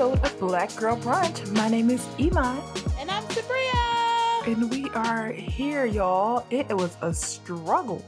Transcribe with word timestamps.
episode 0.00 0.24
of 0.24 0.40
Black 0.40 0.74
Girl 0.76 0.96
Brunch. 0.96 1.52
My 1.52 1.68
name 1.68 1.90
is 1.90 2.06
Iman. 2.18 2.62
And 2.98 3.10
I'm 3.10 3.22
Sabria. 3.24 4.46
And 4.46 4.70
we 4.70 4.88
are 4.94 5.30
here, 5.30 5.84
y'all. 5.84 6.46
It, 6.48 6.74
was 6.74 6.96
a 7.02 7.12
struggle 7.12 8.02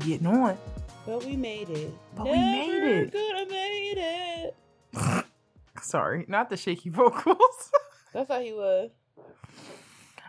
getting 0.00 0.26
on. 0.26 0.58
But 1.06 1.24
we 1.24 1.36
made 1.36 1.70
it. 1.70 1.90
But 2.14 2.24
Never 2.24 2.36
we 2.36 2.42
made 2.42 2.98
it. 2.98 3.12
Could 3.12 3.36
have 3.38 3.48
made 3.48 4.52
it. 4.92 5.24
Sorry, 5.82 6.26
not 6.28 6.50
the 6.50 6.56
shaky 6.58 6.90
vocals. 6.90 7.70
That's 8.12 8.30
how 8.30 8.40
he 8.40 8.52
was. 8.52 8.90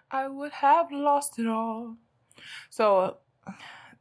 I 0.10 0.30
would 0.30 0.54
have 0.54 0.90
lost 0.90 1.38
it 1.38 1.48
all. 1.48 1.98
So 2.70 3.18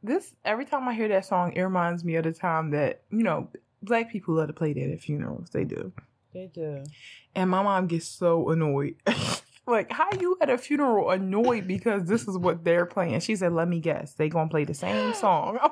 this 0.01 0.33
every 0.45 0.63
time 0.63 0.87
I 0.87 0.93
hear 0.93 1.09
that 1.09 1.25
song, 1.25 1.51
it 1.51 1.61
reminds 1.61 2.05
me 2.05 2.15
of 2.15 2.23
the 2.23 2.31
time 2.31 2.71
that 2.71 3.01
you 3.11 3.23
know 3.23 3.49
black 3.83 4.09
people 4.09 4.35
love 4.35 4.47
to 4.47 4.53
play 4.53 4.71
that 4.71 4.89
at 4.89 5.01
funerals. 5.01 5.49
They 5.49 5.65
do. 5.65 5.91
They 6.33 6.47
do. 6.47 6.83
And 7.35 7.49
my 7.49 7.63
mom 7.63 7.87
gets 7.87 8.07
so 8.07 8.49
annoyed. 8.49 8.95
like, 9.67 9.91
how 9.91 10.09
you 10.19 10.37
at 10.41 10.49
a 10.49 10.57
funeral 10.57 11.09
annoyed 11.09 11.67
because 11.67 12.05
this 12.05 12.27
is 12.27 12.37
what 12.37 12.63
they're 12.63 12.85
playing? 12.85 13.19
She 13.21 13.35
said, 13.35 13.53
"Let 13.53 13.67
me 13.67 13.79
guess, 13.79 14.13
they 14.13 14.29
gonna 14.29 14.49
play 14.49 14.65
the 14.65 14.73
same 14.73 15.13
song." 15.15 15.57
I'm 15.61 15.71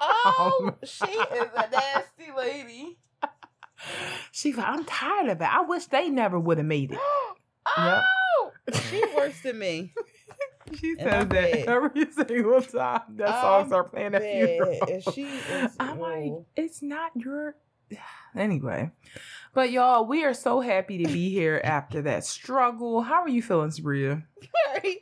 Mom. 0.00 0.10
Oh, 0.26 0.74
she 0.84 1.04
is 1.04 1.48
a 1.56 1.70
nasty 1.70 2.32
lady. 2.36 2.98
She's 4.32 4.56
like, 4.56 4.66
I'm 4.66 4.84
tired 4.84 5.28
of 5.28 5.40
it. 5.40 5.44
I 5.44 5.62
wish 5.62 5.86
they 5.86 6.10
never 6.10 6.38
would 6.38 6.58
have 6.58 6.66
made 6.66 6.92
it. 6.92 6.98
oh, 7.76 8.52
yep. 8.66 8.82
she 8.82 9.04
worse 9.16 9.40
than 9.42 9.58
me. 9.58 9.92
She 10.74 10.96
says 10.96 11.28
that 11.28 11.68
every 11.68 12.10
single 12.10 12.62
time 12.62 13.02
that 13.16 13.40
songs 13.40 13.72
are 13.72 13.84
playing 13.84 14.14
at 14.14 14.22
funerals. 14.22 15.14
She 15.14 15.24
is, 15.24 15.76
I'm 15.78 16.00
like, 16.00 16.32
it's 16.56 16.82
not 16.82 17.12
your. 17.16 17.56
Anyway, 18.36 18.90
but 19.54 19.70
y'all, 19.70 20.06
we 20.06 20.24
are 20.24 20.34
so 20.34 20.60
happy 20.60 21.04
to 21.04 21.12
be 21.12 21.30
here 21.30 21.60
after 21.64 22.02
that 22.02 22.24
struggle. 22.24 23.02
How 23.02 23.22
are 23.22 23.28
you 23.28 23.42
feeling, 23.42 23.70
Sabria? 23.70 24.24
Very. 24.72 25.00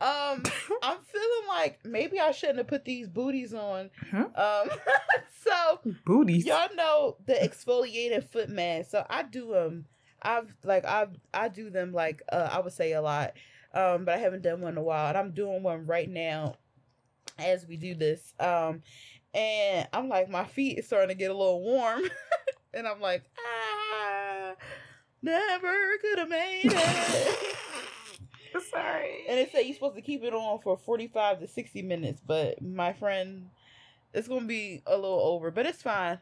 Um, 0.00 0.42
I'm 0.82 0.98
feeling 1.06 1.48
like 1.48 1.80
maybe 1.84 2.20
I 2.20 2.32
shouldn't 2.32 2.58
have 2.58 2.68
put 2.68 2.84
these 2.84 3.08
booties 3.08 3.54
on. 3.54 3.90
Huh? 4.10 4.28
Um, 4.34 4.76
so 5.44 5.92
booties. 6.04 6.44
Y'all 6.44 6.74
know 6.74 7.16
the 7.26 7.34
exfoliated 7.34 8.30
foot 8.30 8.48
mask. 8.48 8.90
So 8.90 9.06
I 9.08 9.22
do 9.22 9.52
them. 9.52 9.86
I've 10.20 10.54
like 10.64 10.84
I 10.84 11.06
I 11.32 11.48
do 11.48 11.70
them 11.70 11.92
like 11.92 12.22
uh, 12.30 12.48
I 12.50 12.60
would 12.60 12.72
say 12.72 12.92
a 12.92 13.02
lot 13.02 13.34
um, 13.74 14.04
but 14.04 14.14
I 14.14 14.18
haven't 14.18 14.42
done 14.42 14.60
one 14.60 14.72
in 14.72 14.78
a 14.78 14.82
while, 14.82 15.08
and 15.08 15.18
I'm 15.18 15.32
doing 15.32 15.62
one 15.62 15.86
right 15.86 16.08
now 16.08 16.54
as 17.38 17.66
we 17.66 17.76
do 17.76 17.94
this. 17.94 18.32
Um, 18.38 18.82
and 19.34 19.88
I'm 19.92 20.08
like, 20.08 20.30
my 20.30 20.44
feet 20.44 20.78
is 20.78 20.86
starting 20.86 21.08
to 21.08 21.14
get 21.16 21.32
a 21.32 21.36
little 21.36 21.60
warm, 21.60 22.02
and 22.74 22.86
I'm 22.86 23.00
like, 23.00 23.22
ah, 23.38 24.54
never 25.22 25.98
could 26.00 26.18
have 26.18 26.28
made 26.28 26.72
it. 26.72 27.56
Sorry. 28.70 29.24
And 29.28 29.38
they 29.38 29.48
said 29.50 29.60
you're 29.62 29.74
supposed 29.74 29.96
to 29.96 30.02
keep 30.02 30.22
it 30.22 30.32
on 30.32 30.60
for 30.60 30.76
45 30.76 31.40
to 31.40 31.48
60 31.48 31.82
minutes, 31.82 32.22
but 32.24 32.62
my 32.62 32.92
friend, 32.92 33.48
it's 34.12 34.28
gonna 34.28 34.46
be 34.46 34.82
a 34.86 34.94
little 34.94 35.20
over, 35.20 35.50
but 35.50 35.66
it's 35.66 35.82
fine. 35.82 36.18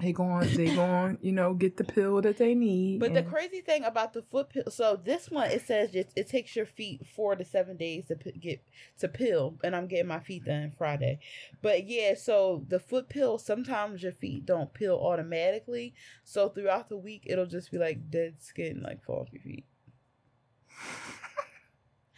They 0.00 0.12
go 0.12 0.24
on, 0.24 0.48
they 0.54 0.74
go 0.74 0.82
on, 0.82 1.18
you 1.20 1.32
know, 1.32 1.52
get 1.52 1.76
the 1.76 1.84
pill 1.84 2.22
that 2.22 2.38
they 2.38 2.54
need. 2.54 3.00
But 3.00 3.12
the 3.12 3.22
crazy 3.22 3.60
thing 3.60 3.84
about 3.84 4.14
the 4.14 4.22
foot 4.22 4.48
pill, 4.48 4.70
so 4.70 4.96
this 4.96 5.30
one 5.30 5.50
it 5.50 5.66
says 5.66 5.90
just 5.90 6.08
it 6.16 6.26
takes 6.26 6.56
your 6.56 6.64
feet 6.64 7.06
four 7.14 7.36
to 7.36 7.44
seven 7.44 7.76
days 7.76 8.06
to 8.06 8.16
p- 8.16 8.32
get 8.32 8.62
to 9.00 9.08
pill, 9.08 9.58
and 9.62 9.76
I'm 9.76 9.88
getting 9.88 10.06
my 10.06 10.20
feet 10.20 10.44
done 10.44 10.72
Friday. 10.76 11.18
But 11.60 11.86
yeah, 11.86 12.14
so 12.14 12.64
the 12.68 12.80
foot 12.80 13.10
pill 13.10 13.38
sometimes 13.38 14.02
your 14.02 14.12
feet 14.12 14.46
don't 14.46 14.72
pill 14.72 14.98
automatically, 14.98 15.92
so 16.24 16.48
throughout 16.48 16.88
the 16.88 16.96
week 16.96 17.24
it'll 17.26 17.46
just 17.46 17.70
be 17.70 17.76
like 17.76 18.10
dead 18.10 18.36
skin, 18.40 18.82
like 18.82 19.04
fall 19.04 19.20
off 19.20 19.32
your 19.32 19.42
feet. 19.42 19.66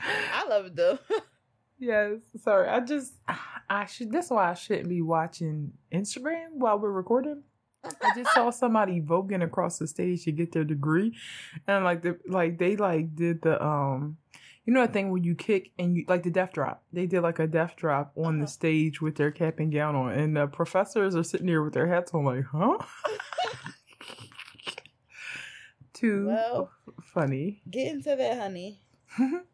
I 0.01 0.47
love 0.49 0.67
it 0.67 0.77
though. 0.77 1.01
yes, 1.81 2.21
sorry, 2.43 2.69
I 2.69 2.79
just 2.79 3.15
I 3.69 3.87
should. 3.87 4.13
That's 4.13 4.31
why 4.31 4.51
I 4.51 4.55
shouldn't 4.55 4.89
be 4.89 5.03
watching 5.03 5.73
Instagram 5.93 6.53
while 6.53 6.79
we're 6.79 6.93
recording 6.93 7.43
I 7.85 8.13
just 8.17 8.33
saw 8.35 8.51
somebody 8.51 9.01
voguing 9.01 9.43
across 9.43 9.79
the 9.79 9.87
stage 9.87 10.25
to 10.25 10.33
get 10.33 10.53
their 10.53 10.65
degree, 10.65 11.17
and 11.67 11.85
like 11.85 12.03
the 12.03 12.19
like 12.27 12.59
they 12.59 12.77
like 12.77 13.15
did 13.15 13.43
the 13.43 13.63
um, 13.63 14.17
you 14.65 14.73
know, 14.73 14.83
a 14.83 14.89
thing 14.89 15.11
where 15.11 15.21
you 15.21 15.35
kick 15.35 15.73
and 15.79 15.97
you 15.97 16.05
like 16.07 16.23
the 16.23 16.31
death 16.31 16.53
drop. 16.53 16.83
They 16.93 17.07
did 17.07 17.23
like 17.23 17.39
a 17.39 17.47
death 17.47 17.75
drop 17.77 18.13
on 18.17 18.39
the 18.39 18.45
uh-huh. 18.45 18.53
stage 18.53 19.01
with 19.01 19.17
their 19.17 19.31
cap 19.31 19.59
and 19.59 19.73
gown 19.73 19.97
on, 19.97 20.13
and 20.13 20.37
the 20.37 20.47
professors 20.47 21.17
are 21.17 21.25
sitting 21.25 21.47
there 21.47 21.63
with 21.63 21.75
their 21.75 21.89
hats 21.89 22.13
on, 22.15 22.25
like, 22.25 22.45
huh? 22.45 22.79
Too 25.93 26.27
well, 26.27 26.71
funny. 27.03 27.63
Get 27.71 27.93
into 27.93 28.17
that, 28.17 28.39
honey. 28.39 28.81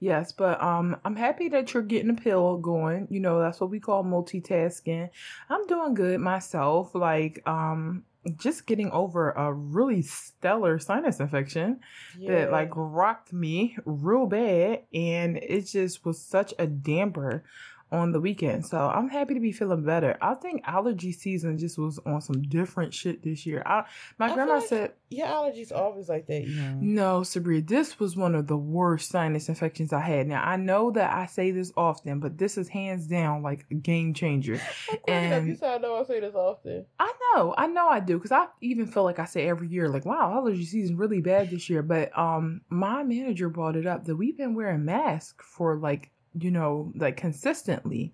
Yes, 0.00 0.32
but 0.32 0.60
um, 0.62 0.96
I'm 1.04 1.16
happy 1.16 1.50
that 1.50 1.74
you're 1.74 1.82
getting 1.82 2.10
a 2.10 2.14
pill 2.14 2.56
going. 2.56 3.06
You 3.10 3.20
know, 3.20 3.38
that's 3.38 3.60
what 3.60 3.70
we 3.70 3.80
call 3.80 4.02
multitasking. 4.02 5.10
I'm 5.50 5.66
doing 5.66 5.92
good 5.92 6.20
myself. 6.20 6.94
Like, 6.94 7.42
um, 7.46 8.04
just 8.36 8.66
getting 8.66 8.90
over 8.90 9.30
a 9.30 9.52
really 9.52 10.02
stellar 10.02 10.78
sinus 10.78 11.20
infection 11.20 11.80
yeah. 12.18 12.30
that 12.30 12.52
like 12.52 12.70
rocked 12.74 13.32
me 13.32 13.76
real 13.84 14.26
bad, 14.26 14.84
and 14.92 15.36
it 15.36 15.66
just 15.66 16.04
was 16.04 16.20
such 16.20 16.54
a 16.58 16.66
damper 16.66 17.44
on 17.92 18.12
the 18.12 18.20
weekend. 18.20 18.64
So 18.66 18.78
I'm 18.78 19.08
happy 19.08 19.34
to 19.34 19.40
be 19.40 19.52
feeling 19.52 19.84
better. 19.84 20.16
I 20.20 20.34
think 20.34 20.62
allergy 20.64 21.12
season 21.12 21.58
just 21.58 21.78
was 21.78 21.98
on 22.06 22.20
some 22.20 22.42
different 22.42 22.94
shit 22.94 23.22
this 23.22 23.44
year. 23.46 23.62
I, 23.66 23.84
my 24.18 24.30
I 24.30 24.34
grandma 24.34 24.54
like 24.58 24.68
said 24.68 24.92
your 25.08 25.26
allergies 25.26 25.72
always 25.72 26.08
like 26.08 26.26
that, 26.28 26.44
you 26.44 26.54
know. 26.54 26.78
No, 26.80 27.20
Sabria, 27.22 27.66
this 27.66 27.98
was 27.98 28.16
one 28.16 28.34
of 28.34 28.46
the 28.46 28.56
worst 28.56 29.10
sinus 29.10 29.48
infections 29.48 29.92
I 29.92 30.00
had. 30.00 30.28
Now 30.28 30.42
I 30.42 30.56
know 30.56 30.92
that 30.92 31.12
I 31.12 31.26
say 31.26 31.50
this 31.50 31.72
often, 31.76 32.20
but 32.20 32.38
this 32.38 32.56
is 32.56 32.68
hands 32.68 33.06
down 33.06 33.42
like 33.42 33.66
a 33.70 33.74
game 33.74 34.14
changer. 34.14 34.60
and 35.08 35.48
you 35.48 35.56
said 35.56 35.74
I 35.74 35.78
know 35.78 35.96
I 35.96 36.04
say 36.04 36.20
this 36.20 36.34
often. 36.34 36.86
I 36.98 37.12
know, 37.34 37.54
I 37.58 37.66
know 37.66 37.88
I 37.88 38.00
do, 38.00 38.18
because 38.18 38.32
I 38.32 38.46
even 38.60 38.86
feel 38.86 39.02
like 39.04 39.18
I 39.18 39.24
say 39.24 39.48
every 39.48 39.68
year, 39.68 39.88
like, 39.88 40.04
wow, 40.04 40.32
allergy 40.32 40.64
season 40.64 40.96
really 40.96 41.20
bad 41.20 41.50
this 41.50 41.68
year. 41.68 41.82
But 41.82 42.16
um 42.16 42.60
my 42.70 43.02
manager 43.02 43.48
brought 43.48 43.76
it 43.76 43.86
up 43.86 44.04
that 44.04 44.16
we've 44.16 44.36
been 44.36 44.54
wearing 44.54 44.84
masks 44.84 45.44
for 45.44 45.76
like 45.76 46.10
you 46.38 46.50
know, 46.50 46.92
like 46.96 47.16
consistently 47.16 48.12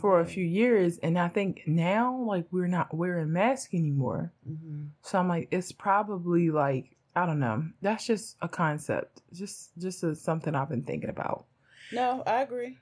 for 0.00 0.20
a 0.20 0.26
few 0.26 0.44
years. 0.44 0.98
And 0.98 1.18
I 1.18 1.28
think 1.28 1.62
now, 1.66 2.16
like, 2.16 2.46
we're 2.50 2.66
not 2.66 2.94
wearing 2.94 3.32
masks 3.32 3.72
anymore. 3.72 4.32
Mm-hmm. 4.48 4.84
So 5.02 5.18
I'm 5.18 5.28
like, 5.28 5.48
it's 5.50 5.72
probably 5.72 6.50
like, 6.50 6.96
I 7.14 7.24
don't 7.24 7.40
know. 7.40 7.64
That's 7.80 8.06
just 8.06 8.36
a 8.42 8.48
concept. 8.48 9.22
Just, 9.32 9.70
just 9.78 10.02
a, 10.02 10.14
something 10.14 10.54
I've 10.54 10.68
been 10.68 10.82
thinking 10.82 11.08
about. 11.08 11.46
No, 11.92 12.22
I 12.26 12.42
agree. 12.42 12.78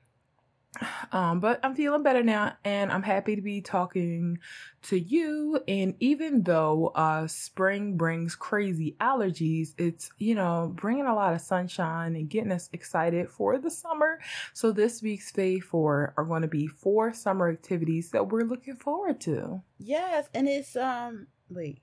Um, 1.13 1.41
but 1.41 1.61
I'm 1.63 1.75
feeling 1.75 2.03
better 2.03 2.23
now 2.23 2.57
and 2.65 2.91
I'm 2.91 3.03
happy 3.03 3.37
to 3.37 3.43
be 3.43 3.61
talking 3.61 4.39
to 4.83 4.99
you. 4.99 5.61
And 5.69 5.95
even 6.01 6.43
though 6.43 6.89
uh, 6.95 7.27
spring 7.27 7.97
brings 7.97 8.35
crazy 8.35 8.97
allergies, 9.01 9.75
it's, 9.79 10.11
you 10.19 10.35
know, 10.35 10.73
bringing 10.75 11.07
a 11.07 11.15
lot 11.15 11.35
of 11.35 11.41
sunshine 11.41 12.17
and 12.17 12.29
getting 12.29 12.53
us 12.53 12.69
excited 12.73 13.29
for 13.29 13.59
the 13.59 13.71
summer. 13.71 14.21
So 14.53 14.73
this 14.73 15.03
week's 15.03 15.31
Fave 15.33 15.63
4 15.63 16.15
are 16.17 16.25
going 16.25 16.43
to 16.43 16.49
be 16.49 16.67
four 16.67 17.13
summer 17.13 17.51
activities 17.51 18.11
that 18.11 18.31
we're 18.31 18.45
looking 18.45 18.77
forward 18.77 19.21
to. 19.23 19.63
Yes. 19.79 20.29
And 20.35 20.49
it's, 20.49 20.77
um, 20.77 21.29
wait, 21.49 21.81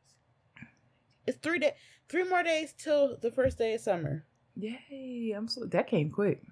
it's 1.26 1.38
three 1.38 1.60
days, 1.60 1.74
three 2.10 2.28
more 2.28 2.44
days 2.44 2.74
till 2.78 3.18
the 3.22 3.32
first 3.32 3.58
day 3.58 3.74
of 3.74 3.82
summer. 3.82 4.26
Yay. 4.56 5.34
I'm 5.36 5.48
so, 5.48 5.66
that 5.66 5.88
came 5.88 6.10
quick. 6.10 6.44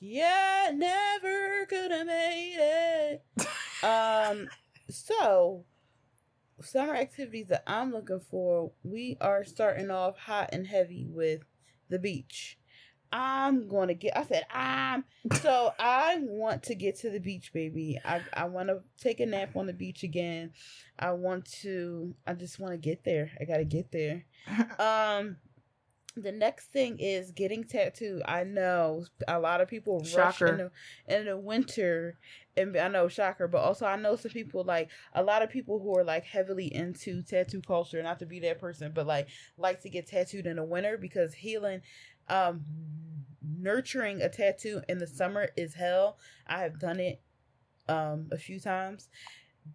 Yeah, 0.00 0.70
never 0.74 1.66
could 1.66 1.90
have 1.90 2.06
made 2.06 2.56
it. 2.58 3.22
um, 3.84 4.48
so 4.88 5.64
summer 6.62 6.94
activities 6.94 7.48
that 7.48 7.64
I'm 7.66 7.92
looking 7.92 8.20
for, 8.30 8.72
we 8.82 9.18
are 9.20 9.44
starting 9.44 9.90
off 9.90 10.16
hot 10.18 10.50
and 10.52 10.66
heavy 10.66 11.06
with 11.08 11.42
the 11.90 11.98
beach. 11.98 12.58
I'm 13.12 13.68
to 13.68 13.94
get, 13.94 14.16
I 14.16 14.24
said, 14.24 14.46
I'm, 14.50 15.04
so 15.34 15.72
I 15.78 16.18
want 16.20 16.62
to 16.64 16.74
get 16.74 16.98
to 17.00 17.10
the 17.10 17.18
beach, 17.18 17.52
baby. 17.52 17.98
I, 18.04 18.22
I 18.32 18.44
want 18.44 18.68
to 18.68 18.80
take 18.98 19.20
a 19.20 19.26
nap 19.26 19.56
on 19.56 19.66
the 19.66 19.72
beach 19.72 20.02
again. 20.02 20.52
I 20.98 21.10
want 21.12 21.50
to, 21.62 22.14
I 22.26 22.34
just 22.34 22.58
want 22.58 22.72
to 22.72 22.78
get 22.78 23.04
there. 23.04 23.30
I 23.40 23.44
got 23.44 23.58
to 23.58 23.64
get 23.64 23.92
there. 23.92 24.24
Um, 24.78 25.36
the 26.16 26.32
next 26.32 26.66
thing 26.72 26.98
is 26.98 27.30
getting 27.30 27.64
tattooed. 27.64 28.22
I 28.26 28.44
know 28.44 29.04
a 29.28 29.38
lot 29.38 29.60
of 29.60 29.68
people 29.68 30.04
shocker. 30.04 30.22
rush 30.22 30.42
in 30.42 30.56
the, 30.58 30.70
in 31.08 31.26
the 31.26 31.36
winter, 31.36 32.18
and 32.56 32.76
I 32.76 32.88
know 32.88 33.08
shocker, 33.08 33.46
but 33.48 33.58
also 33.58 33.86
I 33.86 33.96
know 33.96 34.16
some 34.16 34.32
people 34.32 34.64
like 34.64 34.90
a 35.14 35.22
lot 35.22 35.42
of 35.42 35.50
people 35.50 35.78
who 35.78 35.96
are 35.96 36.04
like 36.04 36.24
heavily 36.24 36.72
into 36.74 37.22
tattoo 37.22 37.62
culture. 37.62 38.02
Not 38.02 38.18
to 38.20 38.26
be 38.26 38.40
that 38.40 38.60
person, 38.60 38.92
but 38.94 39.06
like 39.06 39.28
like 39.56 39.80
to 39.82 39.90
get 39.90 40.08
tattooed 40.08 40.46
in 40.46 40.56
the 40.56 40.64
winter 40.64 40.98
because 40.98 41.34
healing, 41.34 41.82
um, 42.28 42.64
nurturing 43.42 44.20
a 44.20 44.28
tattoo 44.28 44.82
in 44.88 44.98
the 44.98 45.06
summer 45.06 45.48
is 45.56 45.74
hell. 45.74 46.18
I 46.46 46.60
have 46.62 46.78
done 46.78 46.98
it, 46.98 47.20
um, 47.88 48.28
a 48.32 48.36
few 48.36 48.58
times, 48.58 49.08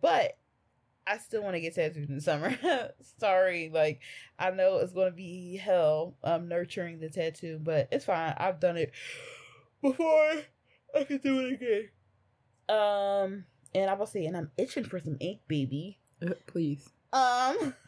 but 0.01 0.37
I 1.07 1.17
still 1.19 1.43
want 1.43 1.55
to 1.55 1.61
get 1.61 1.75
tattooed 1.75 2.09
in 2.09 2.15
the 2.15 2.21
summer. 2.21 2.57
Sorry, 3.19 3.69
like 3.73 4.01
I 4.39 4.51
know 4.51 4.77
it's 4.77 4.93
going 4.93 5.11
to 5.11 5.15
be 5.15 5.57
hell 5.57 6.15
um 6.23 6.47
nurturing 6.47 6.99
the 6.99 7.09
tattoo, 7.09 7.59
but 7.61 7.87
it's 7.91 8.05
fine. 8.05 8.33
I've 8.37 8.59
done 8.59 8.77
it 8.77 8.91
before. 9.81 10.31
I 10.95 11.03
can 11.03 11.17
do 11.17 11.39
it 11.39 11.53
again. 11.53 11.89
Um, 12.67 13.45
and 13.73 13.89
I 13.89 13.93
will 13.93 14.07
say, 14.07 14.25
and 14.25 14.35
I'm 14.37 14.51
itching 14.57 14.85
for 14.85 14.99
some 14.99 15.17
ink, 15.19 15.41
baby. 15.47 15.99
Uh, 16.25 16.33
please. 16.47 16.89
Um. 17.13 17.73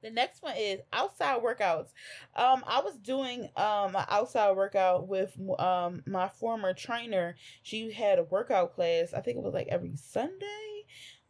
The 0.00 0.10
next 0.10 0.42
one 0.42 0.54
is 0.56 0.80
outside 0.92 1.42
workouts. 1.42 1.88
Um, 2.36 2.62
I 2.66 2.80
was 2.80 2.94
doing 2.98 3.48
um 3.56 3.96
an 3.96 4.04
outside 4.08 4.56
workout 4.56 5.08
with 5.08 5.36
um 5.58 6.02
my 6.06 6.28
former 6.28 6.72
trainer. 6.72 7.36
She 7.62 7.90
had 7.90 8.18
a 8.18 8.22
workout 8.24 8.74
class. 8.74 9.12
I 9.12 9.20
think 9.20 9.38
it 9.38 9.42
was 9.42 9.54
like 9.54 9.68
every 9.68 9.96
Sunday, 9.96 10.77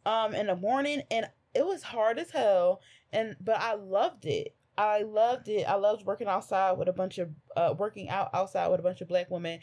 um, 0.05 0.33
in 0.33 0.47
the 0.47 0.55
morning, 0.55 1.03
and 1.11 1.27
it 1.53 1.65
was 1.65 1.83
hard 1.83 2.19
as 2.19 2.31
hell. 2.31 2.81
And 3.11 3.35
but 3.41 3.59
I 3.59 3.73
loved 3.73 4.25
it. 4.25 4.55
I 4.77 5.01
loved 5.01 5.49
it. 5.49 5.67
I 5.67 5.75
loved 5.75 6.05
working 6.05 6.27
outside 6.27 6.73
with 6.73 6.87
a 6.87 6.93
bunch 6.93 7.17
of 7.17 7.29
uh 7.57 7.73
working 7.77 8.09
out 8.09 8.29
outside 8.33 8.67
with 8.69 8.79
a 8.79 8.83
bunch 8.83 9.01
of 9.01 9.07
black 9.07 9.29
women. 9.29 9.59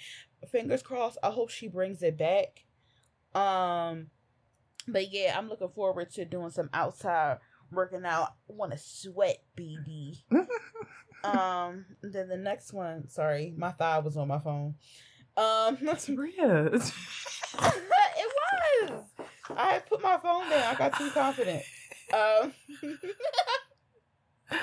Fingers 0.50 0.82
crossed. 0.82 1.18
I 1.22 1.30
hope 1.30 1.50
she 1.50 1.68
brings 1.68 2.02
it 2.02 2.18
back. 2.18 2.64
Um, 3.34 4.08
but 4.88 5.12
yeah, 5.12 5.34
I'm 5.36 5.48
looking 5.48 5.70
forward 5.70 6.10
to 6.12 6.24
doing 6.24 6.50
some 6.50 6.70
outside 6.72 7.38
working 7.70 8.04
out. 8.04 8.34
Want 8.48 8.72
to 8.72 8.78
sweat, 8.78 9.42
baby. 9.54 10.24
um. 11.24 11.86
Then 12.02 12.28
the 12.28 12.36
next 12.36 12.72
one. 12.72 13.08
Sorry, 13.08 13.54
my 13.56 13.72
thigh 13.72 13.98
was 13.98 14.16
on 14.16 14.28
my 14.28 14.38
phone. 14.38 14.74
Um. 15.36 15.78
That's 15.82 16.08
weird. 16.08 16.74
it 16.74 18.32
was. 18.90 19.02
I 19.50 19.80
put 19.80 20.02
my 20.02 20.18
phone 20.18 20.48
down. 20.50 20.74
I 20.74 20.74
got 20.74 20.96
too 20.98 21.10
confident. 21.10 21.62
Um. 22.12 22.52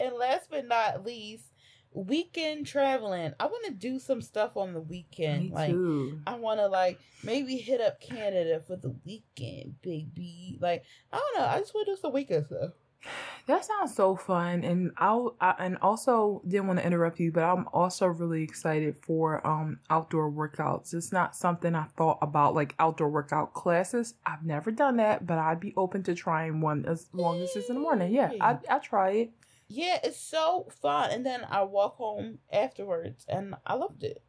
and 0.00 0.14
last 0.14 0.48
but 0.50 0.66
not 0.66 1.04
least, 1.04 1.44
weekend 1.92 2.66
traveling. 2.66 3.32
I 3.38 3.46
want 3.46 3.66
to 3.66 3.72
do 3.72 3.98
some 3.98 4.20
stuff 4.20 4.56
on 4.56 4.72
the 4.72 4.80
weekend. 4.80 5.50
Me 5.50 5.52
like 5.52 5.70
too. 5.70 6.20
I 6.26 6.34
want 6.36 6.60
to 6.60 6.66
like 6.66 6.98
maybe 7.22 7.56
hit 7.56 7.80
up 7.80 8.00
Canada 8.00 8.62
for 8.66 8.76
the 8.76 8.94
weekend, 9.04 9.80
baby. 9.82 10.58
Like 10.60 10.84
I 11.12 11.18
don't 11.18 11.42
know. 11.42 11.48
I 11.48 11.58
just 11.58 11.74
want 11.74 11.86
to 11.86 11.92
do 11.92 12.00
some 12.00 12.12
weekend 12.12 12.46
stuff. 12.46 12.72
That 13.48 13.64
sounds 13.64 13.94
so 13.94 14.14
fun, 14.14 14.62
and 14.62 14.92
I'll 14.98 15.34
I, 15.40 15.54
and 15.58 15.78
also 15.80 16.42
didn't 16.46 16.66
want 16.66 16.80
to 16.80 16.86
interrupt 16.86 17.18
you, 17.18 17.32
but 17.32 17.44
I'm 17.44 17.66
also 17.72 18.06
really 18.06 18.42
excited 18.42 18.94
for 19.00 19.44
um 19.46 19.80
outdoor 19.88 20.30
workouts. 20.30 20.92
It's 20.92 21.12
not 21.12 21.34
something 21.34 21.74
I 21.74 21.84
thought 21.96 22.18
about 22.20 22.54
like 22.54 22.74
outdoor 22.78 23.08
workout 23.08 23.54
classes. 23.54 24.14
I've 24.26 24.44
never 24.44 24.70
done 24.70 24.98
that, 24.98 25.26
but 25.26 25.38
I'd 25.38 25.60
be 25.60 25.72
open 25.78 26.02
to 26.02 26.14
trying 26.14 26.60
one 26.60 26.84
as 26.84 27.08
long 27.14 27.40
as 27.40 27.56
it's 27.56 27.70
in 27.70 27.76
the 27.76 27.80
morning. 27.80 28.12
Yeah, 28.12 28.32
I 28.38 28.58
I 28.68 28.78
try 28.80 29.10
it. 29.12 29.30
Yeah, 29.66 29.98
it's 30.04 30.20
so 30.20 30.68
fun. 30.82 31.10
And 31.10 31.24
then 31.24 31.46
I 31.48 31.62
walk 31.62 31.96
home 31.96 32.40
afterwards, 32.52 33.24
and 33.30 33.54
I 33.66 33.74
loved 33.74 34.04
it. 34.04 34.22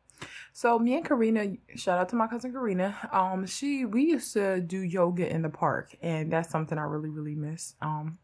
So 0.54 0.80
me 0.80 0.96
and 0.96 1.06
Karina, 1.06 1.56
shout 1.76 2.00
out 2.00 2.10
to 2.10 2.16
my 2.16 2.28
cousin 2.28 2.54
Karina. 2.54 2.96
Um, 3.12 3.46
she 3.46 3.84
we 3.84 4.04
used 4.04 4.32
to 4.34 4.62
do 4.62 4.80
yoga 4.80 5.30
in 5.30 5.42
the 5.42 5.50
park, 5.50 5.94
and 6.02 6.32
that's 6.32 6.50
something 6.50 6.78
I 6.78 6.84
really 6.84 7.10
really 7.10 7.36
miss. 7.36 7.76
Um, 7.82 8.18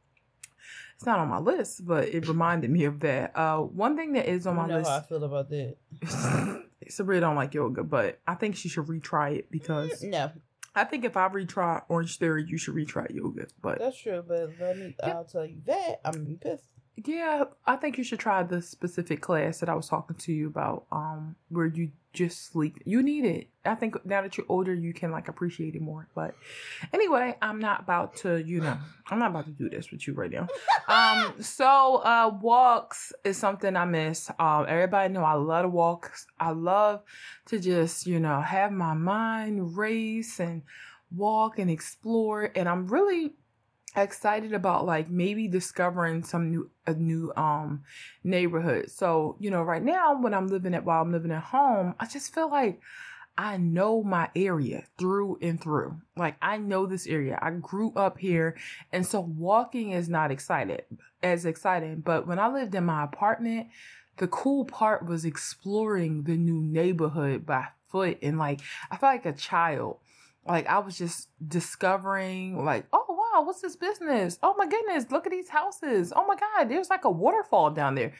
it's 0.95 1.05
not 1.05 1.19
on 1.19 1.27
my 1.27 1.39
list, 1.39 1.85
but 1.85 2.07
it 2.07 2.27
reminded 2.27 2.69
me 2.71 2.85
of 2.85 3.01
that. 3.01 3.37
Uh, 3.37 3.59
one 3.59 3.97
thing 3.97 4.13
that 4.13 4.27
is 4.27 4.47
on 4.47 4.55
my 4.55 4.67
know 4.67 4.77
list. 4.77 4.89
how 4.89 4.97
I 4.97 5.01
feel 5.01 5.23
about 5.23 5.49
that. 5.49 5.75
Sabria 6.89 7.19
don't 7.19 7.35
like 7.35 7.53
yoga, 7.53 7.83
but 7.83 8.19
I 8.27 8.35
think 8.35 8.55
she 8.55 8.69
should 8.69 8.85
retry 8.85 9.39
it 9.39 9.51
because 9.51 10.03
No, 10.03 10.31
I 10.75 10.83
think 10.83 11.03
if 11.03 11.17
I 11.17 11.27
retry 11.29 11.83
Orange 11.89 12.17
Theory, 12.17 12.45
you 12.47 12.57
should 12.57 12.75
retry 12.75 13.13
yoga. 13.13 13.47
But 13.61 13.79
that's 13.79 13.97
true. 13.99 14.23
But 14.25 14.51
let 14.59 14.77
me. 14.77 14.95
Yep. 15.03 15.15
I'll 15.15 15.25
tell 15.25 15.45
you 15.45 15.57
that 15.65 15.99
I'm 16.05 16.13
gonna 16.13 16.25
be 16.25 16.35
pissed. 16.35 16.69
yeah, 17.03 17.45
I 17.65 17.75
think 17.75 17.97
you 17.97 18.03
should 18.03 18.19
try 18.19 18.43
the 18.43 18.61
specific 18.61 19.21
class 19.21 19.59
that 19.59 19.69
I 19.69 19.75
was 19.75 19.89
talking 19.89 20.15
to 20.15 20.31
you 20.31 20.47
about, 20.47 20.85
um, 20.91 21.35
where 21.49 21.65
you 21.65 21.91
just 22.15 22.51
sleep. 22.51 22.79
You 22.85 23.03
need 23.03 23.25
it. 23.25 23.49
I 23.63 23.75
think 23.75 24.03
now 24.05 24.21
that 24.21 24.37
you're 24.37 24.45
older, 24.49 24.73
you 24.73 24.93
can 24.93 25.11
like 25.11 25.27
appreciate 25.27 25.75
it 25.75 25.81
more. 25.81 26.07
But 26.15 26.35
anyway, 26.93 27.35
I'm 27.41 27.59
not 27.59 27.81
about 27.81 28.15
to, 28.17 28.37
you 28.37 28.61
know, 28.61 28.77
I'm 29.07 29.19
not 29.19 29.31
about 29.31 29.45
to 29.45 29.51
do 29.51 29.69
this 29.69 29.91
with 29.91 30.07
you 30.07 30.13
right 30.13 30.31
now. 30.31 30.47
Um, 30.87 31.35
so 31.41 31.97
uh, 31.97 32.37
walks 32.41 33.13
is 33.23 33.37
something 33.37 33.75
I 33.75 33.85
miss. 33.85 34.29
Um, 34.39 34.65
everybody 34.67 35.13
know 35.13 35.23
I 35.23 35.33
love 35.33 35.63
to 35.63 35.69
walk. 35.69 36.11
I 36.39 36.51
love 36.51 37.01
to 37.47 37.59
just, 37.59 38.07
you 38.07 38.19
know, 38.19 38.41
have 38.41 38.71
my 38.71 38.93
mind 38.93 39.77
race 39.77 40.39
and 40.39 40.63
walk 41.15 41.59
and 41.59 41.69
explore. 41.69 42.51
And 42.55 42.67
I'm 42.67 42.87
really 42.87 43.33
excited 44.01 44.53
about 44.53 44.85
like 44.85 45.09
maybe 45.09 45.47
discovering 45.47 46.23
some 46.23 46.49
new 46.49 46.69
a 46.85 46.93
new 46.93 47.31
um 47.35 47.83
neighborhood. 48.23 48.91
So, 48.91 49.37
you 49.39 49.49
know, 49.49 49.63
right 49.63 49.83
now 49.83 50.19
when 50.19 50.33
I'm 50.33 50.47
living 50.47 50.73
at 50.73 50.85
while 50.85 51.01
I'm 51.01 51.11
living 51.11 51.31
at 51.31 51.43
home, 51.43 51.95
I 51.99 52.05
just 52.05 52.33
feel 52.33 52.49
like 52.49 52.81
I 53.37 53.57
know 53.57 54.01
my 54.01 54.29
area 54.35 54.85
through 54.97 55.39
and 55.41 55.61
through. 55.61 55.97
Like 56.15 56.37
I 56.41 56.57
know 56.57 56.85
this 56.85 57.07
area. 57.07 57.37
I 57.41 57.51
grew 57.51 57.91
up 57.95 58.17
here 58.17 58.55
and 58.91 59.05
so 59.05 59.19
walking 59.19 59.91
is 59.91 60.07
not 60.07 60.31
excited 60.31 60.83
as 61.21 61.45
exciting. 61.45 62.01
But 62.01 62.27
when 62.27 62.39
I 62.39 62.47
lived 62.47 62.75
in 62.75 62.85
my 62.85 63.03
apartment, 63.03 63.67
the 64.17 64.27
cool 64.27 64.63
part 64.65 65.05
was 65.05 65.25
exploring 65.25 66.23
the 66.23 66.37
new 66.37 66.61
neighborhood 66.61 67.45
by 67.45 67.67
foot 67.89 68.17
and 68.21 68.37
like 68.37 68.61
I 68.89 68.97
felt 68.97 69.13
like 69.13 69.25
a 69.25 69.33
child. 69.33 69.99
Like 70.47 70.67
I 70.67 70.79
was 70.79 70.97
just 70.97 71.29
discovering 71.45 72.63
like, 72.63 72.85
oh 72.93 73.05
wow, 73.09 73.43
what's 73.43 73.61
this 73.61 73.75
business? 73.75 74.37
Oh 74.43 74.53
my 74.57 74.67
goodness, 74.67 75.11
look 75.11 75.25
at 75.25 75.31
these 75.31 75.49
houses. 75.49 76.13
Oh 76.15 76.25
my 76.25 76.35
god, 76.35 76.69
there's 76.69 76.89
like 76.89 77.05
a 77.05 77.09
waterfall 77.09 77.71
down 77.71 77.95
there. 77.95 78.13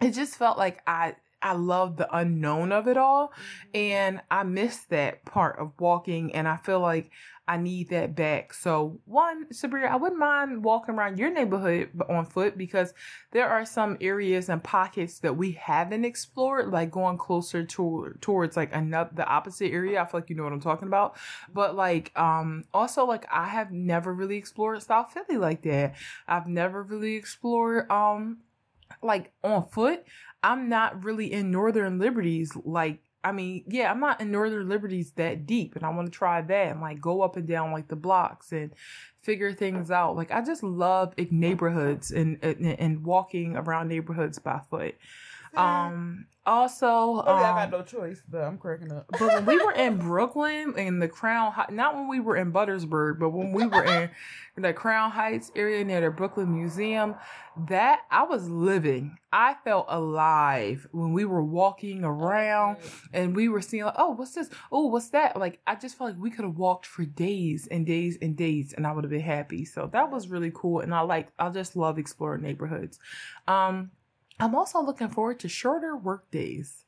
It 0.00 0.10
just 0.10 0.36
felt 0.36 0.58
like 0.58 0.82
I 0.86 1.14
I 1.44 1.52
love 1.52 1.98
the 1.98 2.08
unknown 2.16 2.72
of 2.72 2.88
it 2.88 2.96
all. 2.96 3.32
And 3.74 4.22
I 4.30 4.42
miss 4.44 4.84
that 4.86 5.24
part 5.26 5.58
of 5.60 5.72
walking, 5.78 6.34
and 6.34 6.48
I 6.48 6.56
feel 6.56 6.80
like 6.80 7.10
I 7.46 7.58
need 7.58 7.90
that 7.90 8.14
back. 8.16 8.54
So, 8.54 9.00
one, 9.04 9.44
Sabria, 9.52 9.88
I 9.88 9.96
wouldn't 9.96 10.18
mind 10.18 10.64
walking 10.64 10.94
around 10.94 11.18
your 11.18 11.30
neighborhood 11.30 11.90
on 12.08 12.24
foot 12.24 12.56
because 12.56 12.94
there 13.32 13.46
are 13.46 13.66
some 13.66 13.98
areas 14.00 14.48
and 14.48 14.64
pockets 14.64 15.18
that 15.18 15.36
we 15.36 15.52
haven't 15.52 16.06
explored, 16.06 16.72
like 16.72 16.90
going 16.90 17.18
closer 17.18 17.62
to 17.62 18.14
towards 18.22 18.56
like 18.56 18.74
another 18.74 19.10
the 19.12 19.26
opposite 19.26 19.70
area. 19.72 20.00
I 20.00 20.06
feel 20.06 20.20
like 20.20 20.30
you 20.30 20.36
know 20.36 20.44
what 20.44 20.54
I'm 20.54 20.60
talking 20.60 20.88
about. 20.88 21.16
But 21.52 21.76
like, 21.76 22.18
um, 22.18 22.64
also 22.72 23.04
like 23.04 23.26
I 23.30 23.48
have 23.48 23.70
never 23.70 24.14
really 24.14 24.36
explored 24.36 24.82
South 24.82 25.12
Philly 25.12 25.38
like 25.38 25.60
that. 25.62 25.96
I've 26.26 26.46
never 26.46 26.82
really 26.82 27.14
explored 27.16 27.90
um 27.90 28.38
like 29.02 29.32
on 29.42 29.68
foot. 29.68 30.04
I'm 30.44 30.68
not 30.68 31.02
really 31.04 31.32
in 31.32 31.50
Northern 31.50 31.98
Liberties 31.98 32.52
like 32.64 33.00
I 33.24 33.32
mean, 33.32 33.64
yeah, 33.66 33.90
I'm 33.90 34.00
not 34.00 34.20
in 34.20 34.30
Northern 34.30 34.68
Liberties 34.68 35.12
that 35.12 35.46
deep, 35.46 35.76
and 35.76 35.84
I 35.84 35.88
want 35.88 36.12
to 36.12 36.16
try 36.16 36.42
that 36.42 36.68
and 36.68 36.82
like 36.82 37.00
go 37.00 37.22
up 37.22 37.36
and 37.36 37.48
down 37.48 37.72
like 37.72 37.88
the 37.88 37.96
blocks 37.96 38.52
and 38.52 38.74
figure 39.22 39.54
things 39.54 39.90
out. 39.90 40.14
Like 40.14 40.30
I 40.30 40.42
just 40.42 40.62
love 40.62 41.14
neighborhoods 41.30 42.10
and, 42.10 42.38
and 42.42 42.66
and 42.78 43.02
walking 43.02 43.56
around 43.56 43.88
neighborhoods 43.88 44.38
by 44.38 44.60
foot. 44.68 44.96
Um, 45.56 46.26
also, 46.46 47.22
yeah, 47.24 47.32
I 47.32 47.64
um, 47.64 47.70
got 47.70 47.70
no 47.70 47.82
choice, 47.82 48.22
but 48.28 48.42
I'm 48.42 48.58
cracking 48.58 48.92
up. 48.92 49.06
but 49.18 49.32
when 49.32 49.46
we 49.46 49.64
were 49.64 49.72
in 49.72 49.96
Brooklyn 49.96 50.74
in 50.76 50.98
the 50.98 51.08
Crown, 51.08 51.52
Hi- 51.52 51.68
not 51.70 51.94
when 51.94 52.06
we 52.06 52.20
were 52.20 52.36
in 52.36 52.50
Buttersburg, 52.50 53.18
but 53.18 53.30
when 53.30 53.52
we 53.52 53.66
were 53.66 53.82
in 53.82 54.10
the 54.56 54.72
Crown 54.74 55.10
Heights 55.10 55.50
area 55.56 55.82
near 55.84 56.02
the 56.02 56.10
Brooklyn 56.10 56.54
Museum, 56.54 57.14
that 57.68 58.00
I 58.10 58.24
was 58.24 58.48
living. 58.48 59.16
I 59.32 59.56
felt 59.64 59.86
alive 59.88 60.86
when 60.92 61.12
we 61.12 61.24
were 61.24 61.42
walking 61.42 62.04
around 62.04 62.76
and 63.12 63.34
we 63.34 63.48
were 63.48 63.62
seeing 63.62 63.84
like, 63.84 63.94
oh, 63.96 64.10
what's 64.10 64.34
this? 64.34 64.50
Oh, 64.70 64.86
what's 64.86 65.08
that? 65.10 65.38
Like 65.38 65.60
I 65.66 65.74
just 65.76 65.96
felt 65.96 66.10
like 66.10 66.20
we 66.20 66.30
could 66.30 66.44
have 66.44 66.58
walked 66.58 66.86
for 66.86 67.04
days 67.04 67.66
and 67.70 67.86
days 67.86 68.18
and 68.20 68.36
days, 68.36 68.74
and 68.74 68.86
I 68.86 68.92
would 68.92 69.04
have 69.04 69.10
been 69.10 69.20
happy. 69.20 69.64
So 69.64 69.88
that 69.92 70.10
was 70.10 70.28
really 70.28 70.52
cool, 70.54 70.80
and 70.80 70.94
I 70.94 71.00
like 71.00 71.28
I 71.38 71.48
just 71.48 71.74
love 71.74 71.98
exploring 71.98 72.42
neighborhoods. 72.42 72.98
Um, 73.48 73.90
I'm 74.40 74.54
also 74.54 74.80
looking 74.80 75.08
forward 75.08 75.40
to 75.40 75.48
shorter 75.48 75.96
work 75.96 76.30
days. 76.30 76.84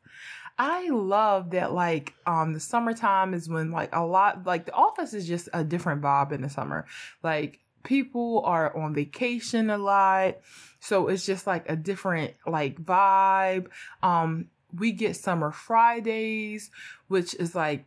I 0.59 0.88
love 0.88 1.50
that 1.50 1.73
like 1.73 2.15
um 2.26 2.55
the 2.55 2.61
summertime 2.61 3.35
is 3.35 3.49
when 3.49 3.71
like 3.71 3.95
a 3.95 4.05
lot 4.05 4.47
like 4.47 4.67
the 4.67 4.73
office 4.73 5.12
is 5.12 5.26
just 5.29 5.49
a 5.53 5.62
different 5.62 6.03
vibe 6.03 6.33
in 6.33 6.43
the 6.43 6.49
summer. 6.49 6.87
Like 7.23 7.61
people 7.85 8.43
are 8.45 8.75
on 8.76 8.95
vacation 8.95 9.71
a 9.71 9.79
lot. 9.79 10.37
So 10.81 11.09
it's 11.09 11.26
just 11.26 11.47
like 11.47 11.69
a 11.69 11.76
different 11.76 12.35
like 12.47 12.83
vibe. 12.83 13.69
Um 14.03 14.49
we 14.75 14.93
get 14.93 15.17
summer 15.17 15.53
Fridays, 15.53 16.71
which 17.09 17.35
is 17.35 17.55
like 17.55 17.85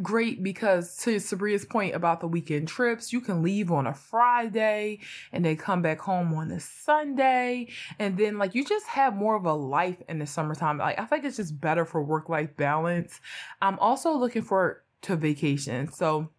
great 0.00 0.42
because 0.42 0.96
to 0.98 1.16
Sabria's 1.16 1.64
point 1.64 1.94
about 1.94 2.20
the 2.20 2.28
weekend 2.28 2.68
trips, 2.68 3.12
you 3.12 3.20
can 3.20 3.42
leave 3.42 3.70
on 3.70 3.86
a 3.86 3.94
Friday 3.94 5.00
and 5.32 5.44
then 5.44 5.56
come 5.56 5.82
back 5.82 6.00
home 6.00 6.32
on 6.34 6.50
a 6.50 6.60
Sunday. 6.60 7.68
And 7.98 8.16
then 8.16 8.38
like 8.38 8.54
you 8.54 8.64
just 8.64 8.86
have 8.86 9.14
more 9.14 9.36
of 9.36 9.44
a 9.44 9.52
life 9.52 10.00
in 10.08 10.18
the 10.18 10.26
summertime. 10.26 10.78
Like 10.78 10.98
I 10.98 11.04
think 11.04 11.24
it's 11.24 11.36
just 11.36 11.60
better 11.60 11.84
for 11.84 12.02
work 12.02 12.28
life 12.28 12.56
balance. 12.56 13.20
I'm 13.60 13.78
also 13.78 14.12
looking 14.12 14.42
forward 14.42 14.82
to 15.02 15.16
vacation. 15.16 15.92
So 15.92 16.30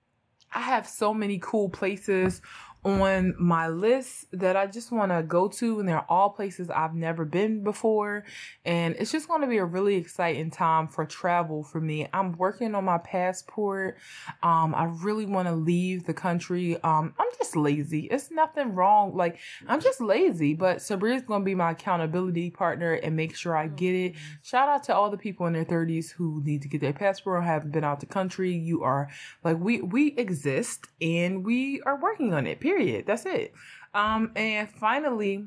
I 0.54 0.62
have 0.62 0.88
so 0.88 1.14
many 1.14 1.40
cool 1.40 1.70
places 1.70 2.42
on 2.86 3.34
my 3.40 3.70
list 3.70 4.28
that 4.34 4.58
I 4.58 4.68
just 4.68 4.92
want 4.92 5.12
to 5.12 5.24
go 5.24 5.48
to, 5.48 5.80
and 5.80 5.88
they're 5.88 6.06
all 6.10 6.30
places 6.30 6.70
I've 6.70 6.94
never 6.94 7.24
been 7.24 7.64
before. 7.64 8.26
And 8.66 8.96
it's 8.98 9.12
just 9.12 9.28
going 9.28 9.42
to 9.42 9.48
be 9.48 9.58
a 9.58 9.66
really 9.66 9.96
exciting 9.96 10.52
time 10.52 10.88
for 10.88 11.06
travel 11.06 11.64
for 11.64 11.80
me. 11.80 12.08
I'm 12.14 12.34
working 12.34 12.76
on 12.76 12.86
my 12.86 12.98
passport. 12.98 13.98
Um, 14.42 14.76
I 14.76 14.86
really 14.86 15.26
want 15.26 15.48
to 15.48 15.56
leave 15.56 16.06
the 16.06 16.14
country. 16.14 16.76
Um, 16.84 17.14
I'm 17.18 17.28
just 17.38 17.56
lazy. 17.56 18.08
It's 18.12 18.32
nothing 18.32 18.76
wrong. 18.76 19.16
Like, 19.16 19.40
I'm 19.68 19.80
just 19.80 20.02
lazy, 20.02 20.54
but 20.54 20.78
Sabria's 20.78 21.24
going 21.24 21.42
to 21.42 21.46
be 21.46 21.56
my 21.56 21.72
accountability 21.72 22.50
partner 22.50 22.94
and 22.94 23.16
make 23.16 23.36
sure 23.36 23.56
I 23.56 23.68
get 23.68 23.96
it. 23.96 24.16
Shout 24.42 24.68
out 24.68 24.84
to 24.86 24.96
all 24.96 25.10
the 25.10 25.18
people 25.18 25.46
in 25.48 25.54
their 25.54 25.66
30s 25.66 26.12
who 26.12 26.42
need 26.44 26.62
to 26.64 26.68
get 26.68 26.82
their 26.82 26.94
passport 26.94 27.40
or 27.40 27.42
haven't 27.42 27.72
been 27.72 27.84
out 27.84 28.02
the 28.02 28.06
country. 28.06 28.54
You 28.54 28.84
are 28.84 29.10
like, 29.44 29.58
we, 29.58 29.82
we 29.82 30.16
exist 30.18 30.88
and 31.02 31.46
we 31.46 31.82
are 31.82 32.00
working 32.00 32.34
on 32.34 32.46
it. 32.46 32.60
Period 32.60 32.73
period. 32.76 33.06
That's 33.06 33.26
it. 33.26 33.54
Um, 33.94 34.32
and 34.36 34.70
finally, 34.70 35.46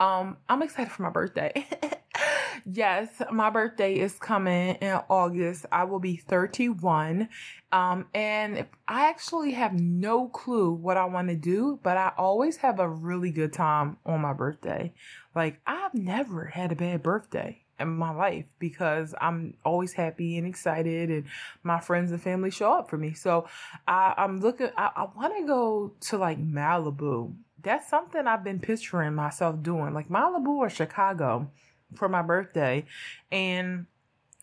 um, 0.00 0.36
I'm 0.48 0.62
excited 0.62 0.92
for 0.92 1.02
my 1.02 1.10
birthday. 1.10 1.66
yes, 2.64 3.08
my 3.30 3.50
birthday 3.50 3.94
is 3.94 4.18
coming 4.18 4.76
in 4.76 5.00
August. 5.08 5.66
I 5.70 5.84
will 5.84 6.00
be 6.00 6.16
31. 6.16 7.28
Um, 7.70 8.06
and 8.14 8.66
I 8.88 9.08
actually 9.08 9.52
have 9.52 9.74
no 9.74 10.28
clue 10.28 10.72
what 10.72 10.96
I 10.96 11.04
want 11.04 11.28
to 11.28 11.36
do, 11.36 11.78
but 11.82 11.96
I 11.96 12.12
always 12.16 12.56
have 12.58 12.80
a 12.80 12.88
really 12.88 13.30
good 13.30 13.52
time 13.52 13.98
on 14.04 14.20
my 14.20 14.32
birthday. 14.32 14.92
Like, 15.34 15.60
I've 15.66 15.94
never 15.94 16.46
had 16.46 16.72
a 16.72 16.76
bad 16.76 17.02
birthday 17.02 17.61
in 17.82 17.96
my 17.96 18.12
life 18.12 18.46
because 18.58 19.14
I'm 19.20 19.54
always 19.64 19.92
happy 19.92 20.38
and 20.38 20.46
excited 20.46 21.10
and 21.10 21.24
my 21.62 21.80
friends 21.80 22.10
and 22.12 22.22
family 22.22 22.50
show 22.50 22.72
up 22.72 22.88
for 22.88 22.96
me. 22.96 23.14
So 23.14 23.46
I, 23.86 24.14
I'm 24.16 24.40
looking, 24.40 24.70
I, 24.76 24.90
I 24.96 25.06
want 25.16 25.36
to 25.38 25.46
go 25.46 25.92
to 26.00 26.18
like 26.18 26.42
Malibu. 26.42 27.34
That's 27.62 27.88
something 27.88 28.26
I've 28.26 28.44
been 28.44 28.58
picturing 28.58 29.14
myself 29.14 29.62
doing, 29.62 29.94
like 29.94 30.08
Malibu 30.08 30.48
or 30.48 30.70
Chicago 30.70 31.50
for 31.94 32.08
my 32.08 32.22
birthday. 32.22 32.84
And 33.30 33.86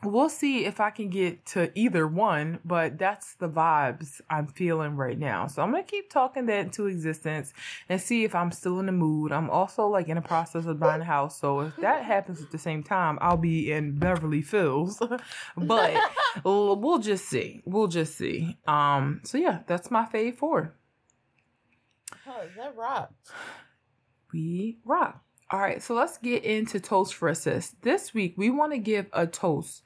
we'll 0.04 0.30
see 0.30 0.66
if 0.66 0.80
I 0.80 0.90
can 0.92 1.10
get 1.10 1.46
to 1.48 1.72
either 1.78 2.08
one, 2.08 2.60
but 2.64 2.98
that's 2.98 3.36
the 3.36 3.50
vibes 3.50 4.22
I'm 4.30 4.48
feeling 4.48 4.96
right 4.96 5.18
now. 5.18 5.48
So 5.48 5.62
I'm 5.62 5.72
gonna 5.72 5.84
keep 5.84 6.10
talking 6.10 6.46
that 6.46 6.66
into 6.66 6.88
existence 6.88 7.54
and 7.90 8.00
see 8.00 8.24
if 8.24 8.34
I'm 8.34 8.52
still 8.52 8.80
in 8.80 8.86
the 8.86 8.92
mood. 8.92 9.32
I'm 9.32 9.50
also 9.50 9.88
like 9.88 10.08
in 10.08 10.16
the 10.16 10.22
process 10.22 10.66
of 10.66 10.80
buying 10.80 11.02
a 11.02 11.06
house, 11.06 11.40
so 11.40 11.62
if 11.62 11.76
that 11.78 12.04
happens 12.06 12.42
at 12.42 12.52
the 12.52 12.58
same 12.58 12.84
time, 12.84 13.18
I'll 13.22 13.38
be 13.38 13.72
in 13.72 13.98
Beverly 13.98 14.42
Hills. 14.42 15.02
but 15.58 15.94
we'll 16.44 17.00
just 17.00 17.26
see. 17.26 17.62
We'll 17.66 17.88
just 17.88 18.18
see. 18.18 18.58
Um. 18.68 19.22
So 19.24 19.38
yeah, 19.38 19.60
that's 19.68 19.92
my 19.92 20.06
fave 20.06 20.38
four. 20.38 20.76
Oh, 22.28 22.42
is 22.42 22.56
that 22.56 22.76
rock. 22.76 23.12
We 24.32 24.78
rock. 24.86 25.24
All 25.52 25.60
right, 25.60 25.82
so 25.82 25.96
let's 25.96 26.20
get 26.20 26.44
into 26.44 26.80
toast 26.80 27.16
for 27.16 27.28
assist. 27.28 27.82
This 27.82 28.14
week, 28.14 28.36
we 28.38 28.52
want 28.52 28.72
to 28.74 28.78
give 28.78 29.08
a 29.14 29.26
toast 29.26 29.82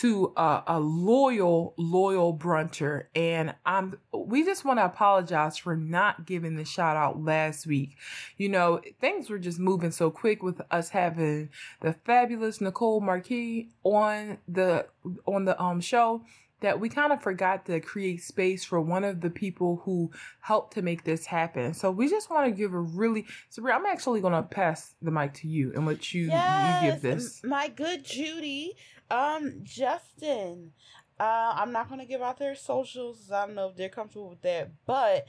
to 0.00 0.34
a, 0.36 0.62
a, 0.66 0.78
loyal, 0.78 1.72
loyal 1.78 2.36
bruncher, 2.36 3.04
and 3.14 3.54
I'm. 3.64 3.98
We 4.12 4.44
just 4.44 4.66
want 4.66 4.78
to 4.78 4.84
apologize 4.84 5.56
for 5.56 5.74
not 5.74 6.26
giving 6.26 6.56
the 6.56 6.66
shout 6.66 6.98
out 6.98 7.24
last 7.24 7.66
week. 7.66 7.96
You 8.36 8.50
know, 8.50 8.82
things 9.00 9.30
were 9.30 9.38
just 9.38 9.58
moving 9.58 9.90
so 9.90 10.10
quick 10.10 10.42
with 10.42 10.60
us 10.70 10.90
having 10.90 11.48
the 11.80 11.94
fabulous 11.94 12.60
Nicole 12.60 13.00
Marquis 13.00 13.70
on 13.84 14.36
the 14.46 14.86
on 15.24 15.46
the 15.46 15.58
um 15.62 15.80
show 15.80 16.24
that 16.66 16.80
we 16.80 16.88
kind 16.88 17.12
of 17.12 17.22
forgot 17.22 17.64
to 17.64 17.78
create 17.78 18.20
space 18.20 18.64
for 18.64 18.80
one 18.80 19.04
of 19.04 19.20
the 19.20 19.30
people 19.30 19.80
who 19.84 20.10
helped 20.40 20.74
to 20.74 20.82
make 20.82 21.04
this 21.04 21.24
happen. 21.24 21.72
So 21.72 21.92
we 21.92 22.10
just 22.10 22.28
want 22.28 22.46
to 22.46 22.50
give 22.50 22.74
a 22.74 22.80
really 22.80 23.24
Sabria, 23.52 23.76
I'm 23.76 23.86
actually 23.86 24.20
gonna 24.20 24.42
pass 24.42 24.96
the 25.00 25.12
mic 25.12 25.32
to 25.34 25.46
you 25.46 25.72
and 25.76 25.86
let 25.86 26.12
you, 26.12 26.26
yes, 26.26 26.82
you 26.82 26.90
give 26.90 27.02
this. 27.02 27.44
My 27.44 27.68
good 27.68 28.04
Judy, 28.04 28.74
um, 29.12 29.60
Justin. 29.62 30.72
Uh, 31.20 31.54
I'm 31.54 31.70
not 31.70 31.88
gonna 31.88 32.04
give 32.04 32.20
out 32.20 32.36
their 32.36 32.56
socials. 32.56 33.30
I 33.30 33.46
don't 33.46 33.54
know 33.54 33.68
if 33.68 33.76
they're 33.76 33.88
comfortable 33.88 34.28
with 34.28 34.42
that, 34.42 34.72
but 34.86 35.24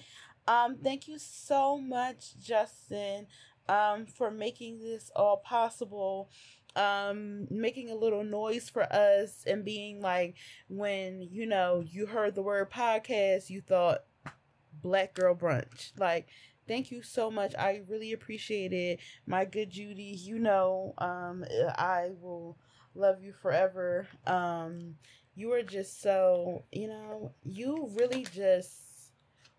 um, 0.47 0.77
thank 0.83 1.07
you 1.07 1.19
so 1.19 1.77
much, 1.77 2.39
Justin, 2.39 3.27
um, 3.69 4.07
for 4.07 4.31
making 4.31 4.79
this 4.79 5.11
all 5.15 5.37
possible 5.37 6.31
um 6.77 7.47
making 7.49 7.89
a 7.89 7.95
little 7.95 8.23
noise 8.23 8.69
for 8.69 8.83
us 8.93 9.43
and 9.47 9.65
being 9.65 10.01
like 10.01 10.35
when 10.69 11.21
you 11.21 11.45
know 11.45 11.83
you 11.87 12.05
heard 12.05 12.35
the 12.35 12.41
word 12.41 12.69
podcast 12.71 13.49
you 13.49 13.61
thought 13.61 14.03
black 14.81 15.13
girl 15.13 15.35
brunch. 15.35 15.91
Like 15.97 16.27
thank 16.67 16.91
you 16.91 17.01
so 17.01 17.31
much. 17.31 17.53
I 17.57 17.81
really 17.87 18.13
appreciate 18.13 18.73
it. 18.73 18.99
My 19.25 19.45
good 19.45 19.69
judy 19.69 20.03
you 20.23 20.39
know 20.39 20.93
um 20.97 21.45
i 21.77 22.09
will 22.21 22.57
love 22.95 23.21
you 23.21 23.33
forever. 23.33 24.07
Um 24.25 24.95
you 25.35 25.51
are 25.53 25.63
just 25.63 26.01
so 26.01 26.63
you 26.71 26.87
know 26.87 27.31
you 27.43 27.89
really 27.95 28.25
just 28.33 28.86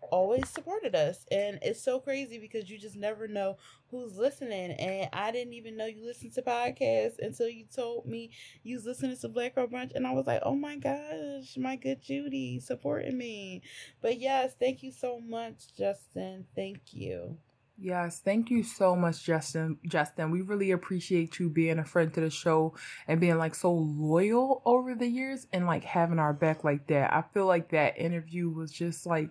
always 0.01 0.49
supported 0.49 0.95
us. 0.95 1.25
And 1.31 1.59
it's 1.61 1.83
so 1.83 1.99
crazy 1.99 2.39
because 2.39 2.69
you 2.69 2.77
just 2.77 2.95
never 2.95 3.27
know 3.27 3.57
who's 3.91 4.17
listening. 4.17 4.71
And 4.71 5.09
i 5.13 5.31
didn't 5.31 5.53
even 5.53 5.77
know 5.77 5.85
you 5.85 6.05
listened 6.05 6.33
to 6.33 6.41
podcasts 6.41 7.19
until 7.19 7.49
you 7.49 7.65
told 7.73 8.05
me 8.05 8.31
you 8.63 8.75
was 8.75 8.85
listening 8.85 9.17
to 9.17 9.29
black 9.29 9.55
girl 9.55 9.67
brunch. 9.67 9.95
And 9.95 10.07
i 10.07 10.13
was 10.13 10.27
like 10.27 10.41
oh 10.43 10.55
my 10.55 10.77
gosh 10.77 11.57
my 11.57 11.75
good 11.75 12.01
judy 12.01 12.59
supporting 12.59 13.17
me. 13.17 13.61
But 14.01 14.19
yes 14.19 14.53
thank 14.59 14.83
you 14.83 14.91
so 14.91 15.19
much 15.19 15.75
justin. 15.77 16.45
Thank 16.55 16.93
you. 16.93 17.37
Yes, 17.81 18.19
thank 18.19 18.49
you 18.49 18.63
so 18.63 18.93
much, 18.93 19.23
Justin. 19.23 19.77
Justin, 19.87 20.31
we 20.31 20.41
really 20.41 20.71
appreciate 20.71 21.39
you 21.39 21.49
being 21.49 21.79
a 21.79 21.85
friend 21.85 22.13
to 22.13 22.19
the 22.19 22.29
show 22.29 22.75
and 23.07 23.21
being 23.21 23.37
like 23.37 23.55
so 23.55 23.71
loyal 23.71 24.61
over 24.65 24.95
the 24.95 25.07
years 25.07 25.47
and 25.53 25.65
like 25.65 25.85
having 25.85 26.19
our 26.19 26.33
back 26.33 26.65
like 26.65 26.87
that. 26.87 27.13
I 27.13 27.23
feel 27.33 27.45
like 27.45 27.69
that 27.69 27.97
interview 27.97 28.49
was 28.49 28.73
just 28.73 29.05
like 29.05 29.29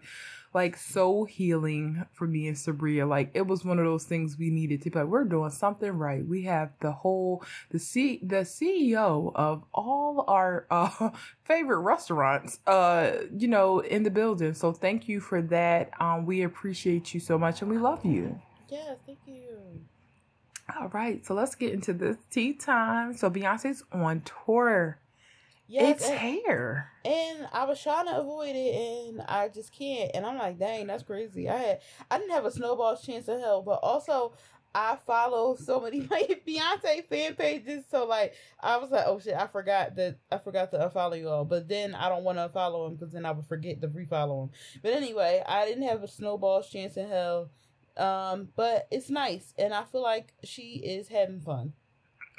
like 0.55 0.77
so 0.77 1.25
healing 1.25 2.05
for 2.13 2.27
me 2.27 2.49
and 2.49 2.57
Sabria. 2.57 3.09
Like 3.09 3.31
it 3.35 3.47
was 3.47 3.65
one 3.65 3.79
of 3.79 3.85
those 3.85 4.05
things 4.05 4.39
we 4.39 4.51
needed 4.51 4.83
to 4.83 4.91
be 4.91 4.99
like, 4.99 5.09
we're 5.09 5.25
doing 5.25 5.51
something 5.51 5.91
right. 5.91 6.27
We 6.27 6.43
have 6.45 6.71
the 6.81 6.93
whole 6.93 7.43
the 7.71 7.79
C 7.79 8.21
the 8.23 8.37
CEO 8.37 9.33
of 9.35 9.65
all 9.73 10.25
our 10.29 10.67
uh 10.71 11.11
favorite 11.45 11.81
restaurants 11.81 12.59
uh 12.67 13.13
you 13.37 13.49
know 13.49 13.81
in 13.81 14.03
the 14.03 14.11
building. 14.11 14.55
So 14.55 14.73
thank 14.73 15.09
you 15.09 15.21
for 15.21 15.43
that. 15.43 15.91
Um 16.01 16.27
we 16.27 16.43
appreciate 16.43 17.15
you 17.15 17.21
so 17.21 17.39
much 17.39 17.63
and 17.63 17.71
we 17.71 17.79
love 17.79 18.05
you. 18.05 18.41
Yes, 18.69 18.99
thank 19.07 19.19
you. 19.27 19.81
All 20.79 20.89
right, 20.89 21.25
so 21.25 21.33
let's 21.33 21.55
get 21.55 21.73
into 21.73 21.95
this 21.95 22.19
tea 22.31 22.53
time. 22.53 23.15
So 23.17 23.31
Beyonce's 23.31 23.83
on 23.91 24.23
tour 24.45 24.99
Yes, 25.69 26.01
it's 26.01 26.09
and, 26.09 26.19
hair. 26.19 26.91
And 27.05 27.47
I 27.53 27.65
was 27.65 27.83
trying 27.83 28.07
to 28.07 28.19
avoid 28.19 28.57
it 28.57 28.75
and 28.75 29.21
I 29.23 29.49
just 29.49 29.71
can't. 29.71 30.11
And 30.15 30.25
I'm 30.25 30.39
like, 30.39 30.59
dang, 30.59 30.87
that's 30.87 31.03
crazy. 31.03 31.49
I 31.49 31.57
had 31.57 31.81
I 32.11 32.19
didn't 32.19 32.33
have 32.33 32.47
a 32.47 32.51
snowball's 32.51 33.05
chance 33.05 33.29
of 33.29 33.39
hell, 33.39 33.63
but 33.63 33.81
also 33.83 34.33
I 34.75 34.97
follow 35.07 35.57
so 35.57 35.81
many 35.81 36.01
my 36.11 36.27
Beyonce 36.47 37.07
fan 37.09 37.35
pages, 37.35 37.85
so 37.91 38.07
like 38.07 38.35
I 38.61 38.79
was 38.79 38.91
like, 38.91 39.05
oh 39.07 39.19
shit, 39.19 39.35
I 39.35 39.47
forgot 39.47 39.95
that 39.97 40.19
I 40.33 40.39
forgot 40.39 40.71
to 40.71 40.79
unfollow 40.79 41.19
you 41.19 41.29
all. 41.29 41.45
But 41.45 41.69
then 41.69 41.95
I 41.95 42.09
don't 42.09 42.25
want 42.25 42.39
to 42.39 42.49
follow 42.49 42.87
him 42.87 42.95
because 42.95 43.13
then 43.13 43.27
I 43.27 43.33
would 43.33 43.47
forget 43.47 43.81
to 43.83 43.89
refollow 43.89 44.45
him. 44.45 44.51
But 44.83 44.95
anyway, 44.95 45.43
I 45.47 45.67
didn't 45.67 45.89
have 45.89 46.03
a 46.03 46.09
snowball's 46.09 46.71
chance 46.71 46.97
in 46.97 47.09
hell. 47.09 47.51
Um, 47.97 48.49
but 48.55 48.87
it's 48.91 49.11
nice, 49.11 49.53
and 49.59 49.75
I 49.75 49.85
feel 49.85 50.03
like 50.03 50.33
she 50.45 50.81
is 50.85 51.09
having 51.09 51.41
fun. 51.41 51.73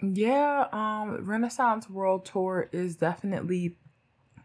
Yeah, 0.02 0.68
um, 0.72 1.26
Renaissance 1.26 1.90
World 1.90 2.26
Tour 2.26 2.70
is 2.72 2.96
definitely 2.96 3.76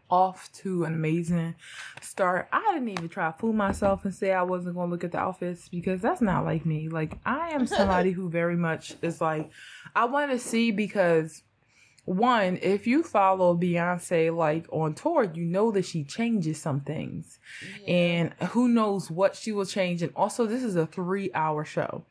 off 0.09 0.51
to 0.53 0.83
an 0.83 0.93
amazing 0.93 1.55
start. 2.01 2.47
I 2.51 2.73
didn't 2.73 2.89
even 2.89 3.09
try 3.09 3.31
to 3.31 3.37
fool 3.37 3.53
myself 3.53 4.05
and 4.05 4.13
say 4.13 4.31
I 4.31 4.43
wasn't 4.43 4.75
going 4.75 4.89
to 4.89 4.91
look 4.91 5.03
at 5.03 5.11
the 5.11 5.17
outfits 5.17 5.69
because 5.69 6.01
that's 6.01 6.21
not 6.21 6.45
like 6.45 6.65
me. 6.65 6.89
Like, 6.89 7.17
I 7.25 7.49
am 7.49 7.65
somebody 7.67 8.11
who 8.11 8.29
very 8.29 8.55
much 8.55 8.95
is 9.01 9.21
like, 9.21 9.49
I 9.95 10.05
want 10.05 10.31
to 10.31 10.39
see 10.39 10.71
because 10.71 11.43
one, 12.05 12.59
if 12.61 12.85
you 12.85 13.01
follow 13.01 13.57
Beyonce 13.57 14.35
like 14.35 14.67
on 14.71 14.93
tour, 14.93 15.23
you 15.23 15.43
know 15.43 15.71
that 15.71 15.85
she 15.85 16.03
changes 16.03 16.61
some 16.61 16.81
things. 16.81 17.39
Yeah. 17.81 17.93
And 17.93 18.33
who 18.51 18.67
knows 18.67 19.09
what 19.09 19.35
she 19.35 19.51
will 19.51 19.65
change. 19.65 20.03
And 20.03 20.11
also, 20.15 20.45
this 20.45 20.63
is 20.63 20.75
a 20.75 20.85
three 20.85 21.31
hour 21.33 21.65
show. 21.65 22.05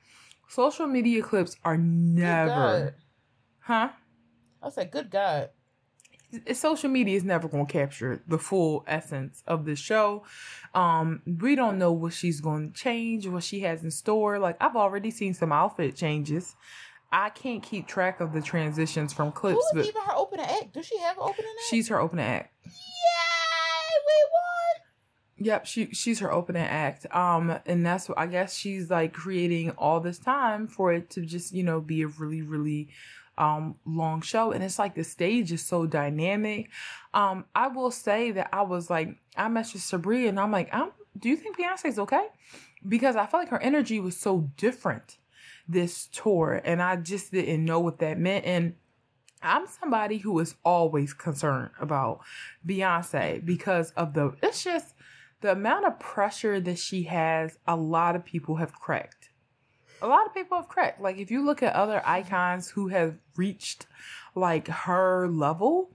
Social 0.49 0.87
media 0.87 1.23
clips 1.23 1.57
are 1.65 1.77
never 1.77 2.95
Huh? 3.65 3.89
I 4.63 4.69
said, 4.69 4.91
good 4.91 5.11
God. 5.11 5.51
Social 6.53 6.91
media 6.91 7.17
is 7.17 7.25
never 7.25 7.49
going 7.49 7.67
to 7.67 7.73
capture 7.73 8.23
the 8.27 8.39
full 8.39 8.85
essence 8.87 9.43
of 9.47 9.65
the 9.65 9.77
show. 9.77 10.25
Um, 10.75 11.23
we 11.25 11.55
don't 11.55 11.79
know 11.79 11.93
what 11.93 12.13
she's 12.13 12.41
going 12.41 12.73
to 12.73 12.75
change, 12.79 13.27
what 13.27 13.45
she 13.45 13.61
has 13.61 13.85
in 13.85 13.91
store. 13.91 14.39
Like 14.39 14.57
I've 14.61 14.77
already 14.77 15.11
seen 15.11 15.33
some 15.33 15.53
outfit 15.53 15.97
changes. 15.97 16.57
I 17.13 17.31
can't 17.31 17.63
keep 17.63 17.87
track 17.87 18.21
of 18.21 18.33
the 18.33 18.43
transitions 18.43 19.13
from 19.13 19.31
clips. 19.31 19.65
Who 19.73 19.79
is 19.79 19.89
even 19.89 20.03
her 20.03 20.15
opening 20.17 20.47
act? 20.47 20.73
Does 20.73 20.87
she 20.87 20.99
have 20.99 21.17
an 21.17 21.23
opening 21.23 21.53
act? 21.57 21.71
She's 21.71 21.89
her 21.89 22.01
opening 22.01 22.25
act. 22.25 22.53
Yay! 22.65 22.73
We 24.07 24.29
won! 24.33 25.47
Yep, 25.47 25.67
she 25.67 25.87
she's 25.93 26.19
her 26.19 26.33
opening 26.33 26.63
act. 26.63 27.07
Um, 27.15 27.57
and 27.67 27.87
that's 27.87 28.09
what 28.09 28.19
I 28.19 28.27
guess 28.27 28.57
she's 28.57 28.91
like 28.91 29.13
creating 29.13 29.71
all 29.79 30.01
this 30.01 30.19
time 30.19 30.67
for 30.67 30.93
it 30.93 31.11
to 31.11 31.21
just 31.25 31.53
you 31.55 31.63
know 31.63 31.81
be 31.81 32.03
a 32.03 32.09
really 32.09 32.43
really 32.43 32.89
um 33.39 33.77
long 33.85 34.21
show. 34.21 34.53
And 34.53 34.63
it's 34.63 34.79
like 34.79 34.95
the 34.95 35.05
stage 35.05 35.53
is 35.53 35.65
so 35.65 35.87
dynamic. 35.87 36.71
Um 37.13 37.45
i 37.55 37.69
will 37.69 37.91
say 37.91 38.31
that 38.33 38.49
i 38.53 38.63
was 38.63 38.91
like 38.91 39.17
i 39.37 39.49
messaged 39.49 39.89
sabria 39.91 40.29
and 40.29 40.39
i'm 40.41 40.51
like 40.51 40.69
I'm, 40.73 40.91
do 41.19 41.29
you 41.29 41.37
think 41.37 41.59
beyonce's 41.59 41.99
okay? 41.99 42.27
Because 42.87 43.17
i 43.17 43.27
felt 43.27 43.43
like 43.43 43.51
her 43.51 43.63
energy 43.63 44.01
was 44.01 44.17
so 44.17 44.51
different 44.57 45.19
this 45.69 46.07
tour 46.09 46.61
and 46.65 46.83
i 46.83 46.97
just 46.97 47.31
didn't 47.33 47.65
know 47.65 47.81
what 47.81 47.99
that 47.99 48.19
meant. 48.19 48.45
And 48.45 48.75
i'm 49.43 49.67
somebody 49.67 50.19
who 50.19 50.39
is 50.41 50.55
always 50.65 51.13
concerned 51.13 51.71
about 51.81 52.21
beyonce 52.67 53.45
because 53.45 53.91
of 53.93 54.15
the 54.15 54.35
it's 54.43 54.65
just 54.65 54.95
the 55.41 55.53
amount 55.53 55.85
of 55.85 56.01
pressure 56.01 56.59
that 56.59 56.79
she 56.79 57.03
has 57.03 57.59
a 57.67 57.77
lot 57.77 58.17
of 58.17 58.25
people 58.25 58.57
have 58.57 58.73
cracked 58.73 59.24
a 60.05 60.07
lot 60.07 60.27
of 60.27 60.35
people 60.35 60.59
have 60.59 60.69
cracked. 60.69 61.01
Like 61.01 61.19
if 61.19 61.31
you 61.31 61.45
look 61.45 61.63
at 61.63 61.75
other 61.75 61.97
mm-hmm. 61.97 62.11
icons 62.11 62.71
who 62.71 62.89
have 62.89 63.17
reached 63.37 63.87
like 64.35 64.69
her 64.69 65.27
level, 65.29 65.91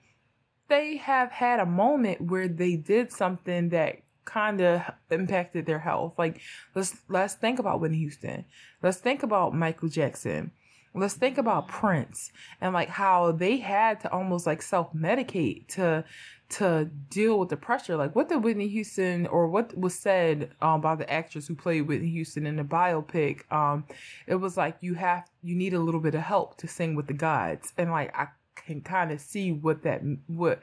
they 0.67 0.97
have 0.97 1.31
had 1.31 1.59
a 1.59 1.65
moment 1.65 2.21
where 2.21 2.47
they 2.47 2.75
did 2.75 3.11
something 3.11 3.69
that 3.69 3.99
kind 4.25 4.61
of 4.61 4.81
impacted 5.11 5.65
their 5.65 5.79
health. 5.79 6.13
Like 6.17 6.41
let's 6.73 6.97
let's 7.07 7.35
think 7.35 7.59
about 7.59 7.79
Whitney 7.79 7.99
Houston. 7.99 8.45
Let's 8.81 8.97
think 8.97 9.21
about 9.23 9.53
Michael 9.53 9.89
Jackson. 9.89 10.51
Let's 10.95 11.13
think 11.13 11.37
about 11.37 11.67
mm-hmm. 11.67 11.77
Prince 11.77 12.31
and 12.59 12.73
like 12.73 12.89
how 12.89 13.31
they 13.31 13.57
had 13.57 14.01
to 14.01 14.11
almost 14.11 14.47
like 14.47 14.63
self-medicate 14.63 15.67
to 15.75 16.03
to 16.49 16.89
deal 17.09 17.39
with 17.39 17.49
the 17.49 17.57
pressure. 17.57 17.95
Like 17.95 18.15
what 18.15 18.29
did 18.29 18.43
Whitney 18.43 18.67
Houston 18.69 19.27
or 19.27 19.47
what 19.47 19.77
was 19.77 19.97
said 19.97 20.51
um, 20.61 20.81
by 20.81 20.95
the 20.95 21.11
actress 21.11 21.47
who 21.47 21.55
played 21.55 21.81
Whitney 21.81 22.09
Houston 22.09 22.45
in 22.45 22.55
the 22.55 22.63
biopic? 22.63 23.51
Um, 23.51 23.85
it 24.25 24.35
was 24.35 24.57
like 24.57 24.77
you 24.81 24.95
have 24.95 25.25
you 25.43 25.55
need 25.55 25.73
a 25.73 25.79
little 25.79 26.01
bit 26.01 26.15
of 26.15 26.21
help 26.21 26.57
to 26.57 26.67
sing 26.67 26.95
with 26.95 27.07
the 27.07 27.13
gods, 27.13 27.73
and 27.77 27.91
like 27.91 28.15
I 28.17 28.27
can 28.55 28.81
kind 28.81 29.11
of 29.11 29.21
see 29.21 29.51
what 29.51 29.83
that 29.83 30.01
what 30.27 30.59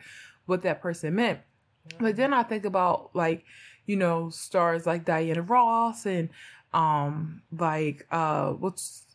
what 0.47 0.63
that 0.63 0.83
person 0.83 1.15
meant. 1.15 1.41
But 2.01 2.17
then 2.17 2.35
I 2.35 2.43
think 2.43 2.65
about 2.65 3.11
like 3.15 3.45
you 3.87 3.97
know 3.97 4.31
stars 4.31 4.87
like 4.87 5.05
Diana 5.05 5.43
Ross 5.43 6.05
and 6.05 6.31
um 6.75 7.43
like 7.57 8.07
uh 8.11 8.51
what's 8.51 9.06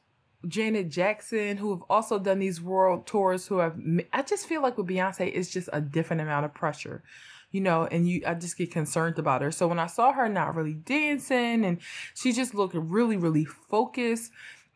Janet 0.48 0.90
Jackson, 0.90 1.58
who 1.58 1.72
have 1.72 1.84
also 1.90 2.18
done 2.20 2.40
these 2.40 2.62
world 2.62 3.06
tours, 3.06 3.48
who 3.48 3.60
have, 3.60 3.78
I 4.14 4.22
just 4.24 4.48
feel 4.48 4.62
like 4.62 4.78
with 4.78 4.88
Beyonce, 4.88 5.32
it's 5.34 5.50
just 5.50 5.70
a 5.72 5.82
different 5.82 6.22
amount 6.22 6.46
of 6.46 6.54
pressure, 6.54 7.04
you 7.52 7.62
know, 7.62 7.86
and 7.86 8.08
you, 8.08 8.24
I 8.26 8.34
just 8.34 8.58
get 8.58 8.72
concerned 8.72 9.20
about 9.20 9.42
her. 9.42 9.52
So 9.52 9.68
when 9.68 9.80
I 9.80 9.88
saw 9.88 10.12
her 10.14 10.28
not 10.28 10.56
really 10.56 10.74
dancing 10.74 11.66
and 11.66 11.80
she 12.16 12.34
just 12.34 12.56
looked 12.56 12.76
really, 12.76 13.18
really 13.18 13.46
focused 13.46 14.32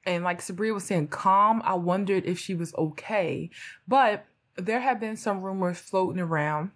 and 0.06 0.24
like 0.24 0.40
Sabria 0.40 0.74
was 0.74 0.84
saying, 0.84 1.08
calm, 1.08 1.62
I 1.66 1.74
wondered 1.74 2.26
if 2.26 2.38
she 2.38 2.54
was 2.54 2.74
okay. 2.76 3.50
But 3.88 4.26
there 4.56 4.80
have 4.80 5.00
been 5.00 5.18
some 5.18 5.42
rumors 5.42 5.80
floating 5.80 6.22
around 6.22 6.72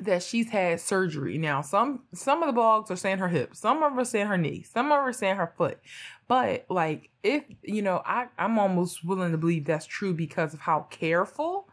that 0.00 0.22
she's 0.22 0.48
had 0.48 0.80
surgery. 0.80 1.38
Now, 1.38 1.62
some 1.62 2.02
some 2.14 2.42
of 2.42 2.52
the 2.52 2.58
blogs 2.58 2.90
are 2.90 2.96
saying 2.96 3.18
her 3.18 3.28
hip, 3.28 3.54
some 3.54 3.82
of 3.82 3.92
them 3.92 3.98
are 3.98 4.04
saying 4.04 4.26
her 4.26 4.38
knee, 4.38 4.62
some 4.62 4.86
of 4.86 4.98
them 4.98 5.08
are 5.08 5.12
saying 5.12 5.36
her 5.36 5.52
foot. 5.56 5.78
But 6.28 6.66
like 6.68 7.10
if 7.22 7.44
you 7.62 7.82
know, 7.82 8.02
I, 8.04 8.28
I'm 8.38 8.58
almost 8.58 9.04
willing 9.04 9.32
to 9.32 9.38
believe 9.38 9.66
that's 9.66 9.86
true 9.86 10.14
because 10.14 10.54
of 10.54 10.60
how 10.60 10.86
careful 10.90 11.68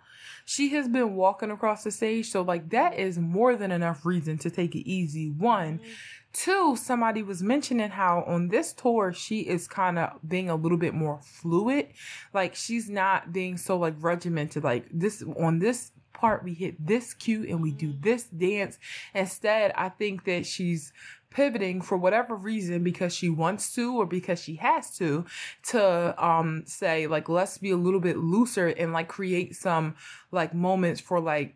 she 0.45 0.69
has 0.69 0.87
been 0.87 1.15
walking 1.15 1.51
across 1.51 1.83
the 1.83 1.91
stage. 1.91 2.29
So 2.29 2.41
like 2.41 2.69
that 2.69 2.97
is 2.97 3.17
more 3.17 3.55
than 3.55 3.71
enough 3.71 4.05
reason 4.05 4.37
to 4.39 4.49
take 4.49 4.75
it 4.75 4.89
easy. 4.89 5.29
One. 5.29 5.79
Mm-hmm. 5.79 5.89
Two, 6.31 6.75
somebody 6.75 7.23
was 7.23 7.41
mentioning 7.41 7.89
how 7.89 8.23
on 8.27 8.49
this 8.49 8.71
tour 8.71 9.11
she 9.11 9.39
is 9.39 9.67
kind 9.67 9.97
of 9.97 10.11
being 10.27 10.47
a 10.47 10.55
little 10.55 10.77
bit 10.77 10.93
more 10.93 11.19
fluid. 11.23 11.87
Like 12.35 12.53
she's 12.53 12.87
not 12.87 13.33
being 13.33 13.57
so 13.57 13.77
like 13.77 13.95
regimented. 13.97 14.63
Like 14.63 14.85
this 14.91 15.23
on 15.39 15.57
this 15.57 15.89
part 16.19 16.43
we 16.43 16.53
hit 16.53 16.75
this 16.85 17.13
cue 17.13 17.45
and 17.47 17.61
we 17.61 17.71
do 17.71 17.93
this 17.99 18.23
dance. 18.25 18.77
Instead, 19.13 19.71
I 19.75 19.89
think 19.89 20.25
that 20.25 20.45
she's 20.45 20.91
pivoting 21.29 21.81
for 21.81 21.97
whatever 21.97 22.35
reason 22.35 22.83
because 22.83 23.15
she 23.15 23.29
wants 23.29 23.73
to 23.75 23.95
or 23.95 24.05
because 24.05 24.41
she 24.41 24.55
has 24.55 24.97
to 24.97 25.25
to 25.61 26.23
um 26.23 26.63
say 26.65 27.05
like 27.05 27.29
let's 27.29 27.59
be 27.59 27.69
a 27.69 27.77
little 27.77 27.99
bit 27.99 28.17
looser 28.17 28.67
and 28.67 28.93
like 28.93 29.07
create 29.07 29.55
some 29.55 29.95
like 30.31 30.55
moments 30.55 30.99
for 30.99 31.19
like 31.19 31.55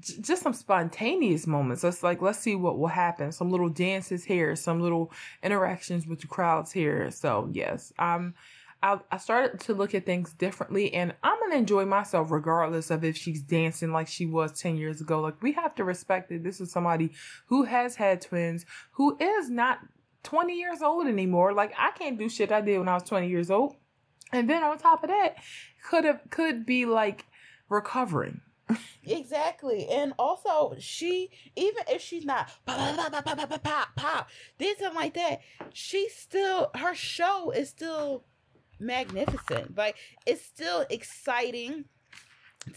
just 0.00 0.42
some 0.42 0.52
spontaneous 0.52 1.46
moments. 1.46 1.84
Let's 1.84 2.02
like 2.02 2.20
let's 2.20 2.40
see 2.40 2.56
what 2.56 2.78
will 2.78 2.88
happen. 2.88 3.30
Some 3.30 3.50
little 3.50 3.68
dances 3.68 4.24
here, 4.24 4.56
some 4.56 4.80
little 4.80 5.12
interactions 5.42 6.06
with 6.06 6.20
the 6.20 6.26
crowds 6.26 6.72
here. 6.72 7.10
So 7.10 7.48
yes, 7.52 7.92
um 7.98 8.34
I, 8.84 8.98
I 9.10 9.16
started 9.16 9.60
to 9.60 9.72
look 9.72 9.94
at 9.94 10.04
things 10.04 10.34
differently 10.34 10.92
and 10.92 11.14
I'm 11.22 11.38
going 11.38 11.52
to 11.52 11.56
enjoy 11.56 11.86
myself 11.86 12.30
regardless 12.30 12.90
of 12.90 13.02
if 13.02 13.16
she's 13.16 13.40
dancing 13.40 13.92
like 13.92 14.08
she 14.08 14.26
was 14.26 14.60
10 14.60 14.76
years 14.76 15.00
ago. 15.00 15.22
Like 15.22 15.42
we 15.42 15.52
have 15.52 15.74
to 15.76 15.84
respect 15.84 16.28
that 16.28 16.44
this 16.44 16.60
is 16.60 16.70
somebody 16.70 17.10
who 17.46 17.62
has 17.64 17.96
had 17.96 18.20
twins, 18.20 18.66
who 18.92 19.16
is 19.18 19.48
not 19.48 19.78
20 20.24 20.52
years 20.52 20.82
old 20.82 21.06
anymore. 21.06 21.54
Like 21.54 21.72
I 21.78 21.92
can't 21.92 22.18
do 22.18 22.28
shit 22.28 22.52
I 22.52 22.60
did 22.60 22.78
when 22.78 22.88
I 22.88 22.92
was 22.92 23.04
20 23.04 23.26
years 23.26 23.50
old. 23.50 23.74
And 24.32 24.50
then 24.50 24.62
on 24.62 24.76
top 24.76 25.02
of 25.02 25.08
that, 25.08 25.36
could 25.88 26.04
have, 26.04 26.20
could 26.28 26.66
be 26.66 26.84
like 26.84 27.24
recovering. 27.70 28.42
exactly. 29.02 29.88
And 29.88 30.12
also 30.18 30.76
she 30.78 31.30
even 31.56 31.84
if 31.88 32.02
she's 32.02 32.26
not 32.26 32.50
pop 32.66 32.96
pop 32.96 33.12
pop 33.12 33.24
pop 33.24 33.38
pop 33.38 33.62
pop 33.62 33.96
pop, 33.96 34.28
something 34.60 34.94
like 34.94 35.14
that, 35.14 35.40
she 35.72 36.10
still 36.10 36.70
her 36.74 36.94
show 36.94 37.50
is 37.50 37.70
still 37.70 38.24
magnificent. 38.84 39.76
Like 39.76 39.96
it's 40.26 40.44
still 40.44 40.84
exciting 40.90 41.86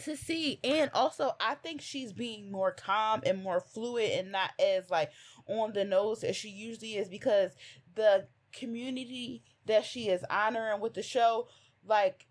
to 0.04 0.16
see 0.16 0.60
and 0.62 0.90
also 0.92 1.32
i 1.40 1.54
think 1.54 1.80
she's 1.80 2.12
being 2.12 2.52
more 2.52 2.72
calm 2.72 3.22
and 3.24 3.42
more 3.42 3.60
fluid 3.60 4.10
and 4.12 4.30
not 4.30 4.50
as 4.60 4.90
like 4.90 5.10
on 5.46 5.72
the 5.72 5.84
nose 5.84 6.22
as 6.22 6.36
she 6.36 6.50
usually 6.50 6.96
is 6.96 7.08
because 7.08 7.52
the 7.94 8.26
community 8.52 9.42
that 9.66 9.84
she 9.84 10.08
is 10.08 10.24
honoring 10.30 10.80
with 10.80 10.94
the 10.94 11.02
show 11.02 11.48
like 11.86 12.26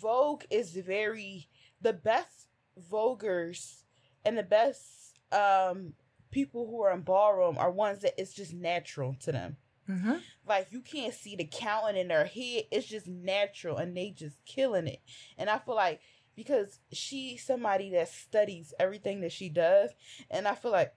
vogue 0.00 0.44
is 0.50 0.72
very 0.72 1.48
the 1.80 1.92
best 1.92 2.48
voguers 2.90 3.82
and 4.24 4.38
the 4.38 4.42
best 4.42 5.18
um 5.32 5.92
people 6.30 6.66
who 6.66 6.82
are 6.82 6.92
in 6.92 7.00
ballroom 7.00 7.56
are 7.58 7.70
ones 7.70 8.02
that 8.02 8.14
it's 8.20 8.32
just 8.32 8.52
natural 8.52 9.14
to 9.18 9.32
them 9.32 9.56
Mm-hmm. 9.88 10.14
Like 10.46 10.68
you 10.70 10.80
can't 10.80 11.14
see 11.14 11.36
the 11.36 11.44
counting 11.44 12.00
in 12.00 12.08
their 12.08 12.26
head. 12.26 12.64
It's 12.70 12.86
just 12.86 13.06
natural, 13.06 13.76
and 13.76 13.96
they 13.96 14.10
just 14.10 14.44
killing 14.44 14.86
it. 14.86 15.00
And 15.38 15.48
I 15.48 15.58
feel 15.58 15.76
like 15.76 16.00
because 16.34 16.78
she's 16.92 17.44
somebody 17.44 17.90
that 17.90 18.08
studies 18.08 18.74
everything 18.78 19.20
that 19.22 19.32
she 19.32 19.48
does, 19.48 19.90
and 20.30 20.46
I 20.46 20.54
feel 20.54 20.72
like 20.72 20.92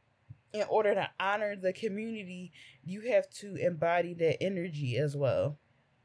in 0.53 0.63
order 0.69 0.93
to 0.95 1.09
honor 1.19 1.55
the 1.55 1.73
community, 1.73 2.51
you 2.83 3.01
have 3.11 3.29
to 3.29 3.55
embody 3.55 4.13
that 4.15 4.41
energy 4.41 4.97
as 4.97 5.15
well. 5.15 5.57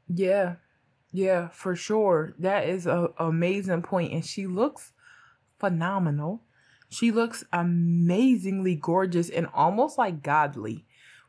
Yeah, 0.07 0.55
yeah, 1.11 1.49
for 1.49 1.75
sure. 1.75 2.35
That 2.39 2.67
is 2.67 2.85
a 2.85 3.09
amazing 3.17 3.81
point, 3.81 4.13
and 4.13 4.25
she 4.25 4.47
looks 4.47 4.93
phenomenal. 5.59 6.43
She 6.89 7.11
looks 7.11 7.43
amazingly 7.51 8.75
gorgeous 8.75 9.29
and 9.29 9.47
almost 9.53 9.97
like 9.97 10.21
godly 10.21 10.85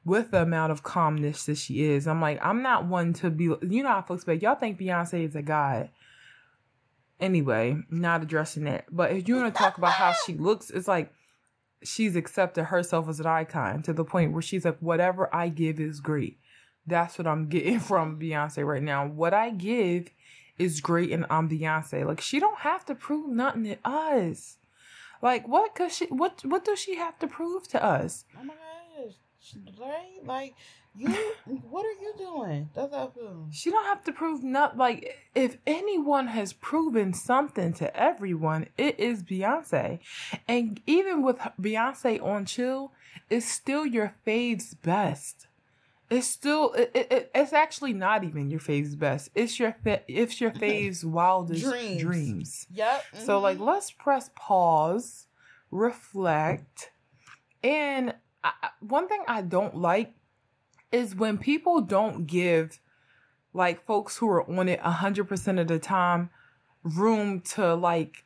with 0.07 0.31
the 0.31 0.41
amount 0.41 0.71
of 0.71 0.85
calmness 0.85 1.47
that 1.47 1.59
she 1.59 1.85
is. 1.85 2.07
I'm 2.07 2.21
like, 2.21 2.39
I'm 2.41 2.63
not 2.63 2.87
one 2.87 3.13
to 3.15 3.29
be, 3.29 3.45
you 3.45 3.83
know 3.83 3.89
how 3.89 4.03
folks 4.03 4.25
but 4.25 4.41
y'all 4.41 4.55
think 4.55 4.79
Beyonce 4.79 5.27
is 5.27 5.35
a 5.35 5.43
god. 5.43 5.91
Anyway, 7.19 7.77
not 7.91 8.23
addressing 8.23 8.65
that. 8.65 8.85
But 8.91 9.11
if 9.11 9.27
you 9.27 9.35
want 9.35 9.53
to 9.53 9.59
talk 9.59 9.79
about 9.79 9.93
how 9.93 10.15
she 10.25 10.35
looks, 10.35 10.71
it's 10.71 10.87
like 10.87 11.13
she's 11.83 12.15
accepted 12.15 12.65
herself 12.65 13.09
as 13.09 13.19
an 13.19 13.27
icon 13.27 13.83
to 13.83 13.93
the 13.93 14.05
point 14.05 14.33
where 14.33 14.43
she's 14.43 14.65
like, 14.65 14.79
whatever 14.79 15.35
I 15.35 15.49
give 15.49 15.81
is 15.81 15.99
great. 15.99 16.39
That's 16.87 17.19
what 17.19 17.27
I'm 17.27 17.49
getting 17.49 17.81
from 17.81 18.21
Beyonce 18.21 18.65
right 18.65 18.83
now. 18.83 19.07
What 19.07 19.35
I 19.35 19.51
give 19.51 20.11
is 20.57 20.81
great 20.81 21.11
and 21.11 21.27
I'm 21.29 21.49
Beyonce. 21.49 22.07
Like 22.07 22.21
she 22.21 22.39
don't 22.39 22.61
have 22.61 22.85
to 22.87 22.95
prove 22.95 23.29
nothing 23.29 23.65
to 23.65 23.79
us. 23.85 24.59
Like 25.21 25.49
what 25.49 25.75
could 25.75 25.91
she 25.91 26.07
what 26.07 26.45
what 26.45 26.65
does 26.65 26.79
she 26.79 26.95
have 26.95 27.19
to 27.19 27.27
prove 27.27 27.67
to 27.69 27.83
us? 27.83 28.25
Oh 28.39 28.45
right? 29.79 30.25
Like 30.25 30.55
you, 30.95 31.09
what 31.45 31.85
are 31.85 32.01
you 32.03 32.15
doing? 32.19 32.71
That's 32.75 32.95
how 32.95 33.07
I 33.07 33.19
feel. 33.19 33.49
She 33.51 33.71
don't 33.71 33.85
have 33.85 34.05
to 34.05 34.13
prove 34.13 34.43
not 34.43 34.77
like 34.77 35.17
if 35.35 35.59
anyone 35.67 36.29
has 36.29 36.53
proven 36.53 37.13
something 37.13 37.73
to 37.75 37.95
everyone, 37.97 38.67
it 38.77 38.99
is 38.99 39.23
Beyonce, 39.23 39.99
and 40.49 40.81
even 40.87 41.23
with 41.23 41.39
Beyonce 41.61 42.23
on 42.23 42.45
Chill, 42.47 42.93
it's 43.31 43.47
still 43.47 43.87
your 43.87 44.15
fave's 44.25 44.75
best. 44.75 45.47
It's 46.09 46.29
still 46.29 46.73
it, 46.73 46.91
it, 46.95 47.31
it's 47.35 47.53
actually 47.53 47.93
not 47.93 48.23
even 48.23 48.49
your 48.49 48.61
fave's 48.61 48.95
best. 48.95 49.31
It's 49.35 49.59
your 49.59 49.77
fa- 49.83 50.03
it's 50.07 50.41
your 50.41 50.53
fave's 50.53 51.05
wildest 51.05 51.63
dreams. 51.63 52.03
dreams. 52.03 52.67
Yep. 52.73 53.05
Mm-hmm. 53.15 53.25
So 53.25 53.41
like 53.41 53.59
let's 53.59 53.91
press 53.91 54.31
pause, 54.37 55.27
reflect, 55.71 56.91
and 57.65 58.15
I, 58.63 58.69
one 58.81 59.09
thing 59.09 59.23
I 59.27 59.43
don't 59.43 59.77
like 59.77 60.13
is 60.93 61.15
when 61.15 61.39
people 61.39 61.81
don't 61.81 62.27
give 62.27 62.81
like 63.53 63.85
folks 63.87 64.17
who 64.17 64.29
are 64.29 64.49
on 64.49 64.69
it 64.69 64.81
100% 64.81 65.61
of 65.61 65.69
the 65.69 65.79
time 65.79 66.31
room 66.83 67.41
to 67.41 67.75
like 67.75 68.25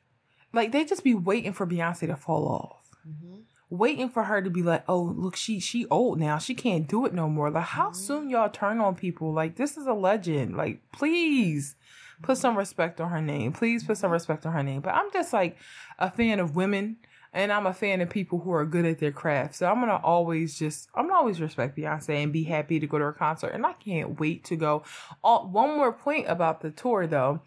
like 0.52 0.72
they 0.72 0.84
just 0.84 1.04
be 1.04 1.14
waiting 1.14 1.52
for 1.52 1.66
Beyonce 1.66 2.06
to 2.08 2.16
fall 2.16 2.48
off. 2.48 2.96
Mm-hmm. 3.08 3.40
Waiting 3.70 4.08
for 4.08 4.24
her 4.24 4.42
to 4.42 4.50
be 4.50 4.62
like, 4.62 4.82
"Oh, 4.88 5.00
look, 5.16 5.36
she 5.36 5.60
she 5.60 5.86
old 5.86 6.18
now. 6.18 6.38
She 6.38 6.54
can't 6.54 6.88
do 6.88 7.06
it 7.06 7.14
no 7.14 7.28
more." 7.28 7.50
Like 7.50 7.66
how 7.66 7.90
mm-hmm. 7.90 7.94
soon 7.94 8.30
y'all 8.30 8.48
turn 8.48 8.80
on 8.80 8.96
people? 8.96 9.32
Like 9.32 9.54
this 9.54 9.76
is 9.76 9.86
a 9.86 9.92
legend. 9.92 10.56
Like 10.56 10.80
please 10.92 11.76
put 12.22 12.36
some 12.36 12.58
respect 12.58 13.00
on 13.00 13.10
her 13.10 13.22
name. 13.22 13.52
Please 13.52 13.84
put 13.84 13.96
some 13.96 14.10
respect 14.10 14.44
on 14.44 14.52
her 14.52 14.62
name. 14.62 14.80
But 14.80 14.94
I'm 14.94 15.10
just 15.12 15.32
like 15.32 15.56
a 15.98 16.10
fan 16.10 16.40
of 16.40 16.56
women 16.56 16.96
and 17.32 17.52
I'm 17.52 17.66
a 17.66 17.72
fan 17.72 18.00
of 18.00 18.10
people 18.10 18.40
who 18.40 18.52
are 18.52 18.64
good 18.66 18.84
at 18.84 18.98
their 18.98 19.12
craft. 19.12 19.54
So 19.54 19.66
I'm 19.66 19.80
gonna 19.80 20.00
always 20.02 20.58
just 20.58 20.88
I'm 20.94 21.06
gonna 21.06 21.18
always 21.18 21.40
respect 21.40 21.76
Beyonce 21.76 22.22
and 22.22 22.32
be 22.32 22.44
happy 22.44 22.80
to 22.80 22.86
go 22.86 22.98
to 22.98 23.04
her 23.04 23.12
concert. 23.12 23.48
And 23.48 23.64
I 23.64 23.74
can't 23.74 24.18
wait 24.18 24.44
to 24.44 24.56
go. 24.56 24.82
All, 25.22 25.48
one 25.48 25.76
more 25.76 25.92
point 25.92 26.26
about 26.28 26.60
the 26.60 26.70
tour 26.70 27.06
though. 27.06 27.42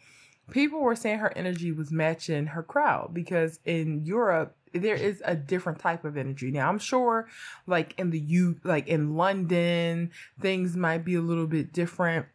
People 0.52 0.82
were 0.82 0.96
saying 0.96 1.20
her 1.20 1.36
energy 1.38 1.72
was 1.72 1.92
matching 1.92 2.48
her 2.48 2.64
crowd 2.64 3.14
because 3.14 3.60
in 3.66 4.04
Europe 4.06 4.56
there 4.74 4.96
is 4.96 5.22
a 5.26 5.36
different 5.36 5.80
type 5.80 6.04
of 6.04 6.18
energy. 6.18 6.52
Now 6.52 6.70
I'm 6.70 6.80
sure 6.80 7.28
like 7.68 7.98
in 7.98 8.10
the 8.10 8.20
U 8.20 8.60
like 8.64 8.88
in 8.88 9.16
London 9.16 10.12
things 10.40 10.76
might 10.76 11.06
be 11.06 11.16
a 11.16 11.22
little 11.22 11.48
bit 11.48 11.74
different. 11.74 12.26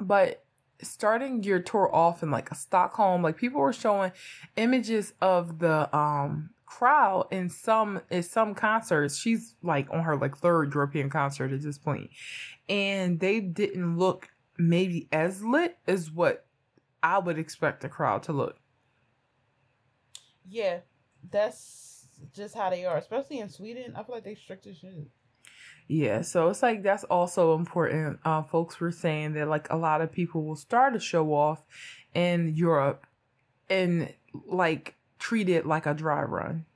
But 0.00 0.44
starting 0.82 1.42
your 1.42 1.60
tour 1.60 1.94
off 1.94 2.22
in 2.22 2.30
like 2.30 2.50
a 2.50 2.54
Stockholm, 2.54 3.22
like 3.22 3.36
people 3.36 3.60
were 3.60 3.72
showing 3.72 4.12
images 4.56 5.14
of 5.20 5.58
the 5.58 5.94
um 5.96 6.50
crowd 6.78 7.26
in 7.30 7.48
some 7.48 8.00
in 8.10 8.22
some 8.22 8.54
concerts. 8.54 9.18
She's 9.18 9.54
like 9.62 9.88
on 9.90 10.02
her 10.02 10.16
like 10.16 10.36
third 10.36 10.72
European 10.74 11.10
concert 11.10 11.52
at 11.52 11.62
this 11.62 11.78
point, 11.78 12.10
and 12.68 13.20
they 13.20 13.40
didn't 13.40 13.98
look 13.98 14.28
maybe 14.58 15.08
as 15.12 15.44
lit 15.44 15.76
as 15.86 16.10
what 16.10 16.46
I 17.02 17.18
would 17.18 17.38
expect 17.38 17.82
the 17.82 17.88
crowd 17.88 18.22
to 18.24 18.32
look. 18.32 18.56
Yeah, 20.48 20.80
that's 21.30 22.06
just 22.34 22.54
how 22.54 22.70
they 22.70 22.84
are, 22.84 22.96
especially 22.96 23.40
in 23.40 23.50
Sweden. 23.50 23.94
I 23.94 24.02
feel 24.02 24.14
like 24.14 24.24
they 24.24 24.34
strict 24.34 24.66
as 24.66 24.78
shit. 24.78 25.08
Yeah, 25.88 26.22
so 26.22 26.48
it's 26.48 26.62
like 26.62 26.82
that's 26.82 27.04
also 27.04 27.54
important. 27.54 28.18
Uh, 28.24 28.42
folks 28.42 28.80
were 28.80 28.92
saying 28.92 29.34
that 29.34 29.48
like 29.48 29.70
a 29.70 29.76
lot 29.76 30.00
of 30.00 30.10
people 30.10 30.44
will 30.44 30.56
start 30.56 30.94
to 30.94 31.00
show 31.00 31.34
off 31.34 31.64
in 32.14 32.54
Europe 32.54 33.06
and 33.68 34.12
like 34.46 34.96
treat 35.22 35.48
it 35.48 35.64
like 35.64 35.86
a 35.86 35.94
dry 35.94 36.22
run. 36.22 36.66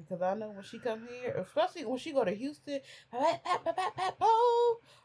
Because 0.00 0.22
I 0.22 0.34
know 0.34 0.48
when 0.48 0.62
she 0.62 0.78
come 0.78 1.06
here, 1.06 1.36
especially 1.38 1.84
when 1.84 1.98
she 1.98 2.12
go 2.12 2.24
to 2.24 2.30
Houston, 2.30 2.80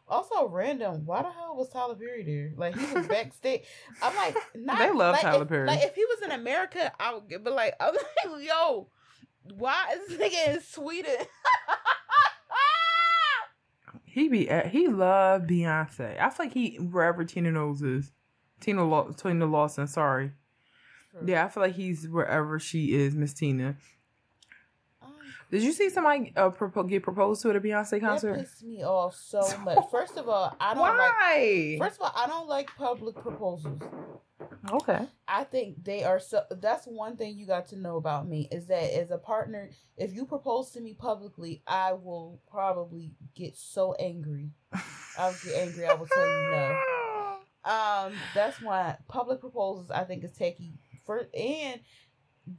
also 0.07 0.47
random. 0.47 1.05
Why 1.05 1.23
the 1.23 1.31
hell 1.31 1.55
was 1.55 1.69
Tyler 1.69 1.95
Perry 1.95 2.23
there? 2.23 2.53
Like 2.55 2.77
he 2.77 2.93
was 2.93 3.07
backstage. 3.07 3.63
I'm 4.01 4.15
like, 4.15 4.37
not, 4.55 4.79
they 4.79 4.91
love 4.91 5.13
like, 5.13 5.21
Tyler 5.21 5.43
if, 5.43 5.49
Perry. 5.49 5.67
Like 5.67 5.83
if 5.83 5.95
he 5.95 6.05
was 6.05 6.21
in 6.23 6.31
America, 6.31 6.91
I 6.99 7.13
would 7.13 7.27
get, 7.27 7.43
but 7.43 7.53
like 7.53 7.73
I 7.79 7.91
was 7.91 8.03
like, 8.25 8.45
yo, 8.45 8.89
why 9.55 9.95
is 9.95 10.17
this 10.17 10.19
nigga 10.19 10.55
in 10.55 10.61
Sweden? 10.61 11.15
he 14.05 14.29
be 14.29 14.49
eh, 14.49 14.69
he 14.69 14.87
love 14.87 15.43
Beyonce. 15.43 16.19
I 16.19 16.29
feel 16.29 16.45
like 16.45 16.53
he 16.53 16.77
wherever 16.77 17.25
Tina 17.25 17.51
Knowles 17.51 17.81
is. 17.81 18.11
Tina 18.59 18.87
Law, 18.87 19.11
Tina 19.11 19.45
Lawson, 19.45 19.87
sorry. 19.87 20.31
Yeah, 21.25 21.45
I 21.45 21.49
feel 21.49 21.63
like 21.63 21.75
he's 21.75 22.07
wherever 22.07 22.59
she 22.59 22.93
is, 22.93 23.15
Miss 23.15 23.33
Tina. 23.33 23.75
Um, 25.01 25.11
Did 25.49 25.63
you 25.63 25.71
see 25.71 25.89
somebody 25.89 26.33
uh, 26.35 26.51
propo- 26.51 26.87
get 26.87 27.03
proposed 27.03 27.41
to 27.41 27.49
at 27.49 27.55
a 27.55 27.61
Beyonce 27.61 27.99
concert? 27.99 28.33
That 28.33 28.39
pissed 28.41 28.63
me 28.63 28.83
off 28.83 29.15
so 29.15 29.41
much. 29.65 29.79
First 29.89 30.17
of 30.17 30.29
all, 30.29 30.55
I 30.59 30.73
don't 30.73 30.81
Why? 30.81 31.77
like. 31.77 31.89
First 31.89 31.99
of 32.01 32.05
all, 32.05 32.13
I 32.15 32.27
don't 32.27 32.47
like 32.47 32.69
public 32.77 33.15
proposals. 33.15 33.81
Okay. 34.71 35.07
I 35.27 35.43
think 35.45 35.83
they 35.83 36.03
are 36.03 36.19
so. 36.19 36.43
That's 36.51 36.85
one 36.85 37.15
thing 37.15 37.37
you 37.37 37.47
got 37.47 37.67
to 37.69 37.77
know 37.77 37.97
about 37.97 38.27
me 38.27 38.47
is 38.51 38.67
that 38.67 38.93
as 38.93 39.11
a 39.11 39.17
partner, 39.17 39.69
if 39.95 40.13
you 40.13 40.25
propose 40.25 40.71
to 40.71 40.81
me 40.81 40.93
publicly, 40.93 41.61
I 41.65 41.93
will 41.93 42.41
probably 42.49 43.11
get 43.35 43.55
so 43.57 43.93
angry. 43.93 44.51
I'll 45.17 45.35
get 45.43 45.55
angry. 45.55 45.85
I 45.85 45.93
will 45.93 46.07
tell 46.07 46.27
you 46.27 46.51
no. 46.51 46.79
Um, 47.65 48.13
that's 48.33 48.61
why 48.61 48.95
public 49.09 49.41
proposals 49.41 49.91
I 49.91 50.05
think 50.05 50.23
is 50.23 50.31
tacky 50.31 50.75
and 51.09 51.81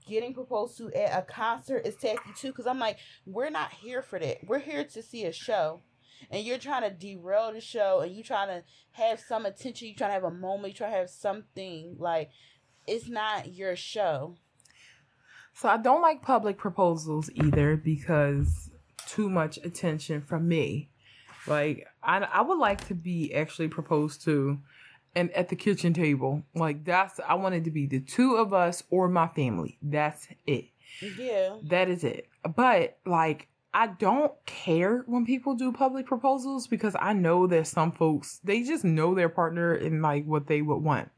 getting 0.07 0.35
proposed 0.35 0.77
to 0.77 0.93
at 0.93 1.19
a 1.19 1.23
concert 1.23 1.87
is 1.87 1.97
tacky 1.97 2.31
too 2.37 2.49
because 2.49 2.67
i'm 2.67 2.79
like 2.79 2.99
we're 3.29 3.51
not 3.51 3.73
here 3.73 4.03
for 4.03 4.19
that. 4.19 4.39
We're 4.47 4.59
here 4.59 4.85
to 4.85 5.03
see 5.03 5.25
a 5.25 5.33
show. 5.33 5.83
And 6.31 6.45
you're 6.45 6.59
trying 6.59 6.83
to 6.83 6.91
derail 6.91 7.53
the 7.53 7.61
show 7.61 8.01
and 8.01 8.13
you're 8.13 8.25
trying 8.25 8.49
to 8.49 8.65
have 8.93 9.21
some 9.21 9.47
attention 9.47 9.89
you 9.89 9.95
trying 9.95 10.11
to 10.11 10.15
have 10.15 10.25
a 10.25 10.31
moment 10.31 10.73
you 10.73 10.77
trying 10.79 10.93
to 10.93 10.99
have 10.99 11.11
something 11.11 11.97
like 11.99 12.31
it's 12.87 13.09
not 13.09 13.55
your 13.55 13.77
show. 13.77 14.37
So 15.55 15.69
i 15.69 15.77
don't 15.77 16.03
like 16.03 16.23
public 16.23 16.59
proposals 16.59 17.31
either 17.35 17.77
because 17.77 18.71
too 19.07 19.31
much 19.31 19.59
attention 19.59 20.23
from 20.23 20.49
me. 20.49 20.91
Like 21.47 21.87
i, 22.03 22.19
I 22.19 22.43
would 22.43 22.59
like 22.59 22.87
to 22.89 22.95
be 22.95 23.33
actually 23.35 23.69
proposed 23.69 24.23
to 24.25 24.59
and 25.19 25.33
at 25.33 25.49
the 25.49 25.57
kitchen 25.57 25.93
table. 25.93 26.45
Like 26.55 26.85
that's 26.85 27.19
I 27.27 27.35
wanted 27.35 27.65
to 27.65 27.71
be 27.71 27.87
the 27.87 28.01
two 28.01 28.37
of 28.37 28.55
us 28.55 28.85
or 28.89 29.09
my 29.09 29.27
family. 29.29 29.77
That's 29.83 30.29
it. 30.47 30.67
Yeah. 31.19 31.57
That 31.65 31.89
is 31.89 32.05
it. 32.05 32.29
But 32.57 32.99
like 33.05 33.49
I 33.75 33.89
don't 33.89 34.33
care 34.47 35.03
when 35.07 35.27
people 35.27 35.57
do 35.57 35.73
public 35.73 36.07
proposals 36.07 36.69
because 36.69 36.95
I 36.99 37.13
know 37.15 37.49
that 37.49 37.67
some 37.67 37.91
folks 37.91 38.41
they 38.45 38.63
just 38.63 38.85
know 38.85 39.15
their 39.15 39.29
partner 39.29 39.75
and 39.75 40.03
like 40.03 40.25
what 40.25 40.47
they 40.47 40.63
would 40.63 40.79
want. 40.79 41.11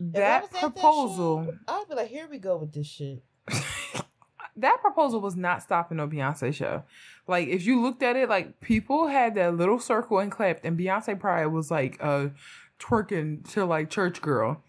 That 0.00 0.50
proposal, 0.50 1.44
that 1.44 1.58
I'd 1.68 1.84
be 1.88 1.94
like, 1.94 2.08
here 2.08 2.26
we 2.28 2.38
go 2.38 2.56
with 2.56 2.72
this 2.72 2.88
shit. 2.88 3.22
that 4.56 4.80
proposal 4.80 5.20
was 5.20 5.36
not 5.36 5.62
stopping 5.62 5.98
no 5.98 6.08
Beyonce 6.08 6.52
show. 6.52 6.82
Like 7.26 7.48
if 7.48 7.64
you 7.64 7.80
looked 7.80 8.02
at 8.02 8.16
it, 8.16 8.28
like 8.28 8.60
people 8.60 9.08
had 9.08 9.34
that 9.36 9.56
little 9.56 9.78
circle 9.78 10.18
and 10.18 10.30
clapped, 10.30 10.64
and 10.64 10.78
Beyonce 10.78 11.18
probably 11.18 11.46
was 11.46 11.70
like 11.70 11.96
uh 12.00 12.28
twerking 12.78 13.50
to 13.52 13.64
like 13.64 13.90
church 13.90 14.20
girl 14.20 14.62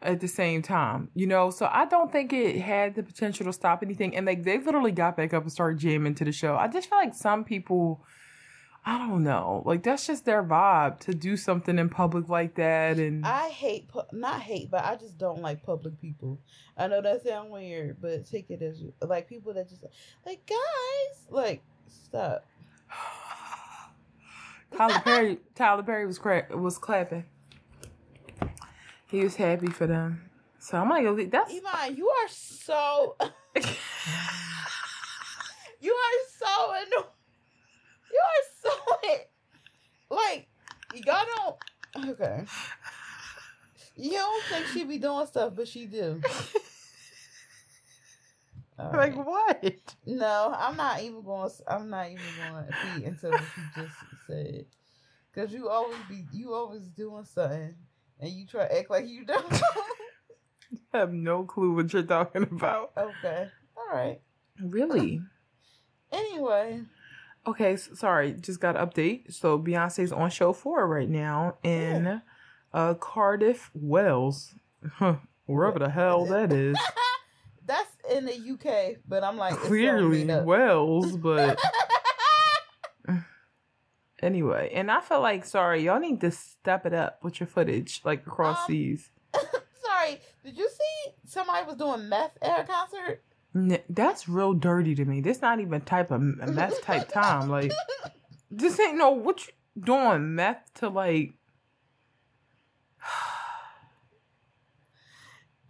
at 0.00 0.20
the 0.20 0.28
same 0.28 0.62
time, 0.62 1.10
you 1.14 1.26
know. 1.26 1.50
So 1.50 1.68
I 1.70 1.84
don't 1.84 2.10
think 2.10 2.32
it 2.32 2.60
had 2.60 2.94
the 2.94 3.02
potential 3.02 3.46
to 3.46 3.52
stop 3.52 3.82
anything. 3.82 4.16
And 4.16 4.26
like 4.26 4.44
they 4.44 4.58
literally 4.58 4.92
got 4.92 5.16
back 5.16 5.32
up 5.32 5.42
and 5.42 5.52
started 5.52 5.78
jamming 5.78 6.14
to 6.16 6.24
the 6.24 6.32
show. 6.32 6.56
I 6.56 6.68
just 6.68 6.88
feel 6.88 6.98
like 6.98 7.14
some 7.14 7.44
people. 7.44 8.04
I 8.84 8.98
don't 8.98 9.22
know. 9.22 9.62
Like 9.64 9.84
that's 9.84 10.08
just 10.08 10.24
their 10.24 10.42
vibe 10.42 10.98
to 11.00 11.14
do 11.14 11.36
something 11.36 11.78
in 11.78 11.88
public 11.88 12.28
like 12.28 12.56
that 12.56 12.98
and 12.98 13.24
I 13.24 13.48
hate 13.48 13.88
not 14.10 14.40
hate, 14.40 14.72
but 14.72 14.84
I 14.84 14.96
just 14.96 15.18
don't 15.18 15.40
like 15.40 15.62
public 15.62 16.00
people. 16.00 16.40
I 16.76 16.88
know 16.88 17.00
that 17.00 17.22
sounds 17.22 17.48
weird, 17.48 17.98
but 18.00 18.28
take 18.28 18.50
it 18.50 18.60
as 18.60 18.82
like 19.00 19.28
people 19.28 19.54
that 19.54 19.68
just 19.68 19.84
like 20.26 20.44
guys, 20.46 21.26
like 21.30 21.62
Stop. 21.92 22.44
Tyler 24.76 25.00
Perry. 25.00 25.38
Tyler 25.54 25.82
Perry 25.82 26.06
was 26.06 26.18
cra- 26.18 26.46
was 26.50 26.78
clapping. 26.78 27.24
He 29.12 29.22
was 29.22 29.36
happy 29.36 29.66
for 29.66 29.86
them. 29.86 30.22
So 30.58 30.78
I'm 30.78 30.88
gonna 30.88 31.02
go. 31.02 31.14
That's 31.26 31.52
Iman. 31.52 31.96
You 31.98 32.08
are 32.08 32.28
so. 32.28 33.14
you 35.80 35.92
are 35.92 36.18
so 36.38 36.72
annoying. 36.72 37.12
You 38.10 38.20
are 38.30 38.44
so 38.62 38.70
like 40.16 40.48
y'all 41.04 41.26
don't. 41.36 42.08
Okay. 42.08 42.44
You 43.96 44.12
don't 44.12 44.44
think 44.44 44.66
she 44.68 44.84
be 44.84 44.96
doing 44.96 45.26
stuff, 45.26 45.52
but 45.54 45.68
she 45.68 45.84
do. 45.86 46.20
Like 48.78 49.14
what? 49.14 49.94
No, 50.06 50.52
I'm 50.58 50.76
not 50.76 51.02
even 51.02 51.22
going. 51.22 51.50
I'm 51.68 51.88
not 51.88 52.06
even 52.06 52.24
going 52.50 52.66
to 52.66 52.72
feed 52.72 53.04
into 53.04 53.28
what 53.28 53.40
you 53.40 53.62
just 53.76 53.94
said. 54.26 54.66
Cause 55.32 55.52
you 55.52 55.68
always 55.68 55.98
be, 56.08 56.24
you 56.32 56.52
always 56.52 56.82
doing 56.88 57.24
something, 57.24 57.74
and 58.20 58.30
you 58.30 58.46
try 58.46 58.66
to 58.66 58.78
act 58.78 58.90
like 58.90 59.06
you 59.08 59.24
don't. 59.24 59.52
I 60.94 60.98
have 60.98 61.12
no 61.12 61.44
clue 61.44 61.74
what 61.74 61.92
you're 61.92 62.02
talking 62.02 62.42
about. 62.42 62.92
Okay, 62.96 63.48
all 63.76 63.96
right. 63.96 64.20
Really? 64.60 65.20
anyway. 66.12 66.82
Okay, 67.46 67.76
so, 67.76 67.94
sorry, 67.94 68.34
just 68.34 68.60
got 68.60 68.76
an 68.76 68.86
update. 68.86 69.32
So 69.32 69.58
Beyonce's 69.58 70.12
on 70.12 70.30
show 70.30 70.52
four 70.52 70.86
right 70.86 71.08
now 71.08 71.56
in 71.62 72.04
yeah. 72.04 72.18
uh, 72.72 72.94
Cardiff, 72.94 73.70
Wales. 73.74 74.54
Huh, 74.94 75.16
wherever 75.46 75.78
the 75.78 75.88
hell 75.88 76.26
that 76.26 76.52
is. 76.52 76.76
That's 77.64 77.90
in 78.12 78.26
the 78.26 78.34
UK, 78.34 78.98
but 79.08 79.24
I'm 79.24 79.36
like 79.36 79.54
clearly 79.54 80.24
Wales, 80.24 81.16
but 81.16 81.58
anyway. 84.22 84.70
And 84.74 84.90
I 84.90 85.00
feel 85.00 85.20
like 85.20 85.44
sorry, 85.44 85.82
y'all 85.82 86.00
need 86.00 86.20
to 86.20 86.30
step 86.30 86.86
it 86.86 86.94
up 86.94 87.22
with 87.22 87.40
your 87.40 87.46
footage, 87.46 88.00
like 88.04 88.26
across 88.26 88.60
um, 88.60 88.66
seas. 88.68 89.10
sorry, 89.34 90.20
did 90.44 90.56
you 90.56 90.68
see 90.68 91.12
somebody 91.26 91.66
was 91.66 91.76
doing 91.76 92.08
meth 92.08 92.38
at 92.42 92.60
a 92.60 92.64
concert? 92.64 93.22
That's 93.88 94.28
real 94.28 94.54
dirty 94.54 94.94
to 94.94 95.04
me. 95.04 95.20
This 95.20 95.42
not 95.42 95.60
even 95.60 95.82
type 95.82 96.10
of 96.10 96.20
meth 96.22 96.82
type 96.82 97.08
time. 97.08 97.48
Like 97.48 97.72
this 98.50 98.78
ain't 98.80 98.96
no 98.96 99.10
what 99.10 99.46
you 99.46 99.52
doing 99.82 100.34
meth 100.34 100.72
to 100.76 100.88
like. 100.88 101.32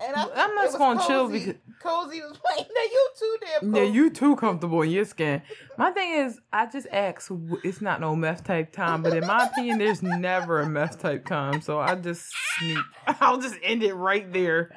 And 0.04 0.16
I, 0.16 0.26
I'm 0.34 0.50
just 0.64 0.78
gonna 0.78 0.98
cozy. 0.98 1.08
chill 1.08 1.28
because 1.28 1.54
Cozy 1.82 2.20
was 2.20 2.38
playing. 2.38 2.68
Now 2.74 2.82
you 2.82 3.10
too 3.18 3.36
damn. 3.40 3.74
yeah, 3.74 3.82
you 3.82 4.10
too 4.10 4.36
comfortable 4.36 4.82
in 4.82 4.90
your 4.90 5.04
skin. 5.04 5.42
My 5.76 5.90
thing 5.90 6.12
is, 6.12 6.38
I 6.52 6.66
just 6.66 6.86
ask. 6.92 7.30
It's 7.64 7.80
not 7.80 8.00
no 8.00 8.14
meth 8.14 8.44
type 8.44 8.72
time, 8.72 9.02
but 9.02 9.16
in 9.16 9.26
my 9.26 9.46
opinion, 9.46 9.78
there's 9.78 10.02
never 10.02 10.60
a 10.60 10.68
meth 10.68 11.00
type 11.00 11.26
time. 11.26 11.60
So 11.60 11.80
I 11.80 11.96
just 11.96 12.32
sneak. 12.58 12.78
I'll 13.20 13.40
just 13.40 13.56
end 13.62 13.82
it 13.82 13.94
right 13.94 14.32
there. 14.32 14.70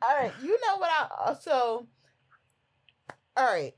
All 0.00 0.16
right, 0.16 0.32
you 0.42 0.58
know 0.66 0.78
what 0.78 0.90
I 0.90 1.04
uh, 1.04 1.28
also. 1.28 1.86
All 3.36 3.44
right, 3.44 3.74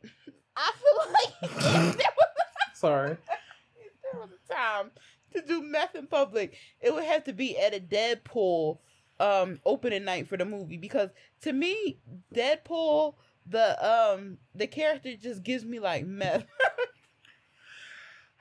I 0.56 0.72
feel 0.80 1.12
like 1.12 1.50
there 1.96 2.06
was, 2.16 2.28
Sorry. 2.74 3.10
if 3.12 3.18
there 4.12 4.20
was 4.20 4.30
a 4.32 4.52
time 4.52 4.90
to 5.32 5.42
do 5.42 5.62
meth 5.62 5.94
in 5.94 6.06
public, 6.06 6.56
it 6.80 6.94
would 6.94 7.04
have 7.04 7.24
to 7.24 7.32
be 7.32 7.58
at 7.58 7.74
a 7.74 7.80
Deadpool 7.80 8.78
um 9.20 9.60
opening 9.64 10.04
night 10.04 10.28
for 10.28 10.36
the 10.36 10.44
movie 10.44 10.76
because 10.76 11.10
to 11.42 11.52
me, 11.52 11.98
Deadpool 12.34 13.14
the 13.46 14.14
um 14.16 14.38
the 14.54 14.66
character 14.66 15.14
just 15.16 15.42
gives 15.42 15.64
me 15.64 15.78
like 15.78 16.06
meth. 16.06 16.46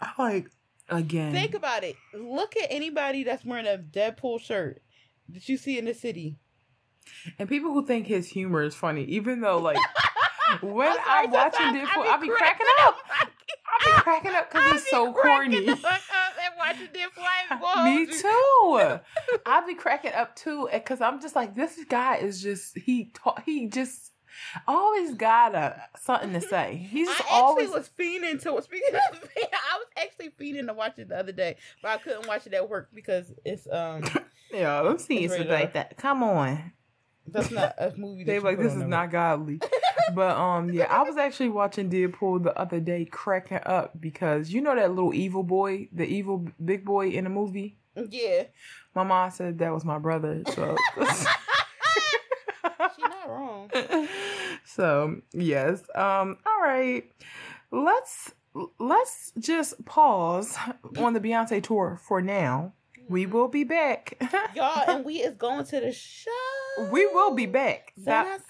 I 0.00 0.10
like 0.18 0.50
again. 0.88 1.32
Think 1.32 1.54
about 1.54 1.84
it. 1.84 1.96
Look 2.12 2.56
at 2.56 2.66
anybody 2.70 3.24
that's 3.24 3.44
wearing 3.44 3.66
a 3.66 3.78
Deadpool 3.78 4.40
shirt 4.40 4.82
that 5.28 5.48
you 5.48 5.56
see 5.56 5.78
in 5.78 5.84
the 5.84 5.94
city. 5.94 6.38
And 7.38 7.48
people 7.48 7.72
who 7.72 7.86
think 7.86 8.06
his 8.06 8.28
humor 8.28 8.62
is 8.62 8.74
funny, 8.74 9.04
even 9.04 9.40
though 9.40 9.58
like 9.58 9.78
when 10.62 10.88
I'm 10.88 10.96
sorry, 10.96 11.26
I'm 11.26 11.30
watching 11.30 11.66
Deadpool, 11.66 12.06
I 12.06 12.18
be 12.20 12.28
cracking 12.28 12.66
up. 12.80 12.96
I 13.80 13.84
be 13.84 14.02
cracking 14.02 14.32
up 14.32 14.50
because 14.50 14.80
it's 14.80 14.90
so 14.90 15.12
corny. 15.12 15.66
And 15.68 15.78
watching 16.58 16.88
ain't 16.94 17.84
Me 17.84 18.06
too. 18.06 19.00
I 19.46 19.62
be 19.66 19.74
cracking 19.74 20.12
up 20.12 20.34
too 20.36 20.68
because 20.72 21.00
I'm 21.00 21.20
just 21.20 21.36
like 21.36 21.54
this 21.54 21.78
guy 21.88 22.16
is 22.16 22.42
just 22.42 22.76
he 22.78 23.10
ta- 23.14 23.42
he 23.44 23.68
just 23.68 24.12
always 24.66 25.14
got 25.14 25.54
a 25.54 25.80
something 25.98 26.32
to 26.32 26.40
say. 26.40 26.88
He's 26.90 27.08
I 27.08 27.24
always 27.30 27.70
was 27.70 27.90
fiending 27.98 28.42
to 28.42 28.62
Speaking 28.62 28.94
of 28.94 29.28
I 29.36 29.78
was 29.78 29.86
actually 29.96 30.30
fiending 30.30 30.66
to 30.66 30.74
watch 30.74 30.98
it 30.98 31.08
the 31.08 31.18
other 31.18 31.32
day, 31.32 31.56
but 31.82 31.90
I 31.90 31.96
couldn't 31.98 32.26
watch 32.26 32.46
it 32.46 32.54
at 32.54 32.68
work 32.68 32.90
because 32.94 33.32
it's 33.44 33.66
um 33.70 34.04
yeah. 34.52 34.82
I'm 34.82 34.98
seeing 34.98 35.28
something 35.28 35.48
like 35.48 35.74
that. 35.74 35.96
Come 35.96 36.22
on, 36.22 36.72
that's 37.26 37.50
not 37.50 37.74
a 37.78 37.92
movie. 37.96 38.24
They 38.24 38.38
like 38.38 38.58
this 38.58 38.74
is 38.74 38.82
not 38.84 39.10
godly. 39.10 39.60
but 40.14 40.36
um 40.36 40.70
yeah, 40.70 40.86
I 40.90 41.02
was 41.02 41.16
actually 41.16 41.48
watching 41.50 41.90
Deadpool 41.90 42.42
the 42.42 42.58
other 42.58 42.80
day, 42.80 43.04
cracking 43.04 43.60
up 43.64 43.98
because 44.00 44.50
you 44.50 44.60
know 44.60 44.74
that 44.74 44.90
little 44.90 45.14
evil 45.14 45.42
boy, 45.42 45.88
the 45.92 46.04
evil 46.04 46.46
big 46.62 46.84
boy 46.84 47.08
in 47.10 47.24
the 47.24 47.30
movie. 47.30 47.76
Yeah, 48.10 48.44
My 48.94 49.04
mom 49.04 49.30
said 49.30 49.58
that 49.58 49.72
was 49.72 49.84
my 49.84 49.98
brother, 49.98 50.42
so. 50.52 50.76
she's 52.96 52.98
not 52.98 53.28
wrong. 53.28 53.70
so 54.64 55.16
yes 55.32 55.82
um 55.94 56.36
all 56.46 56.60
right 56.62 57.04
let's 57.70 58.32
let's 58.78 59.32
just 59.38 59.84
pause 59.84 60.56
on 60.98 61.12
the 61.12 61.20
beyonce 61.20 61.62
tour 61.62 62.00
for 62.06 62.20
now 62.22 62.72
we 63.08 63.26
will 63.26 63.48
be 63.48 63.64
back. 63.64 64.16
Y'all, 64.54 64.82
and 64.88 65.04
we 65.04 65.16
is 65.16 65.36
going 65.36 65.64
to 65.66 65.80
the 65.80 65.92
show. 65.92 66.30
we 66.90 67.06
will 67.06 67.34
be 67.34 67.46
back. 67.46 67.92
That- 67.98 68.40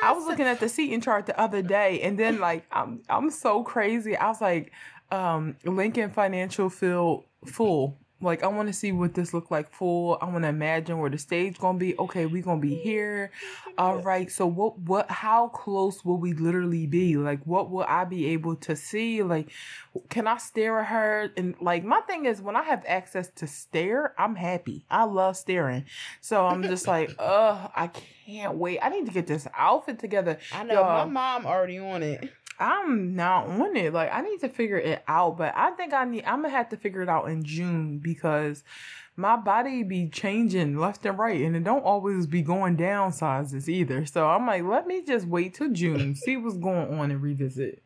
i 0.00 0.12
was 0.12 0.26
looking 0.26 0.46
at 0.46 0.60
the 0.60 0.68
seating 0.68 1.00
chart 1.00 1.26
the 1.26 1.36
other 1.40 1.60
day 1.60 2.00
and 2.02 2.16
then 2.16 2.38
like 2.38 2.64
i'm 2.70 3.02
i'm 3.08 3.30
so 3.30 3.64
crazy. 3.64 4.16
I 4.16 4.28
was 4.28 4.40
like 4.40 4.70
um 5.10 5.56
lincoln 5.64 6.10
financial 6.10 6.70
field 6.70 7.24
full 7.46 7.98
like 8.20 8.42
i 8.42 8.46
want 8.46 8.68
to 8.68 8.72
see 8.72 8.92
what 8.92 9.14
this 9.14 9.32
look 9.32 9.50
like 9.50 9.70
full 9.72 10.18
i 10.20 10.24
want 10.24 10.42
to 10.42 10.48
imagine 10.48 10.98
where 10.98 11.10
the 11.10 11.18
stage 11.18 11.58
gonna 11.58 11.78
be 11.78 11.96
okay 11.98 12.26
we 12.26 12.40
gonna 12.40 12.60
be 12.60 12.74
here 12.74 13.30
All 13.78 13.98
right. 13.98 14.30
So 14.30 14.44
what 14.44 14.76
what 14.80 15.08
how 15.08 15.48
close 15.48 16.04
will 16.04 16.16
we 16.16 16.32
literally 16.32 16.86
be? 16.86 17.16
Like 17.16 17.40
what 17.44 17.70
will 17.70 17.84
I 17.84 18.04
be 18.04 18.26
able 18.26 18.56
to 18.56 18.74
see? 18.74 19.22
Like 19.22 19.50
can 20.08 20.26
I 20.26 20.38
stare 20.38 20.80
at 20.80 20.86
her? 20.86 21.30
And 21.36 21.54
like 21.60 21.84
my 21.84 22.00
thing 22.00 22.26
is 22.26 22.42
when 22.42 22.56
I 22.56 22.64
have 22.64 22.82
access 22.88 23.28
to 23.36 23.46
stare, 23.46 24.14
I'm 24.18 24.34
happy. 24.34 24.84
I 24.90 25.04
love 25.04 25.36
staring. 25.36 25.84
So 26.20 26.44
I'm 26.44 26.64
just 26.64 26.86
like, 26.94 27.14
uh, 27.20 27.68
I 27.74 27.88
can't 28.26 28.56
wait. 28.56 28.80
I 28.82 28.88
need 28.88 29.06
to 29.06 29.12
get 29.12 29.28
this 29.28 29.46
outfit 29.56 30.00
together. 30.00 30.38
I 30.52 30.64
know 30.64 30.74
Y'all. 30.74 31.06
my 31.06 31.12
mom 31.12 31.46
already 31.46 31.78
on 31.78 32.02
it. 32.02 32.32
I'm 32.58 33.14
not 33.14 33.46
on 33.46 33.76
it. 33.76 33.92
Like 33.92 34.10
I 34.12 34.20
need 34.20 34.40
to 34.40 34.48
figure 34.48 34.78
it 34.78 35.02
out, 35.06 35.36
but 35.36 35.52
I 35.56 35.70
think 35.72 35.92
I 35.92 36.04
need 36.04 36.24
I'm 36.24 36.42
gonna 36.42 36.50
have 36.50 36.68
to 36.70 36.76
figure 36.76 37.02
it 37.02 37.08
out 37.08 37.28
in 37.28 37.44
June 37.44 37.98
because 37.98 38.64
my 39.16 39.36
body 39.36 39.82
be 39.82 40.08
changing 40.08 40.76
left 40.76 41.04
and 41.06 41.18
right 41.18 41.40
and 41.40 41.56
it 41.56 41.64
don't 41.64 41.84
always 41.84 42.26
be 42.26 42.42
going 42.42 42.76
down 42.76 43.12
sizes 43.12 43.68
either. 43.68 44.06
So 44.06 44.26
I'm 44.26 44.46
like, 44.46 44.64
let 44.64 44.86
me 44.86 45.04
just 45.04 45.26
wait 45.26 45.54
till 45.54 45.72
June, 45.72 46.14
see 46.16 46.36
what's 46.36 46.56
going 46.56 46.98
on 46.98 47.10
and 47.10 47.22
revisit. 47.22 47.82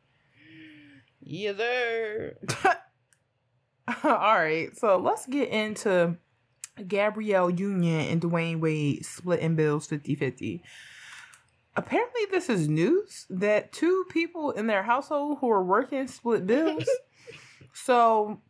Yeah, 1.21 1.53
there. 1.53 2.39
All 4.05 4.35
right, 4.35 4.77
so 4.77 4.97
let's 4.97 5.27
get 5.27 5.49
into 5.51 6.17
Gabrielle 6.87 7.51
Union 7.51 8.01
and 8.01 8.21
Dwyane 8.21 8.61
Wade 8.61 9.05
splitting 9.05 9.55
bills 9.55 9.87
50 9.87 10.15
50. 10.15 10.63
Apparently, 11.75 12.23
this 12.31 12.51
is 12.51 12.69
news 12.69 13.27
that 13.31 13.73
two 13.73 14.05
people 14.11 14.51
in 14.51 14.67
their 14.67 14.83
household 14.83 15.39
who 15.41 15.51
are 15.51 15.65
working 15.65 16.07
split 16.07 16.47
bills. 16.47 16.85
so, 17.73 18.41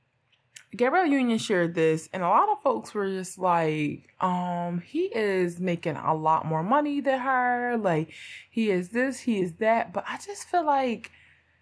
Gabrielle 0.74 1.06
Union 1.06 1.38
shared 1.38 1.74
this, 1.74 2.08
and 2.12 2.22
a 2.22 2.28
lot 2.28 2.48
of 2.48 2.62
folks 2.62 2.94
were 2.94 3.08
just 3.08 3.38
like, 3.38 4.08
um, 4.20 4.82
he 4.85 5.04
is 5.04 5.61
making 5.61 5.96
a 5.96 6.14
lot 6.14 6.46
more 6.46 6.62
money 6.62 7.00
than 7.00 7.20
her. 7.20 7.76
Like, 7.76 8.12
he 8.50 8.70
is 8.70 8.88
this, 8.88 9.20
he 9.20 9.40
is 9.40 9.54
that. 9.56 9.92
But 9.92 10.04
I 10.08 10.16
just 10.16 10.48
feel 10.48 10.64
like 10.64 11.12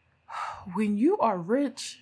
when 0.74 0.96
you 0.96 1.18
are 1.18 1.38
rich, 1.38 1.98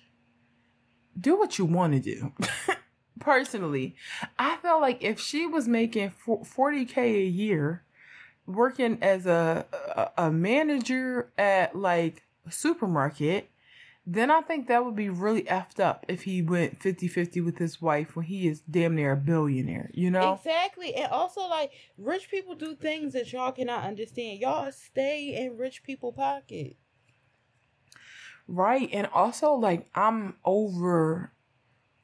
do 1.19 1.37
what 1.37 1.57
you 1.57 1.65
want 1.65 1.93
to 1.93 1.99
do. 1.99 2.31
Personally, 3.19 3.95
I 4.37 4.55
felt 4.57 4.81
like 4.81 5.03
if 5.03 5.19
she 5.19 5.45
was 5.45 5.67
making 5.67 6.13
40k 6.25 6.97
a 6.97 7.25
year 7.25 7.83
working 8.49 8.97
as 9.01 9.25
a, 9.25 9.65
a 10.17 10.25
a 10.25 10.31
manager 10.31 11.31
at 11.37 11.75
like 11.75 12.23
a 12.45 12.51
supermarket, 12.51 13.49
then 14.05 14.31
I 14.31 14.41
think 14.41 14.67
that 14.67 14.83
would 14.83 14.95
be 14.95 15.09
really 15.09 15.43
effed 15.43 15.79
up 15.79 16.05
if 16.07 16.23
he 16.23 16.41
went 16.41 16.79
50-50 16.79 17.45
with 17.45 17.59
his 17.59 17.79
wife 17.81 18.15
when 18.15 18.25
he 18.25 18.47
is 18.47 18.61
damn 18.61 18.95
near 18.95 19.11
a 19.11 19.17
billionaire, 19.17 19.91
you 19.93 20.09
know? 20.09 20.33
Exactly. 20.33 20.95
And 20.95 21.11
also 21.11 21.41
like 21.41 21.71
rich 21.97 22.31
people 22.31 22.55
do 22.55 22.75
things 22.75 23.13
that 23.13 23.31
y'all 23.31 23.51
cannot 23.51 23.83
understand. 23.83 24.39
Y'all 24.39 24.71
stay 24.71 25.35
in 25.35 25.57
rich 25.57 25.83
people 25.83 26.11
pocket. 26.11 26.75
Right. 28.47 28.89
And 28.91 29.07
also, 29.13 29.53
like, 29.53 29.85
I'm 29.93 30.37
over. 30.43 31.31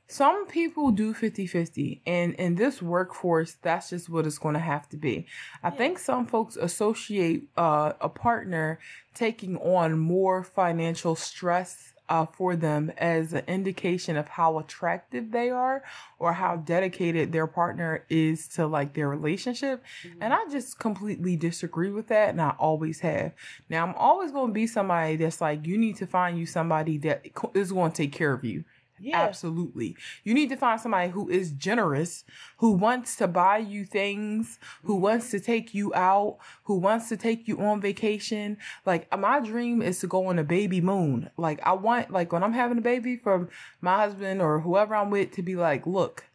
Some 0.07 0.45
people 0.47 0.91
do 0.91 1.13
50 1.13 1.47
50, 1.47 2.01
and 2.05 2.33
in 2.35 2.55
this 2.55 2.81
workforce, 2.81 3.57
that's 3.61 3.89
just 3.89 4.07
what 4.07 4.27
it's 4.27 4.37
going 4.37 4.53
to 4.53 4.59
have 4.59 4.87
to 4.89 4.97
be. 4.97 5.25
I 5.63 5.69
Yeah. 5.69 5.75
think 5.75 5.99
some 5.99 6.27
folks 6.27 6.55
associate 6.55 7.49
uh, 7.57 7.93
a 7.99 8.09
partner 8.09 8.79
taking 9.15 9.57
on 9.57 9.97
more 9.97 10.43
financial 10.43 11.15
stress 11.15 11.93
uh, 12.07 12.25
for 12.25 12.55
them 12.55 12.91
as 12.97 13.33
an 13.33 13.43
indication 13.47 14.15
of 14.15 14.27
how 14.27 14.59
attractive 14.59 15.31
they 15.31 15.49
are 15.49 15.83
or 16.19 16.33
how 16.33 16.55
dedicated 16.55 17.31
their 17.31 17.47
partner 17.47 18.05
is 18.09 18.47
to 18.47 18.67
like 18.67 18.93
their 18.93 19.09
relationship. 19.09 19.83
And 20.21 20.31
I 20.31 20.45
just 20.51 20.77
completely 20.77 21.35
disagree 21.35 21.89
with 21.89 22.07
that, 22.09 22.29
and 22.29 22.39
I 22.41 22.51
always 22.59 22.99
have. 22.99 23.31
Now, 23.69 23.87
I'm 23.87 23.95
always 23.95 24.31
going 24.31 24.49
to 24.49 24.53
be 24.53 24.67
somebody 24.67 25.15
that's 25.15 25.41
like, 25.41 25.65
you 25.65 25.79
need 25.79 25.95
to 25.95 26.05
find 26.05 26.37
you 26.37 26.45
somebody 26.45 26.99
that 26.99 27.25
is 27.55 27.71
going 27.71 27.91
to 27.91 27.97
take 27.97 28.11
care 28.11 28.33
of 28.33 28.43
you. 28.45 28.65
Yeah. 28.99 29.21
Absolutely. 29.21 29.95
You 30.23 30.33
need 30.33 30.49
to 30.49 30.55
find 30.55 30.79
somebody 30.79 31.09
who 31.09 31.29
is 31.29 31.51
generous, 31.51 32.23
who 32.57 32.71
wants 32.71 33.15
to 33.17 33.27
buy 33.27 33.57
you 33.57 33.85
things, 33.85 34.59
who 34.83 34.95
wants 34.95 35.31
to 35.31 35.39
take 35.39 35.73
you 35.73 35.93
out, 35.93 36.37
who 36.63 36.77
wants 36.77 37.09
to 37.09 37.17
take 37.17 37.47
you 37.47 37.59
on 37.59 37.81
vacation. 37.81 38.57
Like 38.85 39.13
my 39.17 39.39
dream 39.39 39.81
is 39.81 39.99
to 39.99 40.07
go 40.07 40.27
on 40.27 40.39
a 40.39 40.43
baby 40.43 40.81
moon. 40.81 41.29
Like 41.37 41.59
I 41.63 41.73
want 41.73 42.11
like 42.11 42.31
when 42.31 42.43
I'm 42.43 42.53
having 42.53 42.77
a 42.77 42.81
baby 42.81 43.17
for 43.17 43.49
my 43.81 43.97
husband 43.97 44.41
or 44.41 44.61
whoever 44.61 44.95
I'm 44.95 45.09
with 45.09 45.31
to 45.31 45.41
be 45.41 45.55
like, 45.55 45.85
look, 45.85 46.25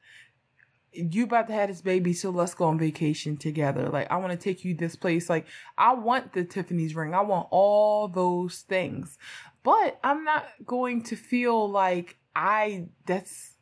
you 0.92 1.24
about 1.24 1.46
to 1.46 1.52
have 1.52 1.68
this 1.68 1.80
baby, 1.80 2.12
so 2.12 2.30
let's 2.30 2.54
go 2.54 2.64
on 2.64 2.78
vacation 2.78 3.36
together. 3.36 3.88
Like 3.88 4.10
I 4.10 4.16
want 4.16 4.32
to 4.32 4.36
take 4.36 4.64
you 4.64 4.74
this 4.74 4.96
place. 4.96 5.30
Like 5.30 5.46
I 5.78 5.94
want 5.94 6.32
the 6.32 6.44
Tiffany's 6.44 6.94
ring. 6.94 7.14
I 7.14 7.22
want 7.22 7.48
all 7.50 8.08
those 8.08 8.60
things. 8.68 9.16
But 9.62 9.98
I'm 10.02 10.24
not 10.24 10.46
going 10.64 11.02
to 11.04 11.16
feel 11.16 11.68
like 11.68 12.16
I 12.34 12.86
that's 13.06 13.52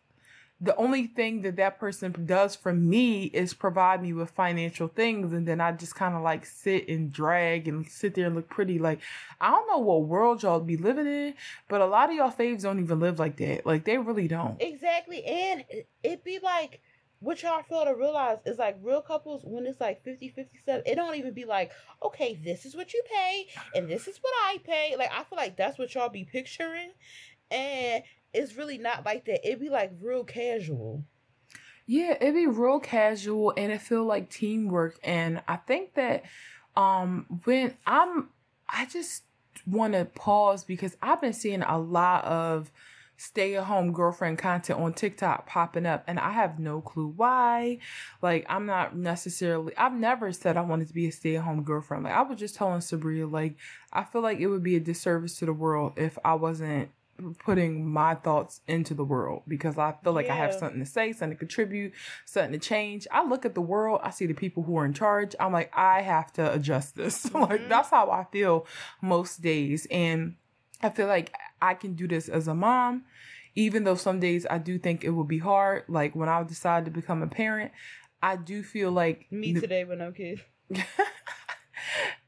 the 0.61 0.75
only 0.75 1.07
thing 1.07 1.43
that 1.43 1.55
that 1.55 1.79
person 1.79 2.13
does 2.27 2.57
for 2.57 2.73
me 2.73 3.27
is 3.27 3.55
provide 3.55 4.03
me 4.03 4.13
with 4.13 4.29
financial 4.31 4.89
things 4.89 5.33
and 5.33 5.47
then 5.47 5.61
i 5.61 5.71
just 5.71 5.95
kind 5.95 6.17
of 6.17 6.23
like 6.23 6.45
sit 6.45 6.89
and 6.89 7.13
drag 7.13 7.69
and 7.69 7.87
sit 7.89 8.15
there 8.17 8.27
and 8.27 8.35
look 8.35 8.49
pretty 8.49 8.77
like 8.77 8.99
i 9.41 9.53
don't 9.53 9.69
know 9.69 9.79
what 9.79 10.03
world 10.03 10.43
y'all 10.43 10.59
be 10.59 10.77
living 10.77 11.07
in 11.07 11.33
but 11.69 11.81
a 11.81 11.87
lot 11.87 12.11
of 12.11 12.17
y'all 12.17 12.33
faves 12.33 12.63
don't 12.63 12.81
even 12.81 12.99
live 12.99 13.21
like 13.21 13.37
that 13.37 13.65
like 13.65 13.85
they 13.85 13.99
really 13.99 14.27
don't 14.27 14.61
Exactly. 15.09 15.25
And 15.25 15.65
it, 16.03 16.25
be 16.25 16.39
like, 16.43 16.81
what 17.21 17.43
y'all 17.43 17.63
fail 17.63 17.85
to 17.85 17.95
realize 17.95 18.39
is 18.47 18.59
like 18.59 18.79
real 18.83 19.03
couples, 19.03 19.43
when 19.45 19.67
it's 19.67 19.81
like 19.81 20.03
50 20.05 20.29
57, 20.31 20.83
it 20.87 20.95
don't 20.95 21.17
even 21.17 21.33
be 21.33 21.45
like, 21.45 21.73
okay, 22.03 22.39
this 22.45 22.65
is 22.65 22.77
what 22.77 22.93
you 22.93 23.03
pay 23.11 23.47
and 23.75 23.89
this 23.89 24.07
is 24.07 24.19
what 24.21 24.33
I 24.45 24.59
pay. 24.65 24.95
Like, 24.97 25.11
I 25.13 25.25
feel 25.25 25.37
like 25.37 25.57
that's 25.57 25.79
what 25.79 25.95
y'all 25.95 26.09
be 26.09 26.25
picturing. 26.25 26.93
And 27.51 28.03
it's 28.33 28.57
really 28.57 28.79
not 28.79 29.05
like 29.05 29.25
that. 29.27 29.47
It'd 29.47 29.61
be 29.61 29.71
like 29.71 29.93
real 30.01 30.25
casual. 30.25 31.05
Yeah, 31.87 32.17
it'd 32.21 32.35
be 32.35 32.47
real 32.47 32.81
casual 32.81 33.55
and 33.57 33.73
it 33.73 33.81
feel 33.81 34.05
like 34.05 34.29
teamwork. 34.29 34.99
And 35.03 35.43
I 35.49 35.57
think 35.57 35.95
that 35.95 36.25
um 36.77 37.41
when 37.45 37.75
I'm 37.87 38.29
I 38.69 38.85
just 38.87 39.25
wanna 39.67 40.05
pause 40.05 40.65
because 40.65 40.97
I've 41.01 41.21
been 41.21 41.33
seeing 41.33 41.63
a 41.63 41.79
lot 41.79 42.25
of 42.25 42.71
stay 43.17 43.57
at 43.57 43.65
home 43.65 43.93
girlfriend 43.93 44.39
content 44.39 44.79
on 44.79 44.93
TikTok 44.93 45.47
popping 45.47 45.87
up 45.87 46.05
and 46.07 46.21
I 46.21 46.31
have 46.31 46.61
no 46.61 46.81
clue 46.81 47.13
why. 47.17 47.79
Like 48.23 48.47
I'm 48.49 48.67
not 48.67 48.95
necessarily 48.95 49.77
I've 49.77 49.95
never 49.95 50.31
said 50.33 50.57
I 50.57 50.61
wanted 50.61 50.89
to 50.89 50.95
be 50.95 51.09
a 51.09 51.13
stay 51.13 51.37
at 51.37 51.43
home 51.43 51.63
girlfriend. 51.63 52.05
Like 52.05 52.15
I 52.15 52.23
was 52.23 52.39
just 52.39 52.55
telling 52.55 52.81
Sabria 52.81 53.31
like 53.31 53.57
I 53.93 54.05
feel 54.05 54.21
like 54.21 54.39
it 54.39 54.47
would 54.47 54.63
be 54.63 54.77
a 54.77 54.81
disservice 54.81 55.39
to 55.39 55.47
the 55.47 55.53
world 55.55 55.95
if 55.97 56.19
I 56.23 56.35
wasn't 56.35 56.91
putting 57.39 57.89
my 57.89 58.15
thoughts 58.15 58.61
into 58.69 58.95
the 58.95 59.05
world 59.05 59.43
because 59.49 59.77
I 59.79 59.95
feel 60.05 60.13
like 60.13 60.29
I 60.31 60.35
have 60.35 60.55
something 60.55 60.79
to 60.81 60.87
say, 60.87 61.13
something 61.13 61.37
to 61.37 61.39
contribute, 61.39 61.93
something 62.25 62.53
to 62.53 62.59
change. 62.59 63.07
I 63.11 63.25
look 63.27 63.45
at 63.45 63.55
the 63.55 63.61
world, 63.61 64.01
I 64.05 64.11
see 64.11 64.27
the 64.27 64.35
people 64.35 64.63
who 64.63 64.77
are 64.77 64.85
in 64.85 64.93
charge. 64.93 65.35
I'm 65.41 65.53
like, 65.53 65.71
I 65.77 66.03
have 66.03 66.33
to 66.35 66.53
adjust 66.53 66.95
this. 66.97 67.25
like 67.35 67.61
Mhm. 67.61 67.69
that's 67.69 67.91
how 67.91 68.11
I 68.11 68.25
feel 68.31 68.67
most 69.03 69.43
days. 69.43 69.87
And 69.91 70.37
I 70.83 70.91
feel 70.91 71.09
like 71.09 71.35
I 71.61 71.75
can 71.75 71.95
do 71.95 72.07
this 72.07 72.29
as 72.29 72.47
a 72.47 72.55
mom, 72.55 73.05
even 73.57 73.83
though 73.85 73.97
some 73.97 74.21
days 74.21 74.47
I 74.49 74.59
do 74.59 74.79
think 74.79 75.03
it 75.03 75.11
will 75.11 75.25
be 75.25 75.39
hard. 75.39 75.85
Like 75.89 76.15
when 76.15 76.29
I 76.29 76.43
decide 76.45 76.85
to 76.85 76.91
become 76.93 77.23
a 77.23 77.27
parent, 77.27 77.73
I 78.23 78.37
do 78.37 78.63
feel 78.63 78.93
like 78.93 79.27
Me 79.33 79.53
the- 79.53 79.61
today 79.61 79.85
with 79.85 79.99
no 79.99 80.13
kids. 80.13 80.41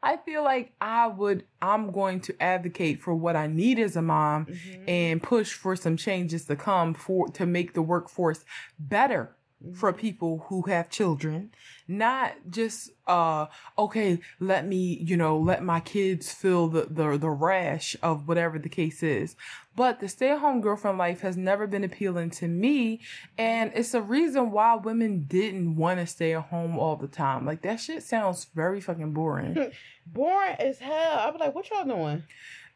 I 0.02 0.16
feel 0.16 0.42
like 0.42 0.72
I 0.80 1.06
would 1.08 1.44
I'm 1.60 1.90
going 1.92 2.20
to 2.22 2.42
advocate 2.42 3.00
for 3.00 3.14
what 3.14 3.36
I 3.36 3.46
need 3.46 3.78
as 3.78 3.96
a 3.96 4.02
mom 4.02 4.46
Mhm. 4.46 4.88
and 4.88 5.22
push 5.22 5.52
for 5.52 5.76
some 5.76 5.96
changes 5.96 6.46
to 6.46 6.56
come 6.56 6.94
for 6.94 7.28
to 7.28 7.44
make 7.46 7.74
the 7.74 7.82
workforce 7.82 8.44
better 8.78 9.36
for 9.74 9.92
people 9.92 10.46
who 10.48 10.62
have 10.62 10.88
children 10.88 11.50
not 11.86 12.32
just 12.48 12.90
uh 13.06 13.46
okay 13.78 14.18
let 14.38 14.66
me 14.66 14.98
you 15.02 15.16
know 15.16 15.38
let 15.38 15.62
my 15.62 15.80
kids 15.80 16.32
feel 16.32 16.68
the 16.68 16.86
the, 16.90 17.18
the 17.18 17.28
rash 17.28 17.94
of 18.02 18.26
whatever 18.26 18.58
the 18.58 18.68
case 18.68 19.02
is 19.02 19.36
but 19.76 20.00
the 20.00 20.08
stay-at-home 20.08 20.60
girlfriend 20.60 20.98
life 20.98 21.20
has 21.20 21.36
never 21.36 21.66
been 21.66 21.84
appealing 21.84 22.30
to 22.30 22.48
me 22.48 23.00
and 23.36 23.70
it's 23.74 23.92
a 23.92 24.00
reason 24.02 24.50
why 24.50 24.74
women 24.76 25.24
didn't 25.28 25.76
want 25.76 26.00
to 26.00 26.06
stay 26.06 26.34
at 26.34 26.44
home 26.44 26.78
all 26.78 26.96
the 26.96 27.08
time 27.08 27.44
like 27.44 27.62
that 27.62 27.78
shit 27.78 28.02
sounds 28.02 28.46
very 28.54 28.80
fucking 28.80 29.12
boring 29.12 29.70
Boring 30.12 30.56
as 30.58 30.78
hell. 30.78 31.18
I 31.18 31.30
be 31.30 31.38
like, 31.38 31.54
what 31.54 31.70
y'all 31.70 31.84
doing? 31.84 32.24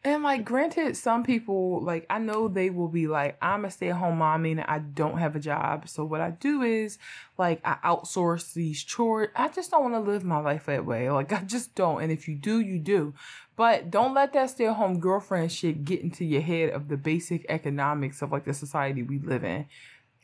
And 0.06 0.22
like, 0.22 0.44
granted, 0.44 0.98
some 0.98 1.22
people 1.22 1.80
like 1.80 2.04
I 2.10 2.18
know 2.18 2.46
they 2.46 2.68
will 2.68 2.88
be 2.88 3.06
like, 3.06 3.38
I'm 3.40 3.64
a 3.64 3.70
stay 3.70 3.88
at 3.88 3.96
home 3.96 4.18
mom, 4.18 4.42
meaning 4.42 4.64
I 4.68 4.78
don't 4.80 5.16
have 5.16 5.34
a 5.34 5.40
job. 5.40 5.88
So 5.88 6.04
what 6.04 6.20
I 6.20 6.30
do 6.30 6.60
is 6.60 6.98
like 7.38 7.62
I 7.64 7.76
outsource 7.82 8.52
these 8.52 8.82
chores. 8.84 9.30
I 9.34 9.48
just 9.48 9.70
don't 9.70 9.90
want 9.90 9.94
to 9.94 10.10
live 10.10 10.22
my 10.22 10.40
life 10.40 10.66
that 10.66 10.84
way. 10.84 11.10
Like 11.10 11.32
I 11.32 11.40
just 11.40 11.74
don't. 11.74 12.02
And 12.02 12.12
if 12.12 12.28
you 12.28 12.34
do, 12.34 12.60
you 12.60 12.78
do. 12.78 13.14
But 13.56 13.90
don't 13.90 14.12
let 14.12 14.34
that 14.34 14.50
stay 14.50 14.66
at 14.66 14.74
home 14.76 15.00
girlfriend 15.00 15.50
shit 15.50 15.86
get 15.86 16.02
into 16.02 16.24
your 16.26 16.42
head 16.42 16.68
of 16.70 16.88
the 16.88 16.98
basic 16.98 17.46
economics 17.48 18.20
of 18.20 18.30
like 18.30 18.44
the 18.44 18.52
society 18.52 19.02
we 19.02 19.18
live 19.20 19.42
in. 19.42 19.64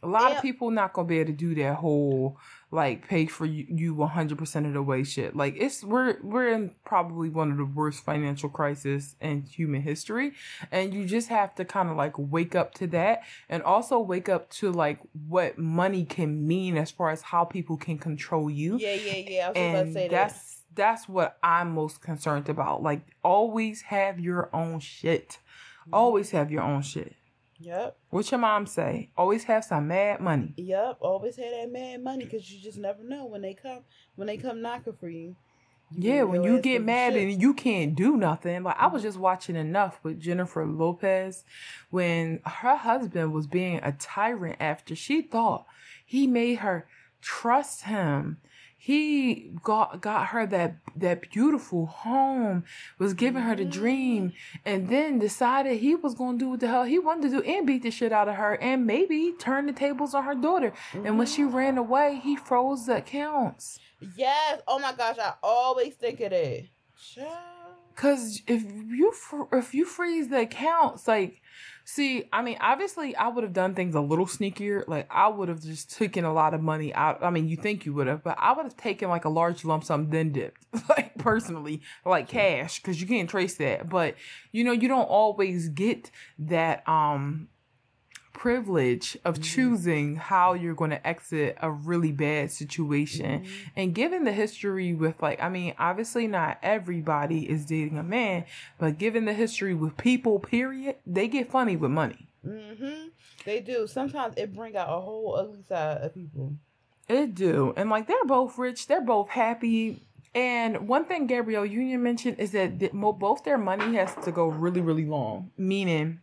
A 0.02 0.06
lot 0.06 0.30
Yeah. 0.30 0.36
of 0.36 0.42
people 0.42 0.70
not 0.70 0.92
gonna 0.92 1.08
be 1.08 1.20
able 1.20 1.32
to 1.32 1.36
do 1.36 1.54
that 1.54 1.76
whole 1.76 2.36
like 2.72 3.08
pay 3.08 3.26
for 3.26 3.46
you 3.46 3.66
you 3.68 3.94
100% 3.94 4.66
of 4.66 4.72
the 4.72 4.82
way 4.82 5.02
shit. 5.02 5.34
Like 5.34 5.56
it's 5.58 5.82
we're 5.82 6.18
we're 6.22 6.48
in 6.48 6.72
probably 6.84 7.28
one 7.28 7.50
of 7.50 7.56
the 7.56 7.64
worst 7.64 8.04
financial 8.04 8.48
crisis 8.48 9.16
in 9.20 9.42
human 9.42 9.82
history 9.82 10.32
and 10.70 10.94
you 10.94 11.04
just 11.04 11.28
have 11.28 11.54
to 11.56 11.64
kind 11.64 11.90
of 11.90 11.96
like 11.96 12.12
wake 12.16 12.54
up 12.54 12.74
to 12.74 12.86
that 12.88 13.22
and 13.48 13.62
also 13.64 13.98
wake 13.98 14.28
up 14.28 14.50
to 14.50 14.70
like 14.70 15.00
what 15.28 15.58
money 15.58 16.04
can 16.04 16.46
mean 16.46 16.76
as 16.76 16.90
far 16.90 17.10
as 17.10 17.22
how 17.22 17.44
people 17.44 17.76
can 17.76 17.98
control 17.98 18.48
you 18.48 18.78
Yeah, 18.78 18.94
yeah, 18.94 19.14
yeah. 19.16 19.46
I 19.46 19.48
was 19.48 19.56
about 19.56 19.56
to 19.56 19.78
and 19.78 19.92
say 19.92 20.08
that. 20.08 20.10
that's 20.10 20.56
that's 20.74 21.08
what 21.08 21.38
I'm 21.42 21.72
most 21.74 22.00
concerned 22.00 22.48
about. 22.48 22.82
Like 22.82 23.02
always 23.24 23.82
have 23.82 24.20
your 24.20 24.48
own 24.54 24.78
shit. 24.78 25.38
Always 25.92 26.30
have 26.30 26.52
your 26.52 26.62
own 26.62 26.82
shit. 26.82 27.14
Yep. 27.60 27.96
What 28.08 28.30
your 28.30 28.40
mom 28.40 28.66
say? 28.66 29.10
Always 29.16 29.44
have 29.44 29.64
some 29.64 29.88
mad 29.88 30.20
money. 30.20 30.54
Yep. 30.56 30.98
Always 31.00 31.36
had 31.36 31.52
that 31.52 31.70
mad 31.70 32.02
money 32.02 32.24
because 32.24 32.50
you 32.50 32.60
just 32.60 32.78
never 32.78 33.02
know 33.02 33.26
when 33.26 33.42
they 33.42 33.54
come 33.54 33.80
when 34.16 34.26
they 34.26 34.38
come 34.38 34.62
knocking 34.62 34.94
for 34.94 35.08
you. 35.08 35.36
Yeah, 35.92 36.22
when 36.22 36.44
you 36.44 36.60
get 36.60 36.84
mad 36.84 37.14
shit. 37.14 37.22
and 37.22 37.42
you 37.42 37.52
can't 37.52 37.96
do 37.96 38.16
nothing. 38.16 38.62
Like 38.62 38.76
I 38.78 38.86
was 38.86 39.02
mm-hmm. 39.02 39.08
just 39.08 39.18
watching 39.18 39.56
enough 39.56 39.98
with 40.02 40.20
Jennifer 40.20 40.64
Lopez 40.64 41.44
when 41.90 42.40
her 42.44 42.76
husband 42.76 43.32
was 43.32 43.46
being 43.46 43.80
a 43.82 43.92
tyrant 43.92 44.56
after 44.60 44.94
she 44.94 45.20
thought 45.20 45.66
he 46.06 46.26
made 46.26 46.60
her 46.60 46.86
trust 47.20 47.82
him. 47.82 48.38
He 48.82 49.52
got 49.62 50.00
got 50.00 50.28
her 50.28 50.46
that 50.46 50.76
that 50.96 51.30
beautiful 51.30 51.84
home, 51.84 52.64
was 52.98 53.12
giving 53.12 53.42
her 53.42 53.54
the 53.54 53.64
mm-hmm. 53.64 53.78
dream, 53.78 54.32
and 54.64 54.88
then 54.88 55.18
decided 55.18 55.80
he 55.80 55.94
was 55.94 56.14
gonna 56.14 56.38
do 56.38 56.48
what 56.48 56.60
the 56.60 56.68
hell 56.68 56.84
he 56.84 56.98
wanted 56.98 57.30
to 57.30 57.42
do 57.42 57.42
and 57.42 57.66
beat 57.66 57.82
the 57.82 57.90
shit 57.90 58.10
out 58.10 58.30
of 58.30 58.36
her 58.36 58.54
and 58.54 58.86
maybe 58.86 59.34
turn 59.38 59.66
the 59.66 59.74
tables 59.74 60.14
on 60.14 60.24
her 60.24 60.34
daughter. 60.34 60.72
And 60.94 61.18
when 61.18 61.26
she 61.26 61.44
ran 61.44 61.74
mm-hmm. 61.74 61.78
away, 61.80 62.20
he 62.24 62.36
froze 62.36 62.86
the 62.86 62.96
accounts. 62.96 63.78
Yes. 64.16 64.62
Oh 64.66 64.78
my 64.78 64.94
gosh, 64.94 65.18
I 65.18 65.34
always 65.42 65.92
think 65.92 66.20
of 66.20 66.30
that. 66.30 66.64
Child. 67.14 67.28
Cause 67.96 68.40
if 68.46 68.62
you 68.62 69.12
if 69.52 69.74
you 69.74 69.84
freeze 69.84 70.28
the 70.28 70.40
accounts, 70.40 71.06
like, 71.06 71.42
see, 71.90 72.28
I 72.32 72.42
mean, 72.42 72.56
obviously, 72.60 73.16
I 73.16 73.28
would 73.28 73.42
have 73.42 73.52
done 73.52 73.74
things 73.74 73.94
a 73.94 74.00
little 74.00 74.26
sneakier. 74.26 74.86
Like, 74.86 75.08
I 75.10 75.28
would 75.28 75.48
have 75.48 75.62
just 75.62 75.96
taken 75.96 76.24
a 76.24 76.32
lot 76.32 76.54
of 76.54 76.62
money 76.62 76.94
out. 76.94 77.22
I 77.22 77.30
mean, 77.30 77.48
you 77.48 77.56
think 77.56 77.84
you 77.84 77.92
would 77.94 78.06
have, 78.06 78.22
but 78.22 78.36
I 78.38 78.52
would 78.52 78.64
have 78.64 78.76
taken 78.76 79.08
like 79.08 79.24
a 79.24 79.28
large 79.28 79.64
lump 79.64 79.84
sum, 79.84 80.10
then 80.10 80.32
dipped, 80.32 80.64
like 80.88 81.16
personally, 81.18 81.82
like 82.04 82.28
cash, 82.28 82.80
because 82.80 83.00
you 83.00 83.06
can't 83.06 83.28
trace 83.28 83.56
that. 83.56 83.88
But 83.88 84.14
you 84.52 84.64
know, 84.64 84.72
you 84.72 84.88
don't 84.88 85.08
always 85.08 85.68
get 85.68 86.10
that 86.38 86.88
um 86.88 87.48
privilege 88.40 89.18
of 89.22 89.38
Mhm. 89.38 89.42
choosing 89.42 90.16
how 90.16 90.54
you're 90.54 90.74
going 90.74 90.88
to 90.90 91.06
exit 91.06 91.58
a 91.60 91.70
really 91.70 92.10
bad 92.10 92.50
situation. 92.50 93.42
Mhm. 93.42 93.48
And 93.76 93.94
given 93.94 94.24
the 94.24 94.32
history 94.32 94.94
with 94.94 95.20
like, 95.20 95.42
I 95.42 95.50
mean, 95.50 95.74
obviously 95.78 96.26
not 96.26 96.56
everybody 96.62 97.50
is 97.50 97.66
dating 97.66 97.98
a 97.98 98.02
man, 98.02 98.44
but 98.78 98.96
given 98.96 99.26
the 99.26 99.34
history 99.34 99.74
with 99.74 99.98
people, 99.98 100.38
period, 100.38 100.96
they 101.06 101.28
get 101.28 101.50
funny 101.50 101.76
with 101.76 101.90
money. 101.90 102.28
Mm-hmm. 102.46 103.08
They 103.44 103.60
do. 103.60 103.86
Sometimes 103.86 104.32
it 104.38 104.54
bring 104.54 104.74
out 104.74 104.88
a 104.88 105.02
whole 105.02 105.36
ugly 105.36 105.62
side 105.62 105.98
of 105.98 106.14
people. 106.14 106.54
It 107.10 107.34
do. 107.34 107.74
And 107.76 107.90
like 107.90 108.06
they're 108.06 108.24
both 108.24 108.56
rich, 108.56 108.86
they're 108.86 109.02
both 109.02 109.28
happy. 109.28 110.02
And 110.34 110.88
one 110.88 111.04
thing 111.04 111.26
Gabrielle 111.26 111.66
Union 111.66 112.02
mentioned 112.02 112.38
is 112.38 112.52
that 112.52 112.78
both 113.18 113.44
their 113.44 113.58
money 113.58 113.96
has 113.96 114.14
to 114.24 114.32
go 114.32 114.46
really, 114.46 114.80
really 114.80 115.04
long, 115.04 115.50
meaning 115.58 116.20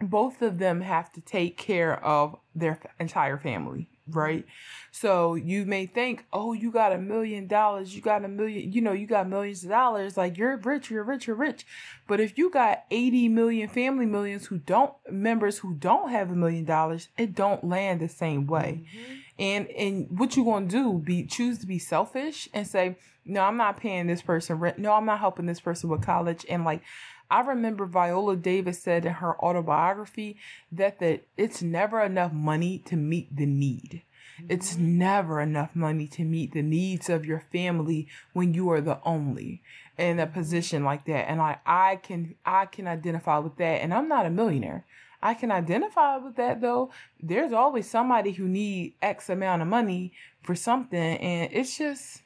both 0.00 0.42
of 0.42 0.58
them 0.58 0.80
have 0.82 1.12
to 1.12 1.20
take 1.20 1.56
care 1.56 2.02
of 2.04 2.36
their 2.54 2.72
f- 2.82 2.90
entire 2.98 3.36
family, 3.38 3.88
right? 4.08 4.44
So 4.90 5.34
you 5.34 5.64
may 5.66 5.86
think, 5.86 6.24
oh, 6.32 6.52
you 6.52 6.70
got 6.70 6.92
a 6.92 6.98
million 6.98 7.46
dollars, 7.46 7.94
you 7.94 8.00
got 8.02 8.24
a 8.24 8.28
million, 8.28 8.72
you 8.72 8.80
know, 8.80 8.92
you 8.92 9.06
got 9.06 9.28
millions 9.28 9.62
of 9.64 9.70
dollars, 9.70 10.16
like 10.16 10.38
you're 10.38 10.56
rich, 10.56 10.90
you're 10.90 11.04
rich, 11.04 11.26
you're 11.26 11.36
rich. 11.36 11.66
But 12.06 12.20
if 12.20 12.38
you 12.38 12.50
got 12.50 12.84
80 12.90 13.28
million 13.28 13.68
family 13.68 14.06
millions 14.06 14.46
who 14.46 14.58
don't, 14.58 14.92
members 15.10 15.58
who 15.58 15.74
don't 15.74 16.10
have 16.10 16.30
a 16.30 16.36
million 16.36 16.64
dollars, 16.64 17.08
it 17.18 17.34
don't 17.34 17.64
land 17.64 18.00
the 18.00 18.08
same 18.08 18.46
way. 18.46 18.84
Mhm. 18.94 19.18
And 19.40 19.68
and 19.68 20.18
what 20.18 20.36
you 20.36 20.44
gonna 20.44 20.66
do? 20.66 20.94
Be 20.98 21.24
choose 21.24 21.58
to 21.58 21.66
be 21.66 21.78
selfish 21.78 22.48
and 22.52 22.66
say, 22.66 22.96
no, 23.24 23.42
I'm 23.42 23.56
not 23.56 23.76
paying 23.76 24.06
this 24.06 24.22
person 24.22 24.58
rent. 24.58 24.78
No, 24.78 24.94
I'm 24.94 25.04
not 25.04 25.20
helping 25.20 25.46
this 25.46 25.60
person 25.60 25.90
with 25.90 26.02
college. 26.02 26.46
And 26.48 26.64
like, 26.64 26.82
I 27.30 27.40
remember 27.40 27.84
Viola 27.86 28.36
Davis 28.36 28.82
said 28.82 29.04
in 29.04 29.14
her 29.14 29.38
autobiography 29.42 30.36
that 30.72 30.98
that 31.00 31.24
it's 31.36 31.62
never 31.62 32.02
enough 32.02 32.32
money 32.32 32.78
to 32.86 32.96
meet 32.96 33.34
the 33.34 33.46
need. 33.46 34.02
It's 34.48 34.74
mm-hmm. 34.74 34.98
never 34.98 35.40
enough 35.40 35.74
money 35.74 36.06
to 36.08 36.24
meet 36.24 36.52
the 36.52 36.62
needs 36.62 37.08
of 37.08 37.26
your 37.26 37.40
family 37.52 38.06
when 38.32 38.54
you 38.54 38.70
are 38.70 38.80
the 38.80 39.00
only 39.04 39.62
in 39.96 40.20
a 40.20 40.26
position 40.26 40.84
like 40.84 41.04
that. 41.06 41.28
And 41.28 41.40
I, 41.40 41.58
I 41.66 41.96
can 41.96 42.36
I 42.46 42.66
can 42.66 42.86
identify 42.86 43.38
with 43.38 43.56
that. 43.56 43.82
And 43.82 43.92
I'm 43.92 44.08
not 44.08 44.26
a 44.26 44.30
millionaire. 44.30 44.86
I 45.20 45.34
can 45.34 45.50
identify 45.50 46.16
with 46.18 46.36
that 46.36 46.60
though. 46.60 46.92
There's 47.20 47.52
always 47.52 47.90
somebody 47.90 48.32
who 48.32 48.46
need 48.46 48.94
X 49.02 49.28
amount 49.28 49.62
of 49.62 49.68
money 49.68 50.12
for 50.42 50.54
something, 50.54 50.98
and 51.18 51.52
it's 51.52 51.76
just 51.76 52.22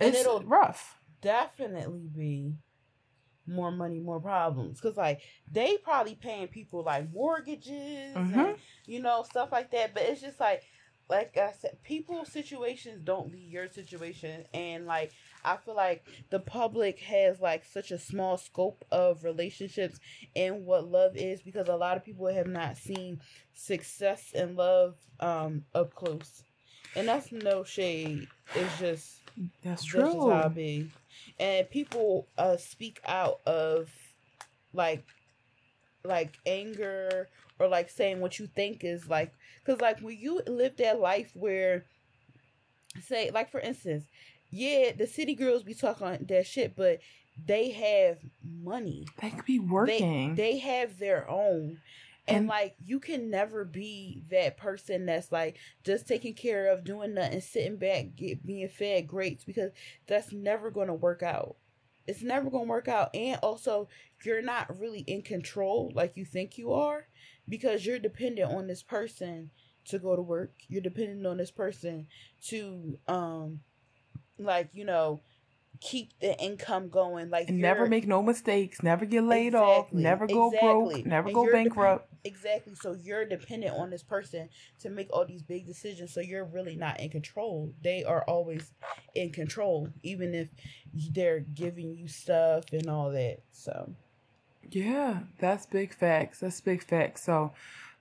And 0.00 0.14
it'll- 0.14 0.42
rough. 0.42 0.98
definitely 1.20 2.08
be 2.14 2.54
more 3.46 3.70
money, 3.70 3.98
more 4.00 4.20
problems. 4.20 4.80
Cause 4.80 4.96
like 4.96 5.20
they 5.50 5.76
probably 5.78 6.14
paying 6.14 6.48
people 6.48 6.82
like 6.82 7.12
mortgages 7.12 8.30
and 8.32 8.54
Mhm. 8.54 8.56
you 8.86 9.00
know 9.00 9.22
stuff 9.22 9.50
like 9.52 9.70
that. 9.72 9.94
But 9.94 10.04
it's 10.04 10.20
just 10.20 10.40
like, 10.40 10.62
like 11.08 11.36
I 11.36 11.52
said, 11.52 11.82
people's 11.82 12.32
situations 12.32 13.00
don't 13.04 13.30
be 13.30 13.38
your 13.40 13.68
situation, 13.68 14.44
and 14.54 14.86
like 14.86 15.12
I 15.44 15.56
feel 15.56 15.74
like 15.76 16.04
the 16.30 16.40
public 16.40 17.00
has 17.00 17.40
like 17.40 17.64
such 17.64 17.90
a 17.90 17.98
small 17.98 18.36
scope 18.38 18.84
of 18.90 19.24
relationships 19.24 19.98
and 20.34 20.64
what 20.64 20.88
love 20.90 21.16
is 21.16 21.42
because 21.42 21.68
a 21.68 21.76
lot 21.76 21.96
of 21.96 22.04
people 22.04 22.26
have 22.26 22.46
not 22.46 22.76
seen 22.78 23.20
success 23.54 24.32
and 24.34 24.56
love 24.56 24.96
um 25.20 25.64
up 25.74 25.94
close, 25.94 26.42
and 26.96 27.08
that's 27.08 27.32
no 27.32 27.64
shade. 27.64 28.28
It's 28.54 28.78
just 28.78 29.22
That's 29.62 29.84
that's 29.92 30.12
true. 30.12 30.12
just 30.12 30.26
how 30.26 30.46
it 30.46 30.54
be. 30.54 30.90
And 31.38 31.68
people 31.70 32.28
uh 32.38 32.56
speak 32.56 33.00
out 33.06 33.40
of 33.46 33.88
like 34.72 35.04
like 36.04 36.36
anger 36.46 37.28
or 37.58 37.68
like 37.68 37.88
saying 37.88 38.20
what 38.20 38.38
you 38.38 38.46
think 38.46 38.84
is 38.84 39.08
like 39.08 39.32
because 39.64 39.80
like 39.80 40.00
when 40.00 40.16
you 40.18 40.40
live 40.46 40.76
that 40.76 41.00
life 41.00 41.30
where 41.34 41.84
say 43.02 43.30
like 43.32 43.50
for 43.50 43.60
instance 43.60 44.04
yeah 44.50 44.92
the 44.96 45.06
city 45.06 45.34
girls 45.34 45.62
be 45.62 45.74
talking 45.74 46.24
that 46.28 46.46
shit 46.46 46.76
but 46.76 46.98
they 47.46 47.70
have 47.70 48.18
money 48.62 49.06
They 49.20 49.30
could 49.30 49.44
be 49.44 49.58
they, 49.58 49.64
working. 49.64 50.34
they 50.34 50.58
have 50.58 50.98
their 50.98 51.28
own 51.28 51.78
and, 52.26 52.46
like 52.46 52.74
you 52.84 52.98
can 53.00 53.30
never 53.30 53.64
be 53.64 54.22
that 54.30 54.56
person 54.56 55.06
that's 55.06 55.30
like 55.30 55.56
just 55.84 56.06
taking 56.06 56.34
care 56.34 56.72
of 56.72 56.84
doing 56.84 57.14
nothing 57.14 57.40
sitting 57.40 57.76
back 57.76 58.16
get 58.16 58.44
being 58.44 58.68
fed 58.68 59.06
grapes 59.06 59.44
because 59.44 59.70
that's 60.06 60.32
never 60.32 60.70
going 60.70 60.88
to 60.88 60.94
work 60.94 61.22
out 61.22 61.56
it's 62.06 62.22
never 62.22 62.50
going 62.50 62.64
to 62.64 62.70
work 62.70 62.88
out 62.88 63.14
and 63.14 63.38
also 63.42 63.88
you're 64.24 64.42
not 64.42 64.78
really 64.78 65.00
in 65.00 65.22
control 65.22 65.92
like 65.94 66.16
you 66.16 66.24
think 66.24 66.56
you 66.58 66.72
are 66.72 67.06
because 67.48 67.84
you're 67.84 67.98
dependent 67.98 68.50
on 68.50 68.66
this 68.66 68.82
person 68.82 69.50
to 69.84 69.98
go 69.98 70.16
to 70.16 70.22
work 70.22 70.52
you're 70.68 70.80
dependent 70.80 71.26
on 71.26 71.36
this 71.36 71.50
person 71.50 72.06
to 72.42 72.98
um 73.06 73.60
like 74.38 74.70
you 74.72 74.84
know 74.84 75.20
keep 75.80 76.18
the 76.20 76.38
income 76.40 76.88
going 76.88 77.30
like 77.30 77.48
never 77.50 77.86
make 77.86 78.06
no 78.06 78.22
mistakes. 78.22 78.82
Never 78.82 79.04
get 79.04 79.22
laid 79.22 79.54
off. 79.54 79.92
Never 79.92 80.26
go 80.26 80.50
broke. 80.50 81.04
Never 81.04 81.28
And 81.28 81.34
go 81.34 81.50
bankrupt. 81.50 82.10
Exactly. 82.24 82.74
So 82.74 82.94
you're 82.94 83.26
dependent 83.26 83.76
on 83.76 83.90
this 83.90 84.02
person 84.02 84.48
to 84.80 84.90
make 84.90 85.08
all 85.12 85.26
these 85.26 85.42
big 85.42 85.66
decisions. 85.66 86.12
So 86.14 86.20
you're 86.20 86.44
really 86.46 86.76
not 86.76 87.00
in 87.00 87.10
control. 87.10 87.72
They 87.82 88.04
are 88.04 88.24
always 88.26 88.72
in 89.14 89.30
control, 89.32 89.88
even 90.02 90.34
if 90.34 90.48
they're 91.12 91.40
giving 91.40 91.94
you 91.94 92.08
stuff 92.08 92.72
and 92.72 92.88
all 92.88 93.10
that. 93.12 93.38
So 93.52 93.94
Yeah, 94.70 95.20
that's 95.38 95.66
big 95.66 95.94
facts. 95.94 96.40
That's 96.40 96.60
big 96.60 96.82
facts. 96.84 97.24
So, 97.24 97.52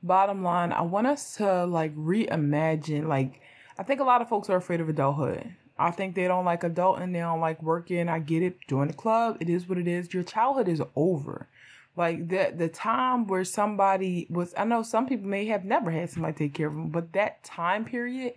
bottom 0.01 0.43
line, 0.43 0.71
I 0.71 0.81
want 0.81 1.07
us 1.07 1.35
to 1.37 1.65
like 1.65 1.95
reimagine. 1.95 3.07
Like, 3.07 3.41
I 3.77 3.83
think 3.83 3.99
a 3.99 4.03
lot 4.03 4.21
of 4.21 4.29
folks 4.29 4.49
are 4.49 4.57
afraid 4.57 4.81
of 4.81 4.89
adulthood. 4.89 5.55
I 5.77 5.91
think 5.91 6.15
they 6.15 6.27
don't 6.27 6.45
like 6.45 6.61
adulting. 6.61 7.13
They 7.13 7.19
don't 7.19 7.39
like 7.41 7.61
working. 7.63 8.09
I 8.09 8.19
get 8.19 8.43
it. 8.43 8.57
Join 8.67 8.87
the 8.87 8.93
club. 8.93 9.37
It 9.39 9.49
is 9.49 9.67
what 9.67 9.77
it 9.77 9.87
is. 9.87 10.13
Your 10.13 10.23
childhood 10.23 10.67
is 10.69 10.81
over. 10.95 11.47
Like 11.95 12.27
the 12.29 12.53
the 12.55 12.69
time 12.69 13.27
where 13.27 13.43
somebody 13.43 14.27
was. 14.29 14.53
I 14.57 14.65
know 14.65 14.81
some 14.81 15.05
people 15.05 15.27
may 15.27 15.45
have 15.45 15.63
never 15.63 15.91
had 15.91 16.09
somebody 16.09 16.33
take 16.33 16.55
care 16.55 16.67
of 16.67 16.73
them, 16.73 16.89
but 16.89 17.13
that 17.13 17.43
time 17.43 17.85
period 17.85 18.33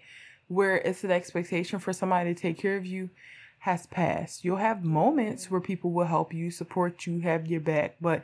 where 0.49 0.77
it's 0.77 1.05
an 1.05 1.11
expectation 1.11 1.79
for 1.79 1.93
somebody 1.93 2.33
to 2.35 2.41
take 2.41 2.59
care 2.59 2.77
of 2.77 2.87
you 2.87 3.11
has 3.61 3.87
passed. 3.87 4.45
You'll 4.45 4.59
have 4.59 4.85
moments 4.85 5.51
where 5.51 5.61
people 5.61 5.91
will 5.91 6.05
help 6.05 6.33
you, 6.33 6.51
support 6.51 7.07
you, 7.07 7.21
have 7.21 7.47
your 7.47 7.61
back, 7.61 7.97
but 8.01 8.23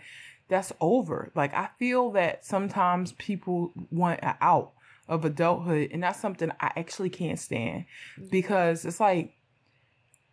that's 0.49 0.73
over. 0.81 1.31
Like 1.35 1.55
I 1.55 1.71
feel 1.79 2.11
that 2.13 2.45
sometimes 2.45 3.13
people 3.13 3.73
want 3.91 4.21
an 4.23 4.35
out 4.41 4.73
of 5.09 5.25
adulthood, 5.25 5.91
and 5.93 6.03
that's 6.03 6.21
something 6.21 6.53
I 6.61 6.73
actually 6.77 7.11
can't 7.11 7.39
stand 7.39 7.87
mm. 8.21 8.31
because 8.31 8.85
it's 8.85 9.01
like 9.01 9.35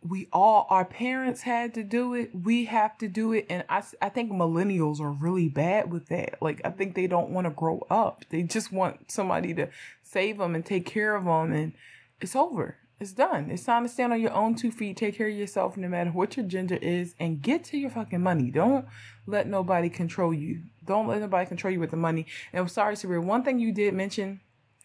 we 0.07 0.27
all 0.31 0.65
our 0.69 0.85
parents 0.85 1.41
had 1.41 1.73
to 1.73 1.83
do 1.83 2.13
it. 2.13 2.31
We 2.33 2.65
have 2.65 2.97
to 2.99 3.07
do 3.07 3.33
it. 3.33 3.45
And 3.49 3.63
i, 3.69 3.83
I 4.01 4.09
think 4.09 4.31
millennials 4.31 4.99
are 4.99 5.11
really 5.11 5.49
bad 5.49 5.91
with 5.91 6.07
that. 6.07 6.41
Like 6.41 6.61
i 6.63 6.69
think 6.69 6.95
they 6.95 7.07
don't 7.07 7.29
want 7.29 7.45
to 7.45 7.51
grow 7.51 7.85
up. 7.89 8.25
They 8.29 8.43
just 8.43 8.71
want 8.71 9.11
somebody 9.11 9.53
to 9.55 9.67
save 10.03 10.37
them 10.37 10.55
and 10.55 10.65
take 10.65 10.85
care 10.85 11.15
of 11.15 11.25
them 11.25 11.53
and 11.53 11.73
it's 12.21 12.35
over. 12.35 12.77
It's 12.99 13.13
done. 13.13 13.49
It's 13.49 13.63
time 13.63 13.83
to 13.83 13.89
stand 13.89 14.11
on 14.11 14.19
your 14.19 14.33
own 14.33 14.55
two 14.55 14.71
feet 14.71 14.97
take 14.97 15.17
care 15.17 15.27
of 15.27 15.35
yourself 15.35 15.77
no 15.77 15.87
matter 15.87 16.11
what 16.11 16.37
your 16.37 16.45
gender 16.45 16.75
is 16.81 17.15
and 17.19 17.41
get 17.41 17.63
to 17.65 17.77
your 17.77 17.89
fucking 17.89 18.21
money. 18.21 18.51
Don't 18.51 18.85
let 19.25 19.47
nobody 19.47 19.89
control 19.89 20.33
you. 20.33 20.61
Don't 20.85 21.07
let 21.07 21.19
nobody 21.19 21.45
control 21.45 21.73
you 21.73 21.79
with 21.79 21.91
the 21.91 21.97
money. 21.97 22.25
And 22.53 22.61
i'm 22.61 22.67
sorry 22.67 22.95
Sabria, 22.95 23.23
one 23.23 23.43
thing 23.43 23.59
you 23.59 23.73
did 23.73 23.93
mention 23.93 24.41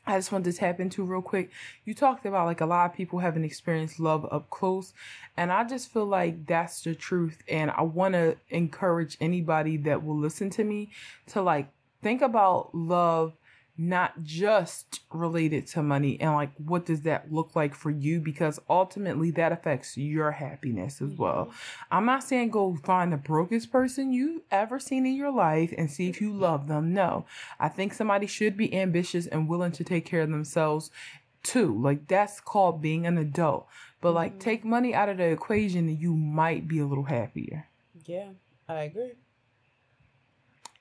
I 0.07 0.17
just 0.19 0.33
wanted 0.33 0.53
to 0.53 0.59
tap 0.59 0.81
into 0.81 1.03
real 1.03 1.23
quick. 1.23 1.51
You 1.85 1.95
talked 1.95 2.27
about 2.27 2.47
like 2.47 2.61
a 2.61 2.67
lot 2.67 2.91
of 2.91 2.97
people 2.97 3.21
haven't 3.21 3.45
experienced 3.45 3.99
love 3.99 4.27
up 4.31 4.51
close, 4.51 4.93
and 5.37 5.51
I 5.51 5.65
just 5.65 5.93
feel 5.93 6.07
like 6.07 6.47
that's 6.47 6.83
the 6.83 6.95
truth. 6.95 7.43
And 7.49 7.71
I 7.71 7.83
want 7.83 8.15
to 8.15 8.37
encourage 8.51 9.17
anybody 9.21 9.77
that 9.79 10.05
will 10.05 10.19
listen 10.19 10.51
to 10.51 10.65
me 10.65 10.91
to 11.29 11.43
like 11.43 11.69
think 12.03 12.21
about 12.21 12.75
love 12.75 13.33
not 13.77 14.23
just 14.23 15.01
related 15.13 15.67
to 15.67 15.83
money 15.83 16.21
and 16.21 16.33
like 16.35 16.53
what 16.59 16.87
does 16.87 17.03
that 17.03 17.33
look 17.33 17.57
like 17.57 17.75
for 17.75 17.91
you 17.91 18.21
because 18.21 18.61
ultimately 18.71 19.33
that 19.33 19.51
affects 19.51 19.97
your 19.97 20.31
happiness 20.31 21.03
as 21.03 21.11
well. 21.15 21.53
I'm 21.91 22.05
not 22.07 22.23
saying 22.23 22.51
go 22.51 22.77
find 22.85 23.13
the 23.13 23.17
brokest 23.17 23.73
person 23.73 24.13
you've 24.13 24.43
ever 24.53 24.79
seen 24.79 25.07
in 25.07 25.15
your 25.17 25.33
life 25.33 25.75
and 25.77 25.91
see 25.91 26.09
if 26.09 26.21
you 26.21 26.33
love 26.33 26.69
them. 26.69 26.95
No. 26.95 27.27
I 27.59 27.69
think 27.69 27.95
somebody 27.95 28.29
should 28.29 28.57
be 28.57 28.73
ambitious 28.73 29.27
and 29.27 29.49
willing 29.49 29.73
to 29.73 29.83
take 29.83 30.07
care 30.07 30.21
of 30.23 30.31
themselves 30.31 30.93
too. 31.43 31.77
Like 31.81 32.07
that's 32.07 32.41
called 32.41 32.81
being 32.81 33.07
an 33.07 33.19
adult. 33.19 33.67
But 34.01 34.13
like 34.15 34.37
Mhm. 34.37 34.41
take 34.41 34.65
money 34.65 34.95
out 34.95 35.09
of 35.09 35.17
the 35.17 35.25
equation 35.25 35.89
and 35.89 35.99
you 35.99 36.15
might 36.15 36.69
be 36.69 36.79
a 36.79 36.87
little 36.87 37.05
happier. 37.05 37.67
yeah, 38.07 38.29
I 38.69 38.83
agree. 38.85 39.13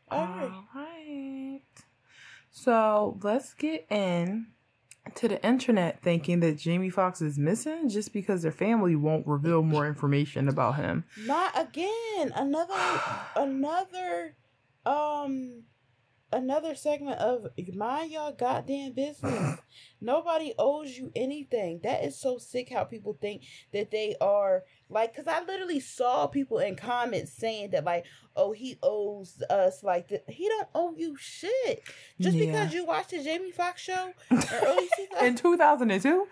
I 0.10 0.16
agree. 0.18 0.48
All 0.48 0.68
right. 0.76 1.62
So 2.56 3.20
let's 3.24 3.56
get 3.56 3.88
in 3.89 4.45
to 5.16 5.28
the 5.28 5.43
internet 5.45 6.01
thinking 6.04 6.39
that 6.41 6.58
Jamie 6.58 6.91
Foxx 6.91 7.20
is 7.20 7.38
missing 7.38 7.89
just 7.89 8.14
because 8.14 8.43
their 8.43 8.51
family 8.51 8.95
won't 8.95 9.28
reveal 9.28 9.64
more 9.64 9.88
information 9.88 10.47
about 10.47 10.76
him. 10.76 11.04
Not 11.26 11.51
again. 11.60 12.32
Another 12.36 13.01
another 13.36 14.36
um 14.86 15.64
another 16.34 16.75
segment 16.75 17.19
of 17.19 17.47
mind 17.73 18.11
y'all 18.11 18.31
goddamn 18.34 18.91
business. 18.93 19.59
Nobody 20.01 20.53
owes 20.59 20.97
you 20.97 21.11
anything. 21.15 21.79
That 21.84 22.03
is 22.03 22.19
so 22.19 22.38
sick 22.38 22.69
how 22.71 22.84
people 22.84 23.17
think 23.21 23.43
that 23.71 23.91
they 23.91 24.15
are 24.19 24.63
like 24.89 25.15
cuz 25.15 25.27
I 25.27 25.41
literally 25.43 25.79
saw 25.79 26.27
people 26.27 26.59
in 26.59 26.75
comments 26.75 27.31
saying 27.31 27.69
that 27.71 27.86
like 27.86 28.05
oh 28.36 28.51
he 28.51 28.77
owes 28.84 29.41
us 29.49 29.84
like. 29.84 30.09
He 30.27 30.47
don't 30.49 30.67
owe 30.75 30.93
you 30.97 31.15
shit. 31.17 31.84
Just 32.19 32.36
Yeah. 32.38 32.45
because 32.45 32.73
you 32.73 32.86
watched 32.86 33.11
the 33.11 33.23
Jamie 33.23 33.51
Foxx 33.51 33.81
show 33.81 34.11
in 35.21 35.36
2002 35.36 36.27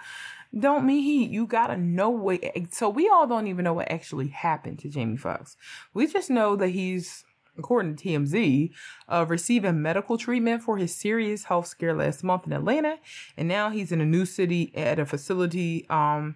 don't 0.59 0.85
mean 0.85 1.01
he 1.03 1.25
you 1.25 1.47
gotta 1.47 1.77
know 1.77 2.09
what 2.09 2.43
so 2.71 2.89
we 2.89 3.07
all 3.07 3.25
don't 3.25 3.47
even 3.47 3.63
know 3.63 3.73
what 3.73 3.89
actually 3.89 4.27
happened 4.27 4.77
to 4.77 4.89
jamie 4.89 5.15
Foxx. 5.15 5.55
we 5.93 6.05
just 6.05 6.29
know 6.29 6.57
that 6.57 6.67
he's 6.69 7.23
according 7.61 7.95
to 7.95 8.03
tmz 8.03 8.69
uh, 9.09 9.25
receiving 9.27 9.81
medical 9.81 10.17
treatment 10.17 10.61
for 10.61 10.77
his 10.77 10.95
serious 10.95 11.45
health 11.45 11.67
scare 11.67 11.95
last 11.95 12.23
month 12.23 12.45
in 12.45 12.53
atlanta 12.53 12.97
and 13.37 13.47
now 13.47 13.69
he's 13.69 13.91
in 13.91 14.01
a 14.01 14.05
new 14.05 14.25
city 14.25 14.71
at 14.75 14.99
a 14.99 15.05
facility 15.05 15.87
um 15.89 16.35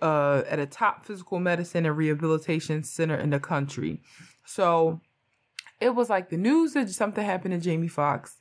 uh 0.00 0.42
at 0.48 0.58
a 0.58 0.66
top 0.66 1.04
physical 1.04 1.38
medicine 1.38 1.84
and 1.84 1.96
rehabilitation 1.96 2.82
center 2.82 3.16
in 3.16 3.30
the 3.30 3.40
country 3.40 4.00
so 4.44 5.00
it 5.80 5.94
was 5.94 6.08
like 6.08 6.30
the 6.30 6.36
news 6.36 6.72
that 6.74 6.88
something 6.90 7.24
happened 7.24 7.52
to 7.52 7.60
jamie 7.60 7.88
Foxx 7.88 8.40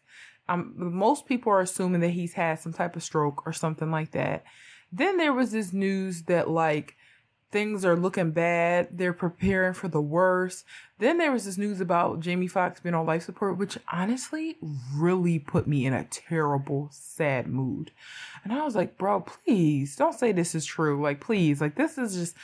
um, 0.50 0.74
most 0.76 1.26
people 1.26 1.52
are 1.52 1.62
assuming 1.62 2.02
that 2.02 2.10
he's 2.10 2.34
had 2.34 2.60
some 2.60 2.74
type 2.74 2.96
of 2.96 3.04
stroke 3.04 3.46
or 3.46 3.54
something 3.54 3.92
like 3.92 4.12
that. 4.12 4.44
Then 4.92 5.18
there 5.18 5.34
was 5.34 5.52
this 5.52 5.74
news 5.74 6.24
that 6.24 6.50
like 6.50 6.96
things 7.54 7.86
are 7.86 7.96
looking 7.96 8.32
bad. 8.32 8.90
They're 8.92 9.14
preparing 9.14 9.76
for 9.76 9.88
the 9.88 10.02
worst. 10.02 10.66
Then 10.98 11.20
there 11.20 11.32
was 11.32 11.46
this 11.46 11.58
news 11.58 11.80
about 11.80 12.20
Jamie 12.20 12.48
Foxx 12.48 12.82
being 12.82 12.96
on 12.96 13.06
life 13.06 13.24
support, 13.24 13.58
which 13.58 13.78
honestly 13.92 14.58
really 14.96 15.38
put 15.38 15.68
me 15.68 15.86
in 15.86 15.94
a 15.94 16.06
terrible, 16.06 16.90
sad 16.92 17.48
mood. 17.48 17.92
And 18.44 18.52
I 18.52 18.66
was 18.66 18.76
like, 18.76 18.98
bro, 18.98 19.22
please 19.22 19.96
don't 19.96 20.18
say 20.18 20.32
this 20.32 20.56
is 20.56 20.66
true. 20.66 21.02
Like, 21.02 21.22
please, 21.22 21.62
like 21.62 21.76
this 21.76 21.98
is 22.00 22.16
just 22.16 22.36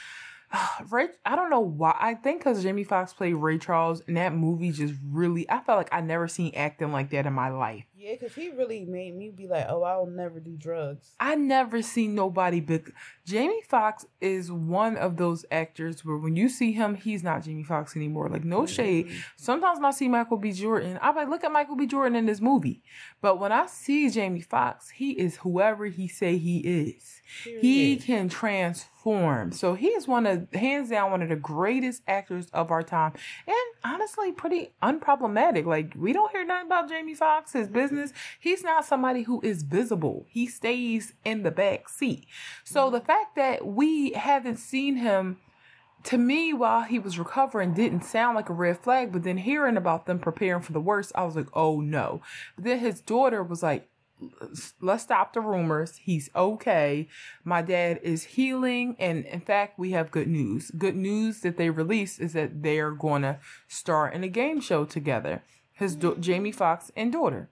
Ray, 0.89 1.07
I 1.26 1.36
don't 1.36 1.49
know 1.49 1.60
why. 1.60 1.95
I 1.99 2.14
think 2.14 2.41
because 2.41 2.64
Jamie 2.64 2.84
Foxx 2.84 3.14
played 3.14 3.34
Ray 3.34 3.57
Charles, 3.57 4.01
and 4.07 4.18
that 4.18 4.34
movie 4.36 4.72
just 4.72 4.93
really, 5.10 5.49
I 5.49 5.60
felt 5.60 5.78
like 5.78 5.89
I 5.91 6.01
never 6.01 6.28
seen 6.28 6.53
acting 6.55 6.91
like 6.91 7.10
that 7.12 7.26
in 7.26 7.34
my 7.34 7.49
life. 7.49 7.86
Yeah, 8.01 8.13
because 8.13 8.33
he 8.33 8.47
really 8.49 8.85
made 8.85 9.13
me 9.13 9.29
be 9.29 9.45
like, 9.45 9.65
oh, 9.67 9.83
I'll 9.83 10.05
never 10.05 10.39
do 10.39 10.55
drugs. 10.55 11.15
I 11.19 11.35
never 11.35 11.81
seen 11.81 12.15
nobody 12.15 12.61
big. 12.61 12.93
Jamie 13.25 13.61
Foxx 13.67 14.05
is 14.21 14.49
one 14.49 14.95
of 14.95 15.17
those 15.17 15.43
actors 15.51 16.05
where 16.05 16.15
when 16.15 16.37
you 16.37 16.47
see 16.47 16.71
him, 16.71 16.95
he's 16.95 17.23
not 17.23 17.43
Jamie 17.43 17.65
Foxx 17.65 17.97
anymore. 17.97 18.29
Like 18.29 18.45
no 18.45 18.65
shade. 18.65 19.07
Mm-hmm. 19.07 19.17
Sometimes 19.35 19.79
when 19.79 19.85
I 19.85 19.91
see 19.91 20.07
Michael 20.07 20.37
B. 20.37 20.53
Jordan, 20.53 20.97
I'm 21.01 21.13
like, 21.13 21.27
look 21.27 21.43
at 21.43 21.51
Michael 21.51 21.75
B. 21.75 21.87
Jordan 21.87 22.15
in 22.15 22.25
this 22.25 22.39
movie. 22.39 22.81
But 23.19 23.37
when 23.37 23.51
I 23.51 23.65
see 23.65 24.09
Jamie 24.09 24.39
Foxx, 24.39 24.91
he 24.91 25.11
is 25.11 25.35
whoever 25.37 25.87
he 25.87 26.07
say 26.07 26.37
he 26.37 26.59
is. 26.59 27.21
He 27.43 27.97
can 27.97 28.29
transform. 28.29 29.51
So 29.51 29.75
he 29.75 29.87
is 29.89 30.07
one 30.07 30.25
of 30.25 30.51
hands 30.53 30.89
down 30.89 31.11
one 31.11 31.21
of 31.21 31.29
the 31.29 31.35
greatest 31.35 32.01
actors 32.07 32.47
of 32.53 32.71
our 32.71 32.81
time, 32.81 33.13
and 33.45 33.55
honestly, 33.83 34.31
pretty 34.31 34.71
unproblematic. 34.81 35.65
Like 35.65 35.93
we 35.95 36.11
don't 36.11 36.31
hear 36.31 36.45
nothing 36.45 36.67
about 36.67 36.89
Jamie 36.89 37.13
Foxx, 37.13 37.53
his 37.53 37.67
business. 37.67 37.88
He's 38.39 38.63
not 38.63 38.85
somebody 38.85 39.23
who 39.23 39.41
is 39.41 39.63
visible. 39.63 40.25
He 40.29 40.47
stays 40.47 41.13
in 41.23 41.43
the 41.43 41.51
back 41.51 41.89
seat. 41.89 42.25
So 42.63 42.89
the 42.89 43.01
fact 43.01 43.35
that 43.35 43.65
we 43.65 44.11
haven't 44.11 44.57
seen 44.57 44.97
him 44.97 45.37
to 46.03 46.17
me, 46.17 46.53
while 46.53 46.83
he 46.83 46.97
was 46.99 47.19
recovering, 47.19 47.73
didn't 47.73 48.03
sound 48.05 48.35
like 48.35 48.49
a 48.49 48.53
red 48.53 48.79
flag. 48.79 49.11
But 49.11 49.23
then 49.23 49.37
hearing 49.37 49.77
about 49.77 50.05
them 50.05 50.19
preparing 50.19 50.61
for 50.61 50.71
the 50.71 50.79
worst, 50.79 51.11
I 51.15 51.23
was 51.23 51.35
like, 51.35 51.49
oh 51.53 51.81
no. 51.81 52.21
But 52.55 52.65
then 52.65 52.79
his 52.79 53.01
daughter 53.01 53.43
was 53.43 53.61
like, 53.61 53.89
let's 54.81 55.03
stop 55.03 55.33
the 55.33 55.41
rumors. 55.41 55.97
He's 55.97 56.29
okay. 56.35 57.07
My 57.43 57.61
dad 57.61 57.99
is 58.03 58.23
healing. 58.23 58.95
And 58.99 59.25
in 59.25 59.41
fact, 59.41 59.79
we 59.79 59.91
have 59.91 60.11
good 60.11 60.27
news. 60.27 60.71
Good 60.71 60.95
news 60.95 61.41
that 61.41 61.57
they 61.57 61.69
released 61.69 62.19
is 62.19 62.33
that 62.33 62.63
they 62.63 62.79
are 62.79 62.91
going 62.91 63.21
to 63.23 63.39
star 63.67 64.09
in 64.09 64.23
a 64.23 64.27
game 64.27 64.61
show 64.61 64.85
together. 64.85 65.43
His 65.71 65.95
do- 65.95 66.17
Jamie 66.19 66.51
Foxx 66.51 66.91
and 66.95 67.11
daughter. 67.11 67.49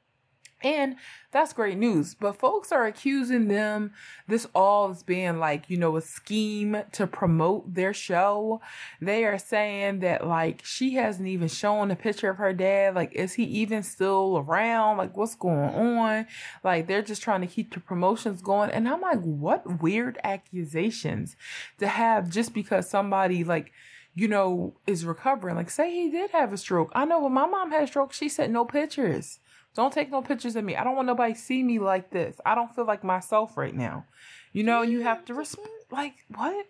And 0.64 0.96
that's 1.32 1.54
great 1.54 1.78
news. 1.78 2.16
But 2.16 2.40
folks 2.40 2.72
are 2.72 2.88
accusing 2.88 3.48
them 3.48 3.94
this 4.28 4.48
all 4.56 4.90
as 4.90 5.04
being 5.04 5.38
like, 5.38 5.70
you 5.70 5.78
know, 5.78 5.96
a 5.98 6.02
scheme 6.02 6.82
to 6.94 7.06
promote 7.06 7.76
their 7.76 7.94
show. 7.94 8.60
They 9.00 9.24
are 9.26 9.38
saying 9.38 10.00
that 10.00 10.26
like 10.26 10.62
she 10.66 10.96
hasn't 10.96 11.28
even 11.28 11.48
shown 11.48 11.92
a 11.92 11.96
picture 11.96 12.32
of 12.32 12.38
her 12.38 12.54
dad. 12.54 12.96
Like, 12.96 13.14
is 13.14 13.34
he 13.34 13.44
even 13.44 13.84
still 13.84 14.40
around? 14.40 14.98
Like, 14.98 15.16
what's 15.16 15.36
going 15.36 15.76
on? 15.76 16.26
Like, 16.64 16.88
they're 16.88 17.04
just 17.04 17.22
trying 17.22 17.42
to 17.42 17.48
keep 17.48 17.74
the 17.74 17.80
promotions 17.80 18.42
going. 18.42 18.72
And 18.72 18.90
I'm 18.90 19.02
like, 19.02 19.22
what 19.22 19.82
weird 19.82 20.18
accusations 20.24 21.36
to 21.78 21.88
have 21.88 22.30
just 22.30 22.54
because 22.54 22.90
somebody 22.90 23.44
like 23.44 23.72
you 24.18 24.28
know, 24.28 24.74
is 24.88 25.06
recovering. 25.06 25.56
Like, 25.56 25.70
say 25.70 25.92
he 25.92 26.10
did 26.10 26.32
have 26.32 26.52
a 26.52 26.58
stroke. 26.58 26.92
I 26.96 27.06
know 27.06 27.20
when 27.20 27.34
my 27.34 27.46
mom 27.46 27.70
had 27.70 27.84
a 27.84 27.88
stroke, 27.88 28.14
she 28.14 28.30
said 28.30 28.50
no 28.50 28.66
pictures. 28.66 29.40
Don't 29.76 29.94
take 29.94 30.10
no 30.10 30.22
pictures 30.22 30.56
of 30.56 30.64
me. 30.64 30.76
I 30.76 30.84
don't 30.84 30.96
want 30.96 31.08
nobody 31.08 31.34
see 31.34 31.62
me 31.62 31.80
like 31.80 32.10
this. 32.10 32.38
I 32.46 32.56
don't 32.56 32.74
feel 32.74 32.86
like 32.86 33.04
myself 33.04 33.58
right 33.58 33.76
now. 33.76 34.06
You 34.52 34.64
know, 34.64 34.82
you 34.82 35.02
have 35.02 35.24
to 35.26 35.34
respect. 35.34 35.70
Like 35.92 36.16
what? 36.36 36.66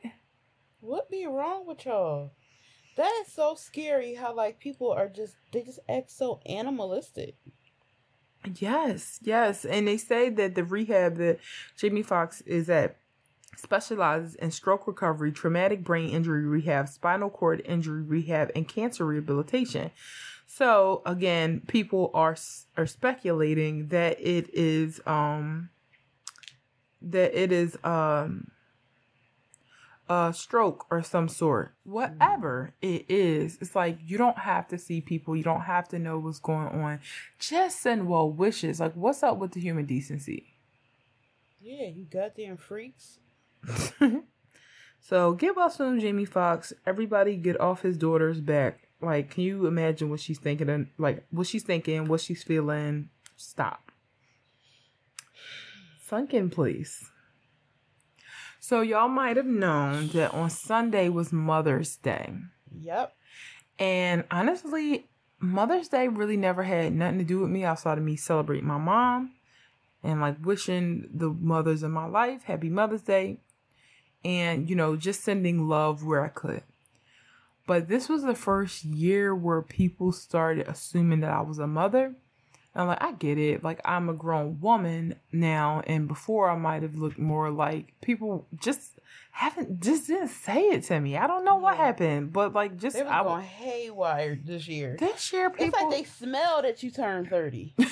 What 0.82 1.10
be 1.10 1.26
wrong 1.26 1.66
with 1.66 1.86
y'all? 1.86 2.32
That 2.98 3.12
is 3.26 3.32
so 3.32 3.56
scary. 3.56 4.16
How 4.16 4.36
like 4.36 4.60
people 4.60 4.92
are 4.92 5.08
just 5.08 5.36
they 5.52 5.62
just 5.62 5.80
act 5.88 6.12
so 6.12 6.40
animalistic. 6.46 7.36
Yes, 8.60 9.20
yes, 9.22 9.66
and 9.66 9.88
they 9.88 9.98
say 9.98 10.30
that 10.30 10.56
the 10.56 10.64
rehab 10.64 11.18
that 11.18 11.40
Jamie 11.76 12.04
Foxx 12.04 12.42
is 12.42 12.70
at 12.70 12.98
specializes 13.56 14.36
in 14.36 14.52
stroke 14.52 14.88
recovery, 14.88 15.32
traumatic 15.32 15.84
brain 15.84 16.10
injury 16.10 16.46
rehab, 16.46 16.88
spinal 16.88 17.30
cord 17.30 17.62
injury 17.66 18.04
rehab, 18.04 18.52
and 18.56 18.68
cancer 18.68 19.06
rehabilitation. 19.06 19.92
So 20.58 21.04
again, 21.06 21.62
people 21.68 22.10
are 22.16 22.36
are 22.76 22.88
speculating 22.88 23.90
that 23.90 24.20
it 24.20 24.50
is 24.56 25.00
um 25.06 25.70
that 27.00 27.40
it 27.40 27.52
is 27.52 27.78
um 27.84 28.50
a 30.10 30.34
stroke 30.36 30.88
or 30.90 31.04
some 31.04 31.30
sort. 31.30 31.76
Whatever 31.84 32.74
it 32.82 33.06
is, 33.08 33.60
it's 33.62 33.76
like 33.76 34.00
you 34.04 34.18
don't 34.18 34.40
have 34.40 34.68
to 34.70 34.80
see 34.80 35.00
people, 35.00 35.36
you 35.36 35.44
don't 35.44 35.62
have 35.62 35.90
to 35.90 36.00
know 36.00 36.18
what's 36.18 36.40
going 36.40 36.70
on. 36.70 37.02
Just 37.38 37.80
send 37.80 38.08
well 38.08 38.32
wishes. 38.32 38.80
Like 38.80 38.94
what's 38.96 39.22
up 39.22 39.38
with 39.38 39.52
the 39.52 39.60
human 39.60 39.86
decency? 39.86 40.56
Yeah, 41.62 41.86
you 41.86 42.06
goddamn 42.06 42.58
freaks. 42.58 43.20
so 45.00 45.34
give 45.34 45.56
well 45.56 45.70
soon, 45.70 46.00
Jamie 46.00 46.26
Foxx. 46.26 46.74
Everybody 46.84 47.36
get 47.36 47.62
off 47.62 47.84
his 47.84 47.96
daughter's 47.96 48.42
back. 48.42 48.87
Like, 49.02 49.32
can 49.32 49.44
you 49.44 49.68
imagine 49.68 50.10
what 50.10 50.20
she's 50.20 50.40
thinking? 50.40 50.70
And 50.70 50.88
like, 50.98 51.26
what 51.30 51.48
she's 51.48 51.64
thinking, 51.64 52.06
what 52.06 52.22
she's 52.22 52.44
feeling. 52.44 53.10
Stop. 53.36 53.92
Sunken, 56.02 56.50
please. 56.50 57.12
So 58.60 58.82
y'all 58.82 59.08
might 59.08 59.38
have 59.38 59.46
known 59.46 60.08
that 60.10 60.34
on 60.34 60.50
Sunday 60.50 61.10
was 61.10 61.32
Mother's 61.32 61.96
Day. 61.98 62.34
Yep. 62.82 63.14
And 63.80 64.24
honestly, 64.32 65.08
Mother's 65.40 65.88
Day 65.88 66.08
really 66.08 66.38
never 66.38 66.64
had 66.64 66.94
nothing 66.94 67.20
to 67.20 67.24
do 67.24 67.40
with 67.40 67.50
me 67.50 67.64
outside 67.64 67.98
of 67.98 68.04
me 68.04 68.16
celebrating 68.16 68.68
my 68.68 68.78
mom 68.78 69.34
and 70.04 70.20
like 70.20 70.44
wishing 70.44 71.10
the 71.14 71.30
mothers 71.30 71.84
in 71.84 71.92
my 71.92 72.06
life 72.06 72.44
happy 72.44 72.70
Mother's 72.70 73.02
Day 73.02 73.40
and 74.24 74.70
you 74.70 74.76
know 74.76 74.96
just 74.96 75.24
sending 75.24 75.68
love 75.68 76.04
where 76.04 76.24
I 76.24 76.30
could. 76.30 76.64
But 77.68 77.90
this 77.90 78.08
was 78.08 78.24
the 78.24 78.34
first 78.34 78.86
year 78.86 79.36
where 79.36 79.62
people 79.62 80.14
started 80.14 80.68
assuming 80.70 81.20
that 81.20 81.32
I 81.32 81.42
was 81.42 81.60
a 81.60 81.68
mother. 81.68 82.06
And 82.06 82.16
I'm 82.82 82.88
like, 82.88 83.04
I 83.04 83.12
get 83.12 83.38
it. 83.38 83.62
Like, 83.62 83.82
I'm 83.84 84.08
a 84.08 84.14
grown 84.14 84.62
woman 84.62 85.16
now. 85.34 85.84
And 85.86 86.08
before, 86.08 86.50
I 86.50 86.56
might 86.56 86.82
have 86.82 86.96
looked 86.96 87.20
more 87.20 87.52
like 87.52 87.94
people 88.02 88.48
just 88.56 89.00
haven't, 89.32 89.82
just 89.82 90.08
didn't 90.08 90.30
say 90.30 90.62
it 90.70 90.84
to 90.84 91.00
me. 91.00 91.18
I 91.18 91.28
don't 91.28 91.44
know 91.44 91.58
what 91.58 91.76
happened. 91.76 92.32
But, 92.32 92.54
like, 92.54 92.78
just. 92.78 92.96
They 92.96 93.04
were 93.04 93.10
I 93.10 93.24
going 93.24 93.44
haywire 93.44 94.40
this 94.42 94.66
year. 94.70 94.96
This 94.98 95.34
year, 95.34 95.50
people. 95.50 95.66
It's 95.66 95.76
like 95.76 95.92
they 95.92 96.04
smell 96.06 96.62
that 96.62 96.82
you 96.82 96.90
turned 96.90 97.30
30. 97.30 97.74
like, 97.80 97.90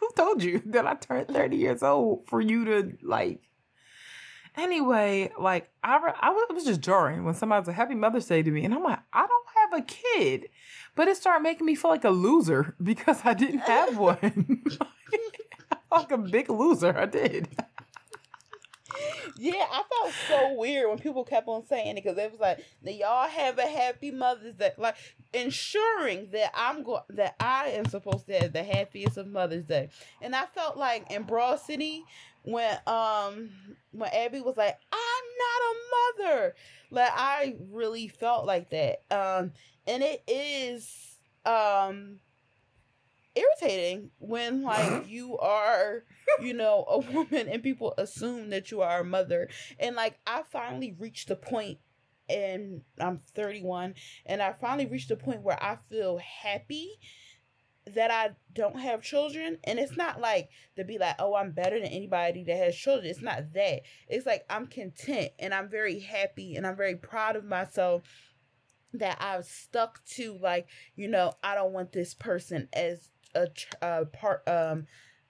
who 0.00 0.08
told 0.16 0.42
you 0.42 0.62
that 0.66 0.86
I 0.86 0.94
turned 0.94 1.28
30 1.28 1.56
years 1.58 1.82
old 1.82 2.26
for 2.26 2.40
you 2.40 2.64
to, 2.64 2.96
like, 3.02 3.42
Anyway, 4.56 5.30
like 5.38 5.70
I, 5.82 6.12
I 6.20 6.30
was 6.30 6.64
just 6.64 6.80
jarring 6.80 7.24
when 7.24 7.34
somebody 7.34 7.60
was 7.60 7.68
like, 7.68 7.76
"Happy 7.76 7.94
Mother's 7.94 8.26
Day" 8.26 8.42
to 8.42 8.50
me, 8.50 8.64
and 8.64 8.74
I'm 8.74 8.82
like, 8.82 8.98
I 9.12 9.26
don't 9.26 9.46
have 9.56 9.80
a 9.80 9.84
kid, 9.84 10.48
but 10.94 11.08
it 11.08 11.16
started 11.16 11.42
making 11.42 11.66
me 11.66 11.74
feel 11.74 11.90
like 11.90 12.04
a 12.04 12.10
loser 12.10 12.74
because 12.82 13.20
I 13.24 13.34
didn't 13.34 13.60
have 13.60 13.96
one. 13.98 14.64
like 15.92 16.10
a 16.10 16.18
big 16.18 16.50
loser, 16.50 16.96
I 16.96 17.06
did. 17.06 17.48
Yeah, 19.38 19.64
I 19.70 19.82
felt 19.88 20.12
so 20.28 20.54
weird 20.58 20.88
when 20.90 20.98
people 20.98 21.24
kept 21.24 21.48
on 21.48 21.64
saying 21.66 21.96
it 21.96 22.04
because 22.04 22.18
it 22.18 22.30
was 22.30 22.40
like, 22.40 22.62
y'all 22.82 23.26
have 23.26 23.58
a 23.58 23.66
happy 23.66 24.10
Mother's 24.10 24.54
Day, 24.54 24.72
like 24.76 24.96
ensuring 25.32 26.28
that 26.32 26.50
I'm 26.54 26.82
going 26.82 27.02
that 27.10 27.36
I 27.40 27.68
am 27.68 27.86
supposed 27.86 28.26
to 28.26 28.38
have 28.38 28.52
the 28.52 28.62
happiest 28.62 29.16
of 29.16 29.28
Mother's 29.28 29.64
Day, 29.64 29.88
and 30.20 30.34
I 30.36 30.44
felt 30.46 30.76
like 30.76 31.10
in 31.10 31.22
Broad 31.22 31.60
City 31.60 32.04
when 32.42 32.78
um 32.86 33.50
when 33.92 34.10
Abby 34.12 34.40
was 34.40 34.56
like, 34.56 34.78
I'm 34.92 35.24
not 35.38 35.62
a 35.70 36.34
mother. 36.34 36.54
Like 36.90 37.12
I 37.14 37.56
really 37.70 38.08
felt 38.08 38.46
like 38.46 38.70
that. 38.70 39.02
Um 39.10 39.52
and 39.86 40.02
it 40.02 40.22
is 40.26 41.16
um 41.44 42.20
irritating 43.34 44.10
when 44.18 44.62
like 44.62 45.04
you 45.08 45.38
are 45.38 46.04
you 46.40 46.52
know 46.52 46.84
a 46.88 46.98
woman 46.98 47.48
and 47.48 47.62
people 47.62 47.94
assume 47.98 48.50
that 48.50 48.70
you 48.70 48.80
are 48.82 49.00
a 49.00 49.04
mother 49.04 49.48
and 49.78 49.96
like 49.96 50.18
i 50.26 50.42
finally 50.50 50.94
reached 50.98 51.28
the 51.28 51.36
point 51.36 51.78
and 52.28 52.82
i'm 52.98 53.18
31 53.18 53.94
and 54.26 54.42
i 54.42 54.52
finally 54.52 54.86
reached 54.86 55.10
a 55.10 55.16
point 55.16 55.42
where 55.42 55.62
i 55.62 55.76
feel 55.88 56.18
happy 56.18 56.98
that 57.86 58.10
I 58.10 58.30
don't 58.52 58.78
have 58.78 59.02
children. 59.02 59.58
And 59.64 59.78
it's 59.78 59.96
not 59.96 60.20
like 60.20 60.50
to 60.76 60.84
be 60.84 60.98
like, 60.98 61.16
oh, 61.18 61.34
I'm 61.34 61.52
better 61.52 61.78
than 61.78 61.88
anybody 61.88 62.44
that 62.44 62.56
has 62.56 62.76
children. 62.76 63.10
It's 63.10 63.22
not 63.22 63.52
that. 63.54 63.82
It's 64.08 64.26
like 64.26 64.44
I'm 64.50 64.66
content 64.66 65.32
and 65.38 65.54
I'm 65.54 65.68
very 65.68 66.00
happy 66.00 66.56
and 66.56 66.66
I'm 66.66 66.76
very 66.76 66.96
proud 66.96 67.36
of 67.36 67.44
myself 67.44 68.02
that 68.92 69.18
I've 69.20 69.44
stuck 69.44 70.04
to 70.16 70.36
like, 70.40 70.68
you 70.96 71.08
know, 71.08 71.32
I 71.42 71.54
don't 71.54 71.72
want 71.72 71.92
this 71.92 72.14
person 72.14 72.68
as 72.72 73.10
a, 73.34 73.48
a 73.80 74.06
part 74.06 74.46
um 74.48 74.86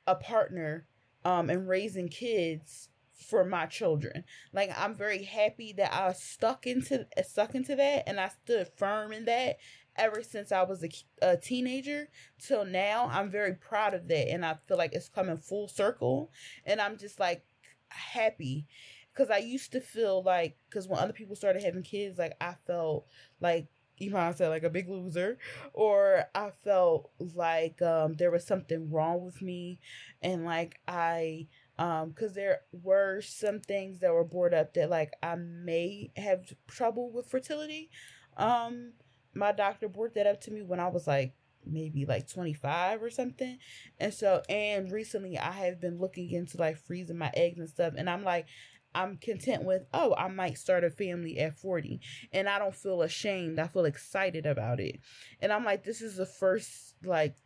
a 0.06 0.14
partner 0.14 0.86
um 1.24 1.50
and 1.50 1.68
raising 1.68 2.08
kids 2.08 2.88
for 3.12 3.44
my 3.44 3.66
children. 3.66 4.24
Like 4.52 4.70
I'm 4.76 4.94
very 4.94 5.22
happy 5.24 5.72
that 5.74 5.92
I 5.94 6.12
stuck 6.14 6.66
into 6.66 7.06
stuck 7.22 7.54
into 7.54 7.76
that 7.76 8.08
and 8.08 8.18
I 8.18 8.28
stood 8.28 8.68
firm 8.76 9.12
in 9.12 9.26
that 9.26 9.58
ever 9.96 10.22
since 10.22 10.52
I 10.52 10.62
was 10.62 10.84
a, 10.84 10.90
a 11.22 11.36
teenager 11.36 12.08
till 12.38 12.64
now. 12.64 13.08
I'm 13.12 13.30
very 13.30 13.54
proud 13.54 13.94
of 13.94 14.08
that. 14.08 14.30
And 14.30 14.44
I 14.44 14.56
feel 14.66 14.76
like 14.78 14.92
it's 14.92 15.08
coming 15.08 15.38
full 15.38 15.68
circle. 15.68 16.30
And 16.64 16.80
I'm 16.80 16.96
just 16.96 17.20
like 17.20 17.44
happy 17.88 18.66
because 19.12 19.30
I 19.30 19.38
used 19.38 19.72
to 19.72 19.80
feel 19.80 20.22
like 20.22 20.56
because 20.68 20.88
when 20.88 20.98
other 20.98 21.12
people 21.12 21.36
started 21.36 21.62
having 21.62 21.82
kids, 21.82 22.18
like 22.18 22.36
I 22.40 22.54
felt 22.66 23.06
like 23.40 23.66
Iman 24.02 24.34
said 24.34 24.48
like 24.48 24.62
a 24.62 24.70
big 24.70 24.88
loser, 24.88 25.38
or 25.72 26.24
I 26.34 26.50
felt 26.64 27.10
like 27.34 27.82
um 27.82 28.14
there 28.14 28.30
was 28.30 28.46
something 28.46 28.90
wrong 28.90 29.24
with 29.24 29.42
me, 29.42 29.78
and 30.22 30.44
like 30.44 30.80
I 30.88 31.48
um 31.78 32.10
because 32.10 32.34
there 32.34 32.60
were 32.72 33.20
some 33.20 33.60
things 33.60 34.00
that 34.00 34.12
were 34.12 34.24
brought 34.24 34.54
up 34.54 34.74
that 34.74 34.90
like 34.90 35.12
I 35.22 35.34
may 35.36 36.12
have 36.16 36.52
trouble 36.68 37.10
with 37.10 37.26
fertility. 37.26 37.90
Um, 38.36 38.92
my 39.34 39.52
doctor 39.52 39.88
brought 39.88 40.14
that 40.14 40.26
up 40.26 40.40
to 40.42 40.50
me 40.50 40.62
when 40.62 40.80
I 40.80 40.88
was 40.88 41.06
like 41.06 41.34
maybe 41.66 42.06
like 42.06 42.28
25 42.28 43.02
or 43.02 43.10
something. 43.10 43.58
And 43.98 44.12
so, 44.12 44.42
and 44.48 44.90
recently 44.90 45.38
I 45.38 45.52
have 45.52 45.80
been 45.80 45.98
looking 45.98 46.30
into 46.30 46.56
like 46.56 46.78
freezing 46.78 47.18
my 47.18 47.30
eggs 47.34 47.58
and 47.58 47.68
stuff. 47.68 47.94
And 47.96 48.08
I'm 48.08 48.24
like, 48.24 48.46
I'm 48.94 49.18
content 49.18 49.64
with, 49.64 49.82
oh, 49.94 50.14
I 50.16 50.28
might 50.28 50.58
start 50.58 50.84
a 50.84 50.90
family 50.90 51.38
at 51.38 51.54
40. 51.54 52.00
And 52.32 52.48
I 52.48 52.58
don't 52.58 52.74
feel 52.74 53.02
ashamed. 53.02 53.58
I 53.58 53.68
feel 53.68 53.84
excited 53.84 54.46
about 54.46 54.80
it. 54.80 55.00
And 55.40 55.52
I'm 55.52 55.64
like, 55.64 55.84
this 55.84 56.00
is 56.00 56.16
the 56.16 56.26
first 56.26 56.94
like 57.04 57.36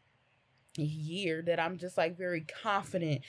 year 0.76 1.42
that 1.46 1.60
I'm 1.60 1.78
just 1.78 1.96
like 1.96 2.16
very 2.16 2.46
confident 2.62 3.22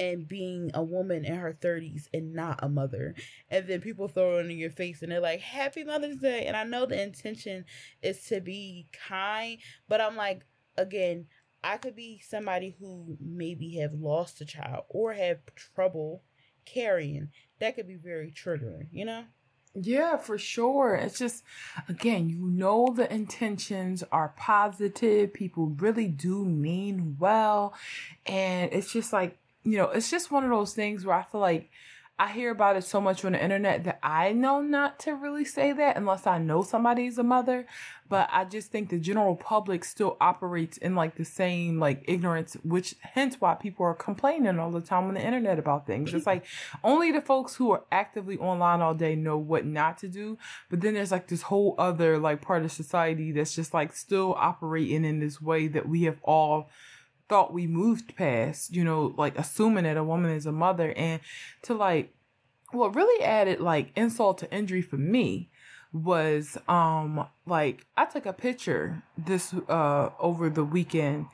and 0.00 0.26
being 0.26 0.70
a 0.72 0.82
woman 0.82 1.26
in 1.26 1.34
her 1.34 1.52
30s 1.52 2.08
and 2.14 2.32
not 2.32 2.58
a 2.62 2.68
mother. 2.70 3.14
And 3.50 3.68
then 3.68 3.82
people 3.82 4.08
throw 4.08 4.38
it 4.38 4.46
in 4.46 4.56
your 4.56 4.70
face 4.70 5.02
and 5.02 5.12
they're 5.12 5.20
like, 5.20 5.40
Happy 5.40 5.84
Mother's 5.84 6.20
Day. 6.20 6.46
And 6.46 6.56
I 6.56 6.64
know 6.64 6.86
the 6.86 7.00
intention 7.00 7.66
is 8.02 8.24
to 8.28 8.40
be 8.40 8.88
kind, 9.06 9.58
but 9.88 10.00
I'm 10.00 10.16
like, 10.16 10.46
again, 10.78 11.26
I 11.62 11.76
could 11.76 11.94
be 11.94 12.22
somebody 12.26 12.74
who 12.80 13.18
maybe 13.20 13.76
have 13.76 13.92
lost 13.92 14.40
a 14.40 14.46
child 14.46 14.84
or 14.88 15.12
have 15.12 15.40
trouble 15.54 16.22
carrying. 16.64 17.28
That 17.58 17.76
could 17.76 17.86
be 17.86 17.96
very 17.96 18.32
triggering, 18.32 18.88
you 18.90 19.04
know? 19.04 19.24
Yeah, 19.74 20.16
for 20.16 20.38
sure. 20.38 20.94
It's 20.94 21.18
just, 21.18 21.44
again, 21.88 22.30
you 22.30 22.38
know, 22.38 22.92
the 22.96 23.12
intentions 23.12 24.02
are 24.10 24.34
positive. 24.36 25.34
People 25.34 25.66
really 25.78 26.08
do 26.08 26.46
mean 26.46 27.16
well. 27.20 27.74
And 28.24 28.72
it's 28.72 28.92
just 28.92 29.12
like, 29.12 29.36
you 29.64 29.76
know, 29.76 29.90
it's 29.90 30.10
just 30.10 30.30
one 30.30 30.44
of 30.44 30.50
those 30.50 30.74
things 30.74 31.04
where 31.04 31.16
I 31.16 31.22
feel 31.22 31.40
like 31.40 31.70
I 32.20 32.28
hear 32.28 32.50
about 32.50 32.76
it 32.76 32.84
so 32.84 33.00
much 33.00 33.24
on 33.24 33.32
the 33.32 33.42
internet 33.42 33.84
that 33.84 33.98
I 34.02 34.32
know 34.32 34.60
not 34.60 34.98
to 35.00 35.14
really 35.14 35.46
say 35.46 35.72
that 35.72 35.96
unless 35.96 36.26
I 36.26 36.36
know 36.36 36.62
somebody's 36.62 37.16
a 37.16 37.22
mother. 37.22 37.66
But 38.10 38.28
I 38.30 38.44
just 38.44 38.70
think 38.70 38.90
the 38.90 38.98
general 38.98 39.36
public 39.36 39.86
still 39.86 40.18
operates 40.20 40.76
in 40.76 40.94
like 40.94 41.14
the 41.14 41.24
same 41.24 41.80
like 41.80 42.04
ignorance, 42.06 42.58
which 42.62 42.94
hence 43.00 43.40
why 43.40 43.54
people 43.54 43.86
are 43.86 43.94
complaining 43.94 44.58
all 44.58 44.70
the 44.70 44.82
time 44.82 45.04
on 45.04 45.14
the 45.14 45.24
internet 45.24 45.58
about 45.58 45.86
things. 45.86 46.12
It's 46.12 46.26
like 46.26 46.44
only 46.84 47.10
the 47.10 47.22
folks 47.22 47.54
who 47.54 47.70
are 47.70 47.84
actively 47.90 48.36
online 48.36 48.82
all 48.82 48.92
day 48.92 49.14
know 49.14 49.38
what 49.38 49.64
not 49.64 49.96
to 49.98 50.08
do. 50.08 50.36
But 50.68 50.82
then 50.82 50.92
there's 50.92 51.12
like 51.12 51.28
this 51.28 51.42
whole 51.42 51.74
other 51.78 52.18
like 52.18 52.42
part 52.42 52.64
of 52.64 52.72
society 52.72 53.32
that's 53.32 53.54
just 53.54 53.72
like 53.72 53.94
still 53.94 54.34
operating 54.36 55.06
in 55.06 55.20
this 55.20 55.40
way 55.40 55.68
that 55.68 55.88
we 55.88 56.02
have 56.02 56.18
all 56.22 56.68
thought 57.30 57.52
we 57.52 57.68
moved 57.68 58.16
past, 58.16 58.74
you 58.74 58.82
know, 58.82 59.14
like 59.16 59.38
assuming 59.38 59.84
that 59.84 59.96
a 59.96 60.02
woman 60.02 60.32
is 60.32 60.46
a 60.46 60.52
mother 60.52 60.92
and 60.96 61.20
to 61.62 61.74
like 61.74 62.12
what 62.72 62.96
really 62.96 63.24
added 63.24 63.60
like 63.60 63.92
insult 63.96 64.38
to 64.38 64.52
injury 64.52 64.82
for 64.82 64.96
me 64.96 65.48
was 65.92 66.58
um 66.68 67.26
like 67.46 67.86
I 67.96 68.04
took 68.04 68.26
a 68.26 68.32
picture 68.32 69.02
this 69.16 69.54
uh 69.68 70.10
over 70.18 70.50
the 70.50 70.64
weekend 70.64 71.26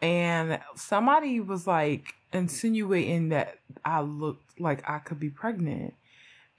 and 0.00 0.60
somebody 0.76 1.40
was 1.40 1.66
like 1.66 2.14
insinuating 2.32 3.30
that 3.30 3.58
I 3.84 4.00
looked 4.00 4.60
like 4.60 4.88
I 4.88 4.98
could 4.98 5.18
be 5.18 5.30
pregnant. 5.30 5.94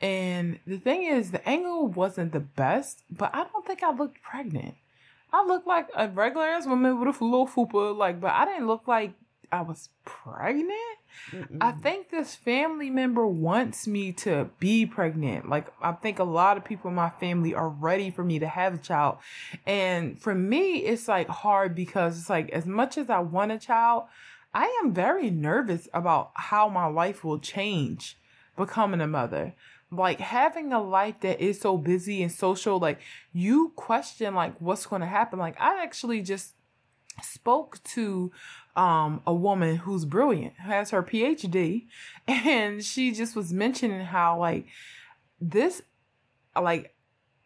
And 0.01 0.59
the 0.67 0.77
thing 0.77 1.03
is 1.03 1.31
the 1.31 1.47
angle 1.47 1.88
wasn't 1.88 2.34
the 2.34 2.41
best, 2.41 3.03
but 3.09 3.34
I 3.34 3.45
don't 3.45 3.65
think 3.65 3.81
I 3.81 3.93
looked 3.93 4.21
pregnant. 4.21 4.75
I 5.34 5.43
look 5.45 5.65
like 5.65 5.88
a 5.95 6.07
regular 6.07 6.45
ass 6.45 6.67
woman 6.67 6.99
with 6.99 7.19
a 7.19 7.25
little 7.25 7.47
fupa, 7.47 7.97
like, 7.97 8.21
but 8.21 8.31
I 8.31 8.45
didn't 8.45 8.67
look 8.67 8.88
like 8.88 9.13
I 9.51 9.61
was 9.61 9.89
pregnant. 10.05 10.71
Mm-mm. 11.31 11.57
I 11.59 11.71
think 11.71 12.09
this 12.09 12.36
family 12.36 12.89
member 12.89 13.25
wants 13.27 13.88
me 13.88 14.11
to 14.13 14.49
be 14.59 14.86
pregnant. 14.86 15.49
Like, 15.49 15.67
I 15.81 15.91
think 15.93 16.19
a 16.19 16.23
lot 16.23 16.57
of 16.57 16.63
people 16.63 16.89
in 16.89 16.95
my 16.95 17.09
family 17.09 17.53
are 17.53 17.69
ready 17.69 18.11
for 18.11 18.23
me 18.23 18.39
to 18.39 18.47
have 18.47 18.75
a 18.75 18.77
child. 18.77 19.17
And 19.65 20.19
for 20.21 20.36
me, 20.36 20.77
it's 20.77 21.07
like 21.07 21.27
hard 21.27 21.75
because 21.75 22.19
it's 22.19 22.29
like, 22.29 22.49
as 22.49 22.65
much 22.65 22.97
as 22.97 23.09
I 23.09 23.19
want 23.19 23.51
a 23.51 23.59
child, 23.59 24.05
I 24.53 24.65
am 24.84 24.93
very 24.93 25.29
nervous 25.31 25.88
about 25.93 26.31
how 26.36 26.69
my 26.69 26.86
life 26.86 27.23
will 27.23 27.39
change 27.39 28.17
becoming 28.55 29.01
a 29.01 29.07
mother 29.07 29.55
like 29.95 30.19
having 30.19 30.73
a 30.73 30.81
life 30.81 31.19
that 31.21 31.39
is 31.41 31.59
so 31.59 31.77
busy 31.77 32.21
and 32.21 32.31
social 32.31 32.79
like 32.79 32.99
you 33.31 33.71
question 33.75 34.35
like 34.35 34.59
what's 34.59 34.85
going 34.85 35.01
to 35.01 35.07
happen. 35.07 35.39
Like 35.39 35.59
i 35.59 35.81
actually 35.83 36.21
just 36.21 36.53
spoke 37.21 37.81
to 37.83 38.31
um 38.75 39.21
a 39.27 39.33
woman 39.33 39.77
who's 39.77 40.05
brilliant 40.05 40.53
has 40.55 40.89
her 40.89 41.03
phd 41.03 41.85
and 42.27 42.83
she 42.83 43.11
just 43.11 43.35
was 43.35 43.53
mentioning 43.53 44.05
how 44.05 44.39
like 44.39 44.65
this 45.39 45.83
like 46.59 46.95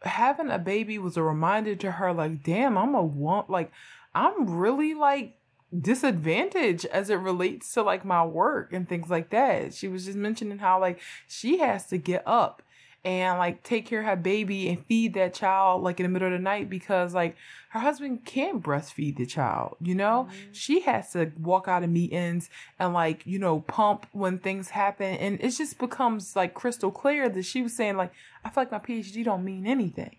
having 0.03 0.49
a 0.49 0.59
baby 0.59 0.97
was 0.97 1.17
a 1.17 1.23
reminder 1.23 1.75
to 1.75 1.91
her 1.91 2.13
like 2.13 2.43
damn 2.43 2.77
i'm 2.77 2.95
a 2.95 3.03
want 3.03 3.49
like 3.49 3.71
i'm 4.15 4.49
really 4.57 4.93
like 4.93 5.36
disadvantage 5.78 6.86
as 6.86 7.09
it 7.09 7.15
relates 7.15 7.74
to 7.74 7.82
like 7.82 8.05
my 8.05 8.24
work 8.24 8.72
and 8.74 8.88
things 8.88 9.09
like 9.09 9.30
that. 9.32 9.74
She 9.74 9.88
was 9.88 10.05
just 10.05 10.18
mentioning 10.18 10.59
how 10.59 10.80
like 10.80 10.99
she 11.28 11.59
has 11.59 11.88
to 11.88 11.97
get 11.97 12.24
up 12.26 12.61
and 13.03 13.38
like 13.38 13.63
take 13.63 13.86
care 13.86 13.99
of 13.99 14.05
her 14.05 14.15
baby 14.15 14.68
and 14.70 14.86
feed 14.86 15.13
that 15.13 15.34
child 15.34 15.84
like 15.84 15.99
in 15.99 16.03
the 16.03 16.09
middle 16.09 16.28
of 16.28 16.34
the 16.34 16.39
night 16.39 16.70
because 16.70 17.13
like 17.13 17.36
her 17.70 17.80
husband 17.80 18.26
can't 18.26 18.63
breastfeed 18.63 19.18
the 19.18 19.26
child, 19.26 19.78
you 19.82 19.95
know? 19.95 20.28
Mm-hmm. 20.30 20.51
She 20.51 20.82
has 20.82 21.11
to 21.11 21.32
walk 21.39 21.68
out 21.68 21.84
of 21.84 21.89
meetings 21.89 22.49
and 22.80 22.93
like, 22.93 23.26
you 23.26 23.39
know, 23.39 23.61
pump 23.61 24.07
when 24.11 24.38
things 24.38 24.70
happen 24.70 25.15
and 25.18 25.39
it 25.41 25.51
just 25.51 25.78
becomes 25.80 26.36
like 26.36 26.53
crystal 26.53 26.91
clear 26.91 27.30
that 27.30 27.43
she 27.43 27.61
was 27.61 27.76
saying 27.76 27.97
like 27.97 28.11
I 28.43 28.49
feel 28.49 28.63
like 28.63 28.72
my 28.72 28.80
PhD 28.80 29.24
don't 29.24 29.43
mean 29.43 29.68
anything. 29.68 30.15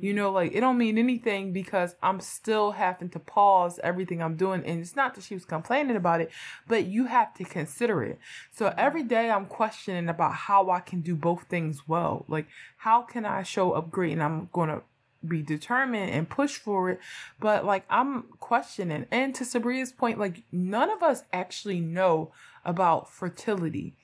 You 0.00 0.12
know, 0.14 0.30
like 0.30 0.52
it 0.52 0.60
don't 0.60 0.78
mean 0.78 0.98
anything 0.98 1.52
because 1.52 1.94
I'm 2.02 2.20
still 2.20 2.72
having 2.72 3.08
to 3.10 3.18
pause 3.18 3.78
everything 3.82 4.22
I'm 4.22 4.36
doing. 4.36 4.64
And 4.64 4.80
it's 4.80 4.96
not 4.96 5.14
that 5.14 5.24
she 5.24 5.34
was 5.34 5.44
complaining 5.44 5.96
about 5.96 6.20
it, 6.20 6.30
but 6.66 6.86
you 6.86 7.06
have 7.06 7.34
to 7.34 7.44
consider 7.44 8.02
it. 8.02 8.18
So 8.50 8.66
mm-hmm. 8.66 8.78
every 8.78 9.02
day 9.02 9.30
I'm 9.30 9.46
questioning 9.46 10.08
about 10.08 10.34
how 10.34 10.70
I 10.70 10.80
can 10.80 11.00
do 11.00 11.14
both 11.14 11.44
things 11.44 11.86
well. 11.86 12.24
Like, 12.28 12.46
how 12.78 13.02
can 13.02 13.24
I 13.24 13.42
show 13.42 13.72
up 13.72 13.90
great? 13.90 14.12
And 14.12 14.22
I'm 14.22 14.48
going 14.52 14.68
to 14.68 14.82
be 15.26 15.42
determined 15.42 16.10
and 16.10 16.28
push 16.28 16.56
for 16.56 16.90
it. 16.90 17.00
But 17.38 17.64
like, 17.64 17.84
I'm 17.88 18.24
questioning. 18.40 19.06
And 19.10 19.34
to 19.36 19.44
Sabria's 19.44 19.92
point, 19.92 20.18
like, 20.18 20.42
none 20.50 20.90
of 20.90 21.02
us 21.02 21.22
actually 21.32 21.80
know 21.80 22.32
about 22.64 23.10
fertility 23.10 23.94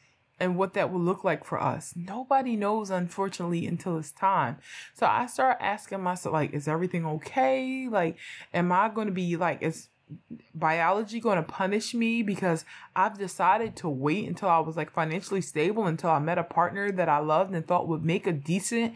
and 0.41 0.57
what 0.57 0.75
that 0.75 0.93
will 0.93 1.01
look 1.01 1.25
like 1.25 1.45
for 1.45 1.61
us. 1.61 1.95
Nobody 1.97 2.57
knows, 2.57 2.91
unfortunately, 2.91 3.67
until 3.67 3.99
it's 3.99 4.13
time. 4.13 4.59
So 4.95 5.07
I 5.07 5.27
start 5.27 5.59
asking 5.61 6.03
myself, 6.03 6.33
like, 6.33 6.53
is 6.53 6.69
everything 6.69 7.07
okay? 7.07 7.89
Like, 7.89 8.17
am 8.55 8.73
I 8.73 8.89
going 8.89 9.09
to 9.09 9.13
be 9.13 9.37
like, 9.37 9.63
is 9.63 9.89
biology 10.55 11.21
going 11.21 11.37
to 11.37 11.43
punish 11.43 11.95
me 11.95 12.23
because 12.23 12.65
I've 12.97 13.19
decided 13.19 13.77
to 13.77 13.89
wait 13.89 14.27
until 14.27 14.49
I 14.49 14.59
was 14.59 14.77
like 14.77 14.91
financially 14.91 15.43
stable 15.43 15.87
until 15.87 16.11
I 16.11 16.19
met 16.19 16.39
a 16.39 16.45
partner 16.45 16.91
that 16.93 17.09
I 17.09 17.19
loved 17.19 17.55
and 17.55 17.67
thought 17.67 17.89
would 17.89 18.05
make 18.05 18.27
a 18.27 18.33
decent 18.33 18.95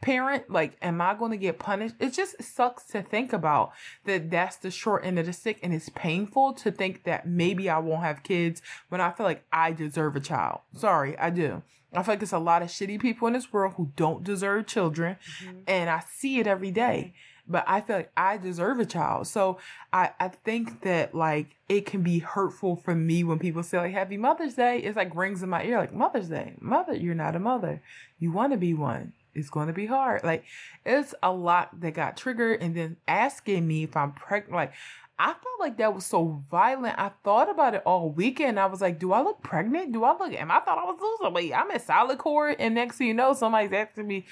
parent 0.00 0.50
like 0.50 0.76
am 0.80 1.00
i 1.00 1.14
going 1.14 1.30
to 1.30 1.36
get 1.36 1.58
punished 1.58 1.94
it 1.98 2.12
just 2.12 2.42
sucks 2.42 2.84
to 2.84 3.02
think 3.02 3.32
about 3.32 3.72
that 4.04 4.30
that's 4.30 4.56
the 4.56 4.70
short 4.70 5.04
end 5.04 5.18
of 5.18 5.26
the 5.26 5.32
stick 5.32 5.58
and 5.62 5.74
it's 5.74 5.90
painful 5.90 6.52
to 6.54 6.70
think 6.70 7.04
that 7.04 7.26
maybe 7.26 7.68
i 7.68 7.78
won't 7.78 8.02
have 8.02 8.22
kids 8.22 8.62
when 8.88 9.00
i 9.00 9.10
feel 9.10 9.26
like 9.26 9.44
i 9.52 9.72
deserve 9.72 10.16
a 10.16 10.20
child 10.20 10.60
sorry 10.74 11.18
i 11.18 11.28
do 11.28 11.62
i 11.92 12.02
feel 12.02 12.14
like 12.14 12.22
it's 12.22 12.32
a 12.32 12.38
lot 12.38 12.62
of 12.62 12.68
shitty 12.68 12.98
people 13.00 13.26
in 13.26 13.34
this 13.34 13.52
world 13.52 13.74
who 13.76 13.92
don't 13.94 14.24
deserve 14.24 14.66
children 14.66 15.16
mm-hmm. 15.42 15.58
and 15.66 15.90
i 15.90 16.02
see 16.10 16.38
it 16.38 16.46
every 16.46 16.70
day 16.70 17.12
but 17.50 17.64
I 17.66 17.80
feel 17.80 17.96
like 17.96 18.12
I 18.16 18.36
deserve 18.36 18.78
a 18.78 18.86
child. 18.86 19.26
So 19.26 19.58
I, 19.92 20.10
I 20.20 20.28
think 20.28 20.82
that 20.82 21.16
like 21.16 21.56
it 21.68 21.84
can 21.84 22.02
be 22.02 22.20
hurtful 22.20 22.76
for 22.76 22.94
me 22.94 23.24
when 23.24 23.40
people 23.40 23.64
say 23.64 23.78
like 23.78 23.92
Happy 23.92 24.16
Mother's 24.16 24.54
Day. 24.54 24.78
It's 24.78 24.96
like 24.96 25.16
rings 25.16 25.42
in 25.42 25.48
my 25.48 25.64
ear 25.64 25.78
like 25.78 25.92
Mother's 25.92 26.28
Day. 26.28 26.54
Mother, 26.60 26.94
you're 26.94 27.16
not 27.16 27.34
a 27.34 27.40
mother. 27.40 27.82
You 28.20 28.30
want 28.30 28.52
to 28.52 28.56
be 28.56 28.72
one 28.72 29.14
it's 29.34 29.50
going 29.50 29.68
to 29.68 29.72
be 29.72 29.86
hard. 29.86 30.24
Like 30.24 30.44
it's 30.84 31.14
a 31.22 31.32
lot 31.32 31.80
that 31.80 31.94
got 31.94 32.16
triggered 32.16 32.62
and 32.62 32.74
then 32.74 32.96
asking 33.06 33.66
me 33.66 33.84
if 33.84 33.96
I'm 33.96 34.12
pregnant. 34.12 34.54
Like 34.54 34.72
I 35.20 35.26
felt 35.26 35.60
like 35.60 35.76
that 35.76 35.94
was 35.94 36.06
so 36.06 36.42
violent. 36.50 36.98
I 36.98 37.10
thought 37.22 37.50
about 37.50 37.74
it 37.74 37.82
all 37.84 38.08
weekend. 38.08 38.58
I 38.58 38.64
was 38.64 38.80
like, 38.80 38.98
do 38.98 39.12
I 39.12 39.20
look 39.20 39.42
pregnant? 39.42 39.92
Do 39.92 40.02
I 40.02 40.16
look, 40.16 40.32
and 40.32 40.50
I 40.50 40.60
thought 40.60 40.78
I 40.78 40.84
was 40.84 40.98
losing 40.98 41.34
weight. 41.34 41.52
I'm 41.52 41.70
at 41.70 41.82
solid 41.82 42.16
core. 42.16 42.56
And 42.58 42.74
next 42.74 42.96
thing 42.96 43.08
you 43.08 43.14
know, 43.14 43.34
somebody's 43.34 43.70
asking 43.70 44.06
me, 44.06 44.24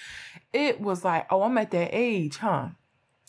it 0.51 0.81
was 0.81 1.05
like, 1.05 1.27
oh, 1.31 1.43
I'm 1.43 1.59
at 1.59 1.73
that 1.73 1.91
age, 1.93 2.39
huh? 2.39 2.69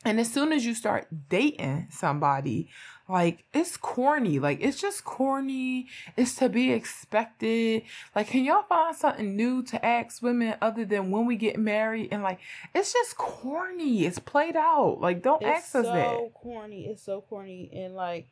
And 0.06 0.22
as 0.22 0.32
soon 0.32 0.54
as 0.54 0.66
you 0.66 0.74
start 0.74 1.08
dating 1.28 1.88
somebody, 1.92 2.70
like 3.10 3.44
it's 3.54 3.76
corny. 3.76 4.38
Like 4.38 4.60
it's 4.62 4.80
just 4.80 5.04
corny. 5.04 5.88
It's 6.16 6.36
to 6.36 6.48
be 6.48 6.72
expected. 6.72 7.82
Like, 8.16 8.28
can 8.28 8.46
y'all 8.46 8.64
find 8.64 8.96
something 8.96 9.36
new 9.36 9.64
to 9.64 9.84
ask 9.84 10.22
women 10.22 10.56
other 10.62 10.86
than 10.86 11.10
when 11.10 11.26
we 11.26 11.36
get 11.36 11.58
married? 11.58 12.10
And 12.12 12.22
like, 12.22 12.40
it's 12.76 12.94
just 12.94 13.18
corny. 13.18 14.06
It's 14.06 14.20
played 14.20 14.56
out. 14.56 15.00
Like, 15.02 15.24
don't 15.24 15.42
it's 15.42 15.50
ask 15.50 15.76
us 15.76 15.86
so 15.86 15.94
that. 15.94 16.34
corny. 16.36 16.86
It's 16.86 17.04
so 17.04 17.22
corny. 17.22 17.72
And 17.74 17.96
like, 17.96 18.28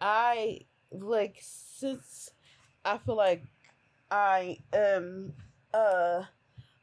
I 0.00 0.66
like 0.90 1.38
since 1.40 2.30
I 2.84 2.98
feel 2.98 3.16
like 3.16 3.42
I 4.10 4.58
am 4.72 5.32
uh 5.72 6.24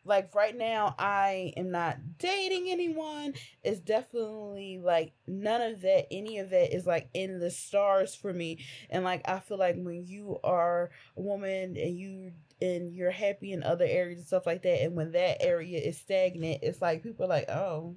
like 0.06 0.34
right 0.36 0.56
now 0.56 0.95
I 0.99 1.54
am 1.58 1.72
not 1.72 1.97
dating 2.18 2.70
anyone. 2.70 3.34
It's 3.64 3.80
definitely 3.80 4.80
like 4.84 5.14
none 5.28 5.62
of 5.62 5.82
that 5.82 6.08
any 6.12 6.39
of 6.39 6.49
that 6.49 6.76
is 6.76 6.86
like 6.86 7.10
in 7.14 7.39
the 7.39 7.51
stars 7.51 8.16
for 8.16 8.34
me. 8.34 8.66
And 8.89 9.04
like 9.04 9.28
I 9.28 9.39
feel 9.39 9.58
like 9.58 9.76
when 9.78 10.06
you 10.08 10.39
are 10.43 10.91
a 11.18 11.22
woman 11.22 11.78
and 11.78 11.97
you 11.97 12.32
and 12.62 12.93
you're 12.93 13.12
happy 13.12 13.51
in 13.51 13.64
other 13.64 13.86
areas 13.86 14.20
and 14.20 14.28
stuff 14.28 14.45
like 14.45 14.64
that 14.64 14.84
and 14.84 14.95
when 14.95 15.12
that 15.14 15.41
area 15.41 15.80
is 15.80 15.97
stagnant, 15.97 16.60
it's 16.64 16.82
like 16.82 17.04
people 17.04 17.26
are 17.26 17.30
like, 17.30 17.49
"Oh. 17.49 17.95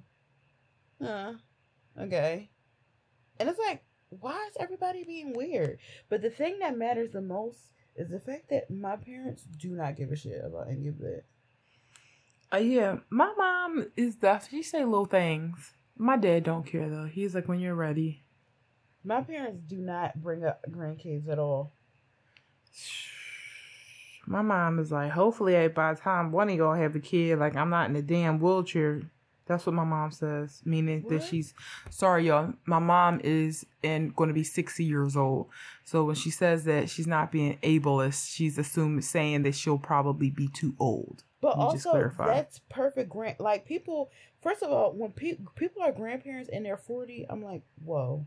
Huh. 1.01 1.33
Okay." 1.99 2.49
And 3.39 3.49
it's 3.49 3.59
like, 3.59 3.83
why 4.09 4.47
is 4.49 4.57
everybody 4.59 5.03
being 5.03 5.33
weird? 5.33 5.79
But 6.09 6.21
the 6.21 6.29
thing 6.29 6.59
that 6.59 6.77
matters 6.77 7.11
the 7.11 7.21
most 7.21 7.59
is 7.95 8.09
the 8.09 8.19
fact 8.19 8.49
that 8.49 8.71
my 8.71 8.95
parents 8.95 9.43
do 9.43 9.69
not 9.69 9.95
give 9.95 10.11
a 10.11 10.15
shit 10.15 10.43
about 10.43 10.69
any 10.69 10.87
of 10.87 10.97
that. 10.99 11.23
Uh, 12.53 12.57
yeah, 12.57 12.97
my 13.09 13.33
mom 13.37 13.87
is 13.97 14.15
deaf. 14.15 14.49
She 14.49 14.63
say 14.63 14.85
little 14.85 15.05
things. 15.05 15.73
My 15.97 16.15
dad 16.15 16.43
don't 16.43 16.65
care 16.65 16.89
though. 16.89 17.05
He's 17.05 17.35
like, 17.35 17.47
when 17.47 17.59
you're 17.59 17.75
ready. 17.75 18.23
My 19.03 19.21
parents 19.21 19.61
do 19.67 19.77
not 19.77 20.21
bring 20.21 20.45
up 20.45 20.61
grandkids 20.69 21.29
at 21.29 21.39
all. 21.39 21.73
My 24.29 24.41
mom 24.41 24.79
is 24.79 24.91
like, 24.91 25.11
hopefully 25.11 25.69
by 25.69 25.93
the 25.93 25.99
time 26.01 26.33
one 26.33 26.49
of 26.49 26.55
y'all 26.57 26.73
have 26.73 26.97
a 26.97 26.99
kid, 26.99 27.39
like 27.39 27.55
I'm 27.55 27.69
not 27.69 27.89
in 27.89 27.95
a 27.95 28.01
damn 28.01 28.41
wheelchair. 28.41 29.03
That's 29.45 29.65
what 29.65 29.75
my 29.75 29.85
mom 29.85 30.11
says, 30.11 30.61
meaning 30.65 31.03
What? 31.03 31.11
that 31.11 31.23
she's 31.23 31.53
sorry, 31.89 32.27
y'all. 32.27 32.51
My 32.65 32.79
mom 32.79 33.21
is 33.23 33.65
and 33.81 34.13
going 34.13 34.27
to 34.27 34.33
be 34.33 34.43
60 34.43 34.83
years 34.83 35.15
old. 35.15 35.47
So 35.85 36.03
when 36.03 36.15
she 36.15 36.29
says 36.29 36.65
that 36.65 36.89
she's 36.89 37.07
not 37.07 37.31
being 37.31 37.57
ableist, 37.63 38.29
she's 38.29 38.57
assuming 38.57 39.01
saying 39.03 39.43
that 39.43 39.55
she'll 39.55 39.77
probably 39.77 40.29
be 40.29 40.49
too 40.49 40.75
old. 40.77 41.23
But 41.39 41.55
also, 41.57 42.11
that's 42.17 42.59
perfect. 42.69 43.09
Grand 43.09 43.39
like 43.39 43.65
people. 43.65 44.09
First 44.41 44.63
of 44.63 44.71
all, 44.71 44.93
when 44.93 45.11
pe- 45.11 45.37
people 45.55 45.83
are 45.83 45.91
grandparents 45.91 46.49
and 46.51 46.65
they're 46.65 46.77
forty, 46.77 47.25
I'm 47.29 47.43
like, 47.43 47.61
whoa. 47.83 48.25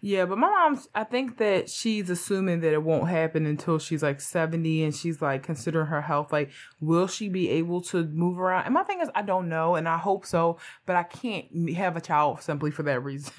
Yeah, 0.00 0.24
but 0.24 0.36
my 0.38 0.48
mom's, 0.48 0.88
I 0.94 1.04
think 1.04 1.38
that 1.38 1.70
she's 1.70 2.10
assuming 2.10 2.60
that 2.60 2.72
it 2.72 2.82
won't 2.82 3.08
happen 3.08 3.46
until 3.46 3.78
she's 3.78 4.02
like 4.02 4.20
70 4.20 4.82
and 4.82 4.94
she's 4.94 5.22
like 5.22 5.44
considering 5.44 5.86
her 5.86 6.02
health. 6.02 6.32
Like, 6.32 6.50
will 6.80 7.06
she 7.06 7.28
be 7.28 7.48
able 7.50 7.80
to 7.82 8.04
move 8.04 8.38
around? 8.38 8.64
And 8.64 8.74
my 8.74 8.82
thing 8.82 9.00
is, 9.00 9.08
I 9.14 9.22
don't 9.22 9.48
know 9.48 9.76
and 9.76 9.88
I 9.88 9.98
hope 9.98 10.26
so, 10.26 10.58
but 10.86 10.96
I 10.96 11.04
can't 11.04 11.70
have 11.76 11.96
a 11.96 12.00
child 12.00 12.42
simply 12.42 12.72
for 12.72 12.82
that 12.82 13.04
reason. 13.04 13.32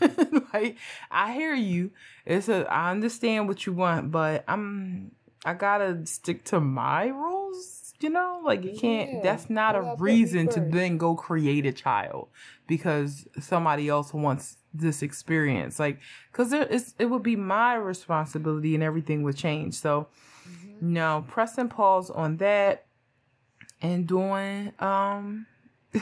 like, 0.54 0.78
I 1.12 1.34
hear 1.34 1.54
you. 1.54 1.92
It's 2.26 2.48
a, 2.48 2.66
I 2.72 2.92
understand 2.92 3.50
what 3.50 3.66
you 3.66 3.74
want, 3.74 4.12
but 4.12 4.46
I'm, 4.48 5.12
I 5.44 5.54
gotta 5.54 6.06
stick 6.06 6.46
to 6.46 6.62
my 6.62 7.08
rules, 7.08 7.43
you 8.04 8.10
know? 8.10 8.42
Like, 8.44 8.64
you 8.64 8.78
can't, 8.78 9.14
Yeah, 9.14 9.20
that's 9.24 9.50
not 9.50 9.74
you 9.76 9.82
a 9.82 9.84
gotta 9.84 9.98
put 9.98 10.06
me 10.06 10.12
reason 10.12 10.48
to 10.50 10.60
then 10.60 10.98
go 10.98 11.16
create 11.16 11.66
a 11.66 11.72
child 11.72 12.28
because 12.68 13.28
somebody 13.40 13.88
else 13.90 14.14
wants 14.14 14.58
this 14.74 15.02
experience. 15.02 15.80
Like, 15.80 16.00
because 16.32 16.52
it 16.54 17.06
would 17.10 17.24
be 17.24 17.36
my 17.36 17.76
responsibility 17.76 18.76
and 18.76 18.84
everything 18.84 19.24
would 19.24 19.38
change 19.38 19.76
so 19.76 20.08
no 20.82 21.24
pressing 21.30 21.70
pause 21.70 22.10
on 22.10 22.36
that 22.38 22.86
and 23.82 24.06
doing 24.06 24.74
um 24.80 25.46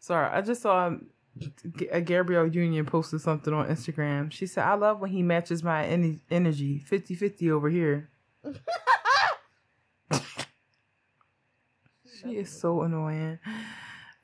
sorry 0.00 0.26
i 0.32 0.40
just 0.40 0.62
saw 0.62 0.92
G- 1.76 1.88
uh, 1.90 2.00
Gabrielle 2.00 2.48
Union 2.48 2.84
posted 2.84 3.20
something 3.20 3.54
on 3.54 3.68
Instagram. 3.68 4.32
She 4.32 4.44
said, 4.48 4.64
I 4.64 4.74
love 4.74 4.98
when 4.98 5.12
he 5.12 5.22
matches 5.22 5.62
my 5.62 5.84
en- 5.84 6.20
energy 6.32 6.80
50 6.80 7.14
50 7.14 7.48
over 7.52 7.68
here. 7.70 8.10
She 12.20 12.36
is 12.36 12.50
so 12.50 12.82
annoying. 12.82 13.38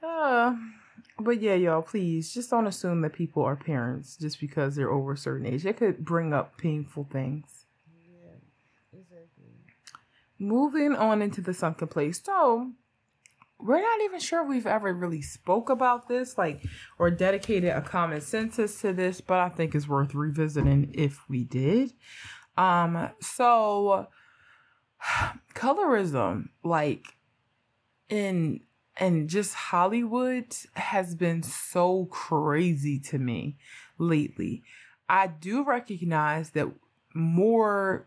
Uh, 0.03 0.57
but 1.19 1.41
yeah, 1.41 1.55
y'all, 1.55 1.83
please 1.83 2.33
just 2.35 2.51
don't 2.51 2.67
assume 2.67 3.03
that 3.03 3.13
people 3.13 3.45
are 3.45 3.57
parents 3.57 4.17
just 4.17 4.41
because 4.41 4.75
they're 4.75 4.91
over 4.91 5.13
a 5.13 5.17
certain 5.17 5.47
age. 5.47 5.65
It 5.65 5.77
could 5.77 6.05
bring 6.05 6.33
up 6.33 6.59
painful 6.59 7.09
things. 7.13 7.67
Yeah, 8.07 8.99
exactly. 8.99 9.45
Moving 10.39 10.95
on 10.95 11.23
into 11.23 11.41
the 11.41 11.55
sunken 11.55 11.89
place. 11.89 12.21
So, 12.25 12.73
we're 13.61 13.81
not 13.81 14.01
even 14.03 14.21
sure 14.21 14.45
we've 14.45 14.67
ever 14.67 14.93
really 14.93 15.23
spoke 15.23 15.71
about 15.71 16.09
this, 16.09 16.37
like, 16.37 16.63
or 16.99 17.11
dedicated 17.11 17.71
a 17.71 17.81
common 17.81 18.21
census 18.21 18.81
to 18.81 18.93
this, 18.93 19.21
but 19.21 19.39
I 19.39 19.49
think 19.49 19.75
it's 19.75 19.89
worth 19.89 20.15
revisiting 20.15 20.91
if 20.95 21.21
we 21.29 21.45
did. 21.45 21.93
Um, 22.57 23.11
so 23.21 24.09
colorism, 25.55 26.49
like, 26.63 27.05
in 28.09 28.61
and 28.97 29.29
just 29.29 29.55
Hollywood 29.55 30.55
has 30.75 31.17
been 31.17 31.43
so 31.43 32.07
crazy 32.07 33.01
to 33.01 33.19
me 33.19 33.57
lately. 33.99 34.63
I 35.09 35.27
do 35.27 35.65
recognize 35.65 36.51
that 36.51 36.69
more 37.13 38.07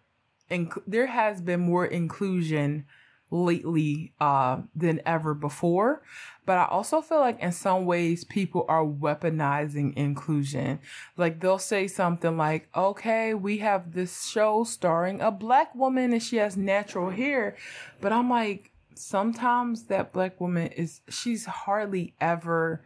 inc- 0.50 0.82
there 0.88 1.08
has 1.08 1.42
been 1.42 1.60
more 1.60 1.86
inclusion 1.86 2.86
lately 3.30 4.14
uh 4.20 4.62
than 4.76 5.02
ever 5.06 5.34
before. 5.34 6.02
But 6.46 6.58
i 6.58 6.66
also 6.66 7.02
feel 7.02 7.20
like 7.20 7.40
in 7.40 7.52
some 7.52 7.86
ways 7.86 8.24
people 8.24 8.66
are 8.70 8.86
weaponizing 8.86 9.96
inclusion. 9.96 10.80
Like 11.18 11.40
they'll 11.40 11.60
say 11.60 11.88
something 11.88 12.38
like 12.38 12.70
okay 12.76 13.34
we 13.34 13.58
have 13.58 13.94
this 13.94 14.28
show 14.28 14.64
starring 14.64 15.22
a 15.22 15.32
black 15.32 15.76
woman 15.76 16.14
and 16.14 16.24
she 16.24 16.38
has 16.38 16.56
natural 16.56 17.10
hair. 17.10 17.56
But 18.02 18.14
i'm 18.14 18.30
like 18.30 18.72
sometimes 18.96 19.84
that 19.84 20.14
black 20.14 20.40
woman 20.42 20.68
is 20.68 21.02
she's 21.10 21.46
hardly 21.46 22.14
ever 22.20 22.82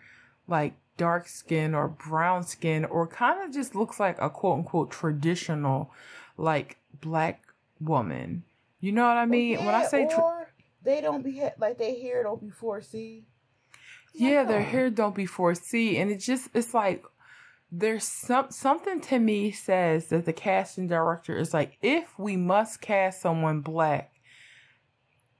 like 0.47 0.73
dark 0.97 1.27
skin 1.27 1.73
or 1.73 1.87
brown 1.87 2.43
skin 2.43 2.85
or 2.85 3.07
kind 3.07 3.41
of 3.43 3.53
just 3.53 3.73
looks 3.75 3.99
like 3.99 4.17
a 4.21 4.29
quote 4.29 4.59
unquote 4.59 4.91
traditional 4.91 5.91
like 6.37 6.77
black 6.99 7.41
woman 7.79 8.43
you 8.81 8.91
know 8.91 9.07
what 9.07 9.17
i 9.17 9.25
mean 9.25 9.63
when 9.63 9.73
i 9.73 9.85
say 9.85 10.05
or 10.17 10.51
they 10.83 10.99
don't 10.99 11.23
be 11.23 11.39
ha- 11.39 11.53
like 11.59 11.77
their 11.77 11.93
hair 11.93 12.23
don't 12.23 12.41
be 12.41 12.49
4C. 12.49 13.23
yeah 14.13 14.43
their 14.43 14.61
hair 14.61 14.89
don't 14.89 15.15
be 15.15 15.25
4c 15.25 15.99
and 15.99 16.11
it 16.11 16.17
just 16.17 16.49
it's 16.53 16.73
like 16.73 17.03
there's 17.71 18.03
some 18.03 18.47
something 18.49 18.99
to 18.99 19.19
me 19.19 19.51
says 19.51 20.07
that 20.07 20.25
the 20.25 20.33
casting 20.33 20.87
director 20.87 21.37
is 21.37 21.53
like 21.53 21.77
if 21.81 22.19
we 22.19 22.35
must 22.35 22.81
cast 22.81 23.21
someone 23.21 23.61
black 23.61 24.11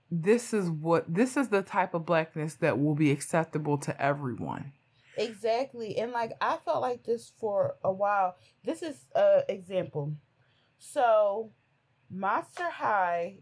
this 0.10 0.54
is 0.54 0.70
what 0.70 1.14
this 1.14 1.36
is 1.36 1.50
the 1.50 1.62
type 1.62 1.94
of 1.94 2.06
blackness 2.06 2.56
that 2.56 2.80
will 2.80 2.96
be 2.96 3.12
acceptable 3.12 3.78
to 3.78 4.02
everyone 4.02 4.72
Exactly. 5.18 5.98
And 5.98 6.12
like 6.12 6.34
I 6.42 6.58
felt 6.58 6.82
like 6.82 7.04
this 7.04 7.32
for 7.40 7.76
a 7.84 7.92
while. 7.92 8.36
This 8.64 8.82
is 8.82 8.98
a 9.16 9.44
example. 9.50 10.14
So 10.80 11.52
Monster 12.12 12.70
High 12.70 13.40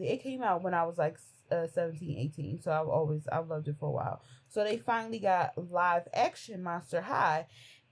it 0.00 0.22
came 0.22 0.42
out 0.42 0.62
when 0.62 0.74
I 0.74 0.84
was 0.84 0.98
like 0.98 1.18
uh, 1.50 1.66
17, 1.66 2.18
18. 2.18 2.62
So 2.62 2.72
I've 2.72 2.88
always 2.88 3.26
I've 3.30 3.48
loved 3.48 3.68
it 3.68 3.76
for 3.78 3.88
a 3.88 3.92
while. 3.92 4.22
So 4.48 4.64
they 4.64 4.76
finally 4.76 5.18
got 5.18 5.52
live 5.56 6.08
action 6.12 6.62
Monster 6.62 7.02
High. 7.02 7.46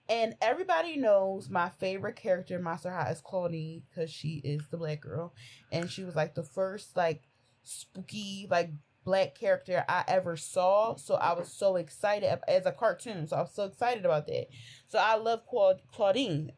And 0.09 0.35
everybody 0.43 0.97
knows 0.97 1.49
my 1.49 1.69
favorite 1.69 2.17
character 2.17 2.57
in 2.57 2.65
Monster 2.65 2.91
High 2.91 3.11
is 3.11 3.21
Claudine 3.21 3.83
because 3.89 4.11
she 4.11 4.41
is 4.43 4.63
the 4.71 4.77
black 4.77 5.01
girl. 5.03 5.33
And 5.71 5.89
she 5.89 6.03
was 6.03 6.17
like 6.17 6.35
the 6.35 6.43
first 6.43 6.97
like 6.97 7.23
spooky 7.63 8.49
like 8.51 8.73
black 9.05 9.35
character 9.39 9.85
I 9.89 10.05
ever 10.09 10.37
saw. 10.37 10.97
So 10.97 11.15
I 11.15 11.33
was 11.35 11.53
so 11.53 11.77
excited 11.77 12.39
as 12.49 12.67
a 12.67 12.73
cartoon. 12.73 13.29
So 13.29 13.37
I 13.37 13.43
was 13.43 13.55
so 13.55 13.65
excited 13.65 14.05
about 14.05 14.27
that. 14.27 14.49
So 14.89 14.99
I 14.99 15.15
love 15.17 15.47
Claud- 15.49 15.83
Claudine. 15.93 16.53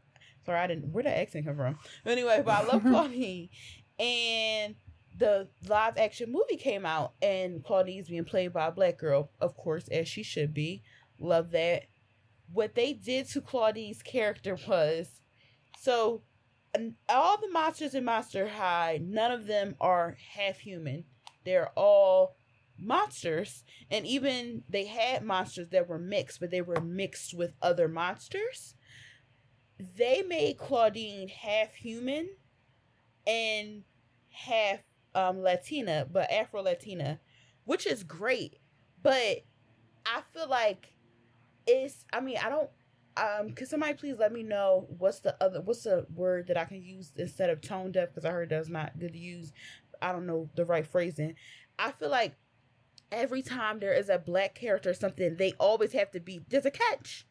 Sorry, 0.44 0.58
I 0.58 0.66
didn't. 0.66 0.92
Where 0.92 1.02
did 1.02 1.12
that 1.12 1.20
accent 1.20 1.46
come 1.46 1.56
from? 1.56 1.78
Anyway, 2.04 2.42
but 2.44 2.52
I 2.52 2.66
love 2.66 2.82
Claudine. 2.86 3.48
And 3.98 4.74
the 5.18 5.48
live 5.68 5.98
action 5.98 6.32
movie 6.32 6.56
came 6.56 6.84
out, 6.84 7.12
and 7.22 7.62
Claudine's 7.64 8.08
being 8.08 8.24
played 8.24 8.52
by 8.52 8.66
a 8.66 8.72
black 8.72 8.98
girl, 8.98 9.30
of 9.40 9.56
course, 9.56 9.88
as 9.88 10.08
she 10.08 10.22
should 10.22 10.52
be. 10.52 10.82
Love 11.18 11.50
that. 11.52 11.84
What 12.52 12.74
they 12.74 12.92
did 12.92 13.28
to 13.30 13.40
Claudine's 13.40 14.02
character 14.02 14.58
was 14.66 15.08
so 15.78 16.22
all 17.08 17.40
the 17.40 17.48
monsters 17.48 17.94
in 17.94 18.04
Monster 18.04 18.48
High, 18.48 18.98
none 19.02 19.30
of 19.30 19.46
them 19.46 19.76
are 19.80 20.16
half 20.34 20.58
human. 20.58 21.04
They're 21.44 21.70
all 21.76 22.36
monsters, 22.78 23.64
and 23.90 24.06
even 24.06 24.64
they 24.68 24.86
had 24.86 25.22
monsters 25.22 25.68
that 25.70 25.88
were 25.88 25.98
mixed, 25.98 26.40
but 26.40 26.50
they 26.50 26.62
were 26.62 26.80
mixed 26.80 27.34
with 27.34 27.52
other 27.60 27.88
monsters. 27.88 28.74
They 29.96 30.22
made 30.22 30.58
Claudine 30.58 31.28
half 31.28 31.74
human 31.74 32.28
and 33.26 33.82
half 34.30 34.80
um, 35.14 35.40
Latina, 35.42 36.06
but 36.10 36.30
Afro 36.30 36.62
Latina, 36.62 37.20
which 37.64 37.86
is 37.86 38.04
great. 38.04 38.58
But 39.02 39.44
I 40.06 40.22
feel 40.32 40.48
like 40.48 40.94
it's. 41.66 42.04
I 42.12 42.20
mean, 42.20 42.36
I 42.42 42.48
don't. 42.48 42.70
Um, 43.16 43.52
can 43.52 43.66
somebody 43.66 43.94
please 43.94 44.18
let 44.18 44.32
me 44.32 44.42
know 44.42 44.86
what's 44.98 45.20
the 45.20 45.36
other 45.42 45.60
what's 45.60 45.82
the 45.82 46.06
word 46.14 46.46
that 46.46 46.56
I 46.56 46.64
can 46.64 46.82
use 46.82 47.12
instead 47.16 47.50
of 47.50 47.60
tone 47.60 47.92
deaf 47.92 48.08
because 48.08 48.24
I 48.24 48.30
heard 48.30 48.50
that's 48.50 48.68
not 48.68 48.98
good 48.98 49.12
to 49.12 49.18
use. 49.18 49.52
I 50.00 50.12
don't 50.12 50.26
know 50.26 50.48
the 50.54 50.64
right 50.64 50.86
phrasing. 50.86 51.34
I 51.78 51.90
feel 51.92 52.08
like 52.08 52.34
every 53.10 53.42
time 53.42 53.80
there 53.80 53.92
is 53.92 54.08
a 54.08 54.18
black 54.18 54.54
character 54.54 54.90
or 54.90 54.94
something, 54.94 55.36
they 55.36 55.52
always 55.58 55.92
have 55.92 56.10
to 56.12 56.20
be 56.20 56.40
there's 56.48 56.66
a 56.66 56.70
catch. 56.70 57.26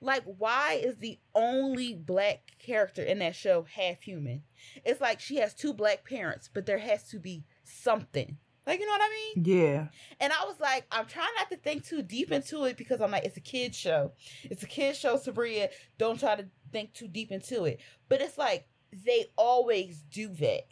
Like, 0.00 0.22
why 0.24 0.74
is 0.74 0.96
the 0.96 1.18
only 1.34 1.94
black 1.94 2.40
character 2.58 3.02
in 3.02 3.18
that 3.18 3.34
show 3.34 3.66
half 3.68 4.00
human? 4.00 4.42
It's 4.84 5.00
like 5.00 5.20
she 5.20 5.36
has 5.36 5.54
two 5.54 5.72
black 5.72 6.04
parents, 6.08 6.48
but 6.52 6.66
there 6.66 6.78
has 6.78 7.08
to 7.10 7.18
be 7.18 7.44
something. 7.64 8.36
Like, 8.66 8.80
you 8.80 8.86
know 8.86 8.92
what 8.92 9.00
I 9.02 9.32
mean? 9.34 9.44
Yeah. 9.44 9.88
And 10.20 10.30
I 10.30 10.44
was 10.44 10.60
like, 10.60 10.84
I'm 10.92 11.06
trying 11.06 11.26
not 11.38 11.50
to 11.50 11.56
think 11.56 11.86
too 11.86 12.02
deep 12.02 12.30
into 12.30 12.64
it 12.64 12.76
because 12.76 13.00
I'm 13.00 13.10
like, 13.10 13.24
it's 13.24 13.38
a 13.38 13.40
kid's 13.40 13.78
show. 13.78 14.12
It's 14.44 14.62
a 14.62 14.66
kid's 14.66 14.98
show, 14.98 15.16
Sabria. 15.16 15.70
Don't 15.96 16.20
try 16.20 16.36
to 16.36 16.46
think 16.70 16.92
too 16.92 17.08
deep 17.08 17.32
into 17.32 17.64
it. 17.64 17.80
But 18.10 18.20
it's 18.20 18.36
like, 18.36 18.68
they 18.92 19.26
always 19.36 20.04
do 20.10 20.28
that. 20.34 20.66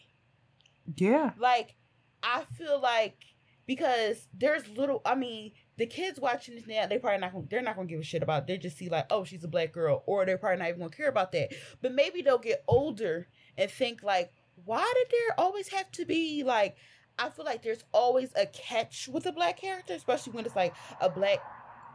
Yeah. 0.95 1.33
Like, 1.39 1.75
I 2.23 2.45
feel 2.59 2.81
like 2.81 3.25
because 3.67 4.27
there's 4.33 4.69
little, 4.69 5.01
I 5.05 5.15
mean, 5.15 5.53
the 5.79 5.87
kids 5.87 6.19
watching 6.19 6.55
this 6.55 6.67
now, 6.67 6.87
they 6.87 6.99
probably 6.99 7.21
not 7.21 7.33
gonna, 7.33 7.45
they're 7.51 7.63
not 7.63 7.77
gonna 7.77 7.89
give 7.89 8.01
a 8.01 8.05
shit 8.05 8.23
about. 8.23 8.43
It. 8.43 8.47
They 8.47 8.59
just 8.59 8.79
see 8.79 8.89
like, 8.89 9.07
oh, 9.11 9.25
she's 9.25 9.45
a 9.45 9.49
black 9.49 9.73
girl, 9.73 10.03
or 10.07 10.25
they're 10.25 10.39
probably 10.39 10.59
not 10.59 10.69
even 10.69 10.81
gonna 10.81 10.91
care 10.91 11.09
about 11.09 11.33
that. 11.33 11.53
But 11.83 11.95
maybe 11.95 12.23
they'll 12.23 12.39
get 12.39 12.65
older 12.67 13.29
and 13.59 13.71
think 13.71 14.03
like, 14.03 14.33
why 14.65 14.91
did 14.97 15.07
there 15.11 15.35
always 15.39 15.69
have 15.69 15.91
to 15.93 16.05
be 16.05 16.43
like? 16.45 16.77
I 17.19 17.31
feel 17.31 17.47
like 17.47 17.63
there's 17.63 17.85
always 17.93 18.31
a 18.37 18.45
catch 18.47 19.09
with 19.09 19.25
a 19.27 19.33
black 19.33 19.59
character, 19.59 19.95
especially 19.95 20.35
when 20.35 20.45
it's 20.45 20.57
like 20.57 20.75
a 21.01 21.09
black 21.09 21.39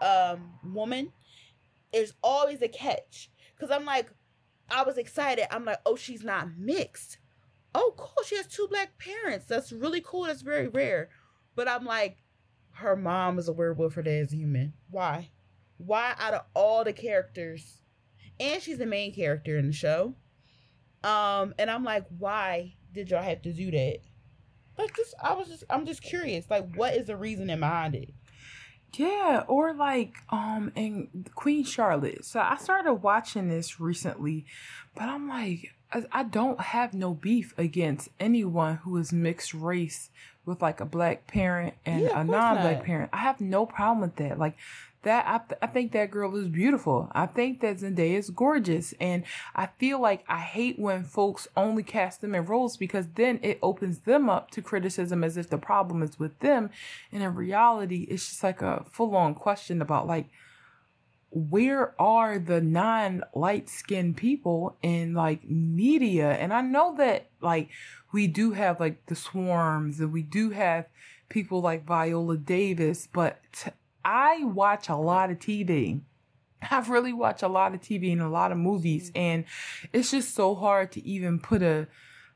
um 0.01 0.53
woman. 0.63 1.11
There's 1.93 2.13
always 2.23 2.61
a 2.61 2.67
catch 2.67 3.29
because 3.55 3.75
I'm 3.75 3.85
like, 3.85 4.11
I 4.69 4.83
was 4.83 4.97
excited. 4.97 5.53
I'm 5.53 5.65
like, 5.65 5.79
oh, 5.85 5.95
she's 5.95 6.23
not 6.23 6.47
mixed. 6.57 7.17
Oh, 7.75 7.93
cool. 7.97 8.23
She 8.25 8.35
has 8.35 8.47
two 8.47 8.67
black 8.69 8.97
parents. 8.97 9.45
That's 9.47 9.71
really 9.71 10.01
cool. 10.01 10.23
That's 10.23 10.41
very 10.41 10.67
rare. 10.67 11.09
But 11.55 11.67
I'm 11.67 11.85
like, 11.85 12.17
her 12.81 12.95
mom 12.95 13.39
is 13.39 13.47
a 13.47 13.53
werewolf, 13.53 13.93
her 13.95 14.03
dad's 14.03 14.33
human. 14.33 14.73
Why? 14.89 15.29
Why 15.77 16.13
out 16.19 16.33
of 16.33 16.41
all 16.53 16.83
the 16.83 16.93
characters, 16.93 17.81
and 18.39 18.61
she's 18.61 18.77
the 18.77 18.85
main 18.85 19.13
character 19.13 19.57
in 19.57 19.67
the 19.67 19.73
show. 19.73 20.15
Um, 21.03 21.55
and 21.57 21.71
I'm 21.71 21.83
like, 21.83 22.05
why 22.19 22.75
did 22.93 23.09
y'all 23.09 23.23
have 23.23 23.41
to 23.43 23.53
do 23.53 23.71
that? 23.71 23.99
Like, 24.77 24.95
just 24.95 25.15
I 25.21 25.33
was 25.33 25.47
just 25.47 25.63
I'm 25.69 25.85
just 25.85 26.01
curious. 26.01 26.45
Like, 26.49 26.75
what 26.75 26.95
is 26.95 27.07
the 27.07 27.17
reasoning 27.17 27.59
behind 27.59 27.95
it? 27.95 28.13
Yeah, 28.93 29.43
or 29.47 29.73
like 29.73 30.15
um 30.29 30.71
in 30.75 31.25
Queen 31.35 31.63
Charlotte. 31.63 32.25
So 32.25 32.39
I 32.39 32.57
started 32.57 32.95
watching 32.95 33.47
this 33.47 33.79
recently, 33.79 34.45
but 34.95 35.03
I'm 35.03 35.27
like 35.29 35.73
I, 35.91 36.03
I 36.11 36.23
don't 36.23 36.59
have 36.59 36.93
no 36.93 37.13
beef 37.13 37.53
against 37.57 38.09
anyone 38.19 38.77
who 38.77 38.97
is 38.97 39.13
mixed 39.13 39.53
race 39.53 40.09
with 40.45 40.61
like 40.61 40.79
a 40.79 40.85
black 40.85 41.27
parent 41.27 41.73
and 41.85 42.01
Yeah, 42.01 42.19
a 42.19 42.23
non-black 42.23 42.77
not. 42.77 42.85
parent. 42.85 43.09
I 43.13 43.17
have 43.17 43.39
no 43.41 43.65
problem 43.65 44.01
with 44.01 44.15
that. 44.17 44.39
Like 44.39 44.55
that, 45.03 45.25
I, 45.27 45.37
th- 45.39 45.57
I 45.63 45.67
think 45.67 45.93
that 45.93 46.11
girl 46.11 46.35
is 46.35 46.47
beautiful. 46.47 47.09
I 47.13 47.25
think 47.25 47.61
that 47.61 47.77
Zendaya 47.77 48.19
is 48.19 48.29
gorgeous, 48.29 48.93
and 48.99 49.23
I 49.55 49.67
feel 49.79 49.99
like 49.99 50.23
I 50.27 50.37
hate 50.39 50.77
when 50.77 51.03
folks 51.05 51.47
only 51.57 51.81
cast 51.81 52.21
them 52.21 52.35
in 52.35 52.45
roles 52.45 52.77
because 52.77 53.07
then 53.15 53.39
it 53.41 53.57
opens 53.63 53.99
them 53.99 54.29
up 54.29 54.51
to 54.51 54.61
criticism 54.61 55.23
as 55.23 55.37
if 55.37 55.49
the 55.49 55.57
problem 55.57 56.03
is 56.03 56.19
with 56.19 56.37
them, 56.39 56.69
and 57.11 57.23
in 57.23 57.33
reality, 57.33 58.05
it's 58.11 58.29
just 58.29 58.43
like 58.43 58.61
a 58.61 58.85
full-on 58.91 59.33
question 59.33 59.81
about 59.81 60.05
like 60.05 60.27
where 61.31 61.99
are 61.99 62.37
the 62.37 62.61
non 62.61 63.23
light 63.33 63.69
skinned 63.69 64.17
people 64.17 64.77
in 64.81 65.13
like 65.13 65.49
media? 65.49 66.31
And 66.31 66.53
I 66.53 66.61
know 66.61 66.95
that 66.97 67.29
like 67.41 67.69
we 68.11 68.27
do 68.27 68.51
have 68.51 68.79
like 68.79 69.05
the 69.07 69.15
swarms 69.15 69.99
and 69.99 70.11
we 70.11 70.21
do 70.21 70.51
have 70.51 70.87
people 71.29 71.61
like 71.61 71.85
Viola 71.85 72.37
Davis, 72.37 73.07
but 73.07 73.39
t- 73.53 73.71
I 74.03 74.43
watch 74.43 74.89
a 74.89 74.95
lot 74.95 75.31
of 75.31 75.39
TV. 75.39 76.01
I've 76.71 76.89
really 76.89 77.13
watched 77.13 77.43
a 77.43 77.47
lot 77.47 77.73
of 77.73 77.81
TV 77.81 78.11
and 78.11 78.21
a 78.21 78.29
lot 78.29 78.51
of 78.51 78.57
movies, 78.57 79.09
mm-hmm. 79.09 79.17
and 79.17 79.45
it's 79.93 80.11
just 80.11 80.35
so 80.35 80.53
hard 80.53 80.91
to 80.93 81.07
even 81.07 81.39
put 81.39 81.63
a 81.63 81.87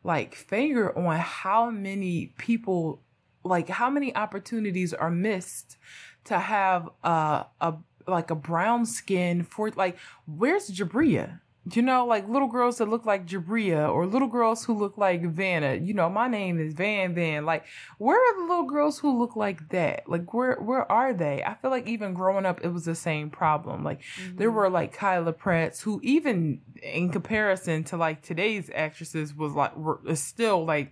like 0.03 0.35
finger 0.35 0.97
on 0.97 1.19
how 1.19 1.69
many 1.69 2.27
people 2.37 3.01
like 3.43 3.69
how 3.69 3.89
many 3.89 4.15
opportunities 4.15 4.93
are 4.93 5.11
missed 5.11 5.77
to 6.23 6.39
have 6.39 6.89
a 7.03 7.45
a 7.59 7.73
like 8.07 8.31
a 8.31 8.35
brown 8.35 8.85
skin 8.85 9.43
for 9.43 9.69
like 9.71 9.97
where's 10.25 10.69
Sabria? 10.69 11.39
You 11.73 11.81
know, 11.81 12.05
like 12.05 12.29
little 12.29 12.47
girls 12.47 12.77
that 12.77 12.89
look 12.89 13.07
like 13.07 13.25
Sabria 13.25 13.91
or 13.91 14.05
little 14.05 14.27
girls 14.27 14.63
who 14.63 14.77
look 14.77 14.99
like 14.99 15.23
Vanna. 15.23 15.73
You 15.73 15.95
know, 15.95 16.07
my 16.11 16.27
name 16.27 16.59
is 16.59 16.75
Van 16.75 17.15
Van. 17.15 17.43
Like, 17.43 17.65
where 17.97 18.19
are 18.19 18.39
the 18.39 18.47
little 18.47 18.67
girls 18.67 18.99
who 18.99 19.17
look 19.17 19.35
like 19.35 19.69
that? 19.69 20.07
Like, 20.07 20.31
where 20.31 20.57
where 20.57 20.89
are 20.91 21.11
they? 21.11 21.43
I 21.43 21.55
feel 21.55 21.71
like 21.71 21.87
even 21.87 22.13
growing 22.13 22.45
up, 22.45 22.63
it 22.63 22.67
was 22.67 22.85
the 22.85 22.93
same 22.93 23.31
problem. 23.31 23.83
Like, 23.83 24.01
there 24.35 24.49
mm-hmm. 24.49 24.57
were 24.57 24.69
like 24.69 24.93
Kyla 24.93 25.33
Pratt's 25.33 25.81
who, 25.81 25.99
even 26.03 26.61
in 26.83 27.09
comparison 27.09 27.83
to 27.85 27.97
like 27.97 28.21
today's 28.21 28.69
actresses, 28.75 29.33
was 29.33 29.53
like 29.53 29.75
were 29.75 30.01
is 30.05 30.21
still 30.21 30.63
like 30.65 30.91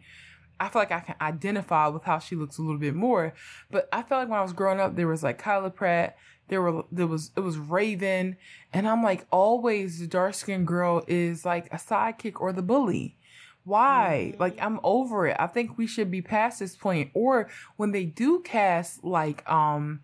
I 0.59 0.69
feel 0.69 0.81
like 0.81 0.91
I 0.91 1.01
can 1.01 1.15
identify 1.19 1.87
with 1.87 2.03
how 2.03 2.19
she 2.19 2.35
looks 2.35 2.57
a 2.57 2.61
little 2.61 2.79
bit 2.79 2.95
more. 2.95 3.33
But 3.69 3.89
I 3.91 4.01
felt 4.01 4.21
like 4.21 4.29
when 4.29 4.39
I 4.39 4.43
was 4.43 4.53
growing 4.53 4.79
up, 4.79 4.95
there 4.95 5.07
was 5.07 5.23
like 5.23 5.37
Kyla 5.37 5.69
Pratt, 5.69 6.15
there 6.47 6.61
were 6.61 6.83
there 6.91 7.07
was 7.07 7.31
it 7.35 7.41
was 7.41 7.57
Raven, 7.57 8.37
and 8.73 8.87
I'm 8.87 9.03
like 9.03 9.25
always 9.31 9.99
the 9.99 10.07
dark 10.07 10.33
skinned 10.33 10.67
girl 10.67 11.03
is 11.07 11.45
like 11.45 11.67
a 11.73 11.77
sidekick 11.77 12.39
or 12.39 12.51
the 12.51 12.61
bully. 12.61 13.17
Why? 13.65 14.35
Like 14.39 14.61
I'm 14.61 14.79
over 14.83 15.27
it. 15.27 15.37
I 15.39 15.47
think 15.47 15.77
we 15.77 15.87
should 15.87 16.11
be 16.11 16.21
past 16.21 16.59
this 16.59 16.75
point. 16.75 17.11
Or 17.13 17.49
when 17.77 17.91
they 17.91 18.05
do 18.05 18.41
cast 18.41 19.03
like 19.03 19.49
um 19.49 20.01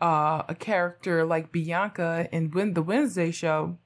uh 0.00 0.42
a 0.48 0.54
character 0.54 1.24
like 1.24 1.52
Bianca 1.52 2.28
in 2.32 2.50
Win 2.50 2.74
the 2.74 2.82
Wednesday 2.82 3.32
show, 3.32 3.76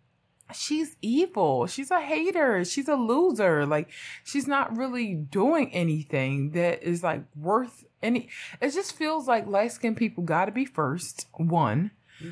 she's 0.55 0.97
evil. 1.01 1.67
She's 1.67 1.91
a 1.91 2.01
hater. 2.01 2.65
She's 2.65 2.89
a 2.89 2.97
loser. 2.97 3.65
Like 3.65 3.89
she's 4.23 4.47
not 4.47 4.77
really 4.77 5.15
doing 5.15 5.73
anything 5.73 6.51
that 6.51 6.83
is 6.83 7.03
like 7.03 7.25
worth 7.35 7.85
any. 8.07 8.29
It 8.61 8.71
just 8.73 8.93
feels 8.93 9.27
like 9.27 9.47
light 9.47 9.73
skinned 9.73 9.97
people 9.97 10.23
got 10.25 10.47
to 10.47 10.53
be 10.53 10.65
first. 10.65 11.27
One. 11.35 11.91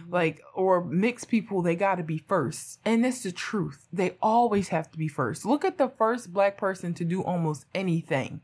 Like, 0.08 0.40
or 0.54 0.82
mixed 0.82 1.28
people, 1.28 1.60
they 1.60 1.76
got 1.76 1.96
to 1.96 2.02
be 2.02 2.16
first. 2.16 2.80
And 2.86 3.04
that's 3.04 3.22
the 3.22 3.32
truth. 3.32 3.86
They 3.92 4.16
always 4.22 4.68
have 4.68 4.90
to 4.92 4.98
be 4.98 5.08
first. 5.08 5.44
Look 5.44 5.62
at 5.62 5.76
the 5.76 5.88
first 5.88 6.32
black 6.32 6.56
person 6.56 6.94
to 6.94 7.04
do 7.04 7.22
almost 7.22 7.66
anything. 7.74 8.40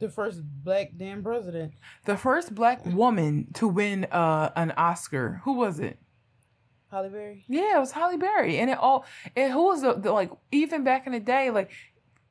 The 0.00 0.10
first 0.10 0.42
black 0.42 0.90
damn 0.96 1.22
president. 1.22 1.72
The 2.04 2.16
first 2.16 2.54
black 2.54 2.84
woman 2.84 3.48
to 3.54 3.68
win 3.68 4.04
uh, 4.06 4.50
an 4.54 4.72
Oscar. 4.72 5.40
Who 5.44 5.54
was 5.54 5.80
it? 5.80 5.98
Halle 6.90 7.08
Berry. 7.08 7.44
Yeah, 7.48 7.76
it 7.76 7.80
was 7.80 7.92
Halle 7.92 8.18
Berry, 8.18 8.58
and 8.58 8.68
it 8.68 8.76
all. 8.76 9.06
And 9.34 9.50
who 9.50 9.64
was 9.64 9.80
the, 9.80 9.94
the 9.94 10.12
like 10.12 10.30
even 10.50 10.84
back 10.84 11.06
in 11.06 11.12
the 11.12 11.20
day, 11.20 11.50
like 11.50 11.70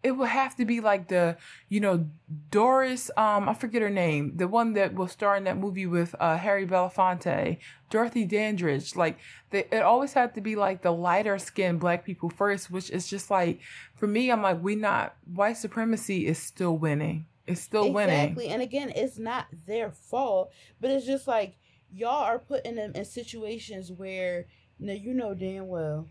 it 0.03 0.11
would 0.11 0.29
have 0.29 0.55
to 0.55 0.65
be 0.65 0.79
like 0.79 1.07
the 1.07 1.37
you 1.69 1.79
know 1.79 2.07
Doris. 2.49 3.11
Um, 3.17 3.47
I 3.47 3.53
forget 3.53 3.81
her 3.81 3.89
name, 3.89 4.37
the 4.37 4.47
one 4.47 4.73
that 4.73 4.93
was 4.93 5.11
starring 5.11 5.41
in 5.41 5.43
that 5.45 5.57
movie 5.57 5.85
with 5.85 6.15
uh 6.19 6.37
Harry 6.37 6.65
Belafonte, 6.65 7.57
Dorothy 7.89 8.25
Dandridge. 8.25 8.95
Like 8.95 9.17
they, 9.51 9.65
it 9.71 9.81
always 9.81 10.13
had 10.13 10.33
to 10.35 10.41
be 10.41 10.55
like 10.55 10.81
the 10.81 10.91
lighter 10.91 11.37
skinned 11.37 11.79
black 11.79 12.05
people 12.05 12.29
first, 12.29 12.71
which 12.71 12.89
is 12.89 13.07
just 13.07 13.29
like 13.29 13.59
for 13.95 14.07
me, 14.07 14.31
I'm 14.31 14.41
like 14.41 14.61
we 14.61 14.75
not 14.75 15.15
white 15.31 15.57
supremacy 15.57 16.25
is 16.25 16.37
still 16.39 16.77
winning. 16.77 17.27
It's 17.47 17.61
still 17.61 17.91
winning. 17.91 18.19
Exactly. 18.31 18.47
And 18.47 18.61
again, 18.61 18.93
it's 18.95 19.17
not 19.17 19.47
their 19.67 19.91
fault, 19.91 20.51
but 20.79 20.89
it's 20.89 21.05
just 21.05 21.27
like 21.27 21.57
y'all 21.93 22.23
are 22.23 22.39
putting 22.39 22.75
them 22.75 22.93
in 22.95 23.05
situations 23.05 23.91
where 23.91 24.45
now 24.79 24.93
you 24.93 25.13
know 25.13 25.33
damn 25.33 25.67
well. 25.67 26.07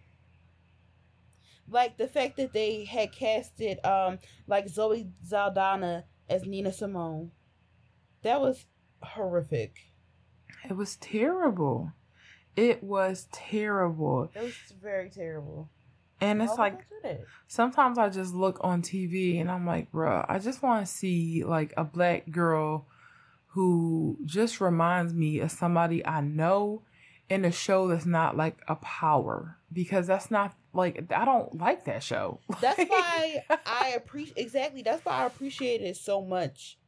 Like 1.71 1.97
the 1.97 2.09
fact 2.09 2.37
that 2.37 2.53
they 2.53 2.85
had 2.85 3.13
casted 3.13 3.85
um 3.85 4.19
like 4.47 4.69
Zoe 4.69 5.09
Saldana 5.25 6.05
as 6.29 6.45
Nina 6.45 6.73
Simone. 6.73 7.31
That 8.23 8.41
was 8.41 8.67
horrific. 9.03 9.93
It 10.69 10.77
was 10.77 10.97
terrible. 10.97 11.93
It 12.57 12.83
was 12.83 13.29
terrible. 13.33 14.31
It 14.35 14.43
was 14.43 14.55
very 14.83 15.09
terrible. 15.11 15.71
And 16.21 16.43
it's 16.43 16.59
like 16.59 16.75
would 16.75 16.85
they 17.03 17.13
do 17.13 17.19
that? 17.19 17.27
sometimes 17.49 17.97
I 17.97 18.11
just 18.11 18.35
look 18.35 18.59
on 18.61 18.83
TV 18.83 19.41
and 19.41 19.51
I'm 19.51 19.65
like, 19.67 19.91
bruh, 19.91 20.27
I 20.29 20.39
just 20.39 20.63
want 20.63 20.85
to 20.85 20.93
see 20.93 21.45
like 21.45 21.73
a 21.77 21.85
black 21.85 22.31
girl 22.31 22.87
who 23.49 24.19
just 24.25 24.61
reminds 24.61 25.15
me 25.15 25.41
of 25.41 25.51
somebody 25.51 26.05
I 26.07 26.21
know 26.21 26.83
in 27.29 27.45
a 27.45 27.51
show 27.51 27.89
that's 27.89 28.07
not 28.07 28.37
like 28.37 28.59
a 28.69 28.77
power 28.77 29.57
because 29.73 30.07
that's 30.07 30.31
not 30.31 30.55
like 30.73 31.13
I 31.15 31.25
don't 31.25 31.59
like 31.59 31.85
that 31.87 32.03
show. 32.03 32.41
That's 32.61 32.79
why 32.89 33.45
I 33.67 33.95
appreciate 33.97 34.37
exactly. 34.37 34.83
That's 34.83 35.05
why 35.05 35.23
I 35.23 35.27
appreciate 35.27 35.83
it 35.83 35.97
so 35.97 36.23
much. 36.23 36.79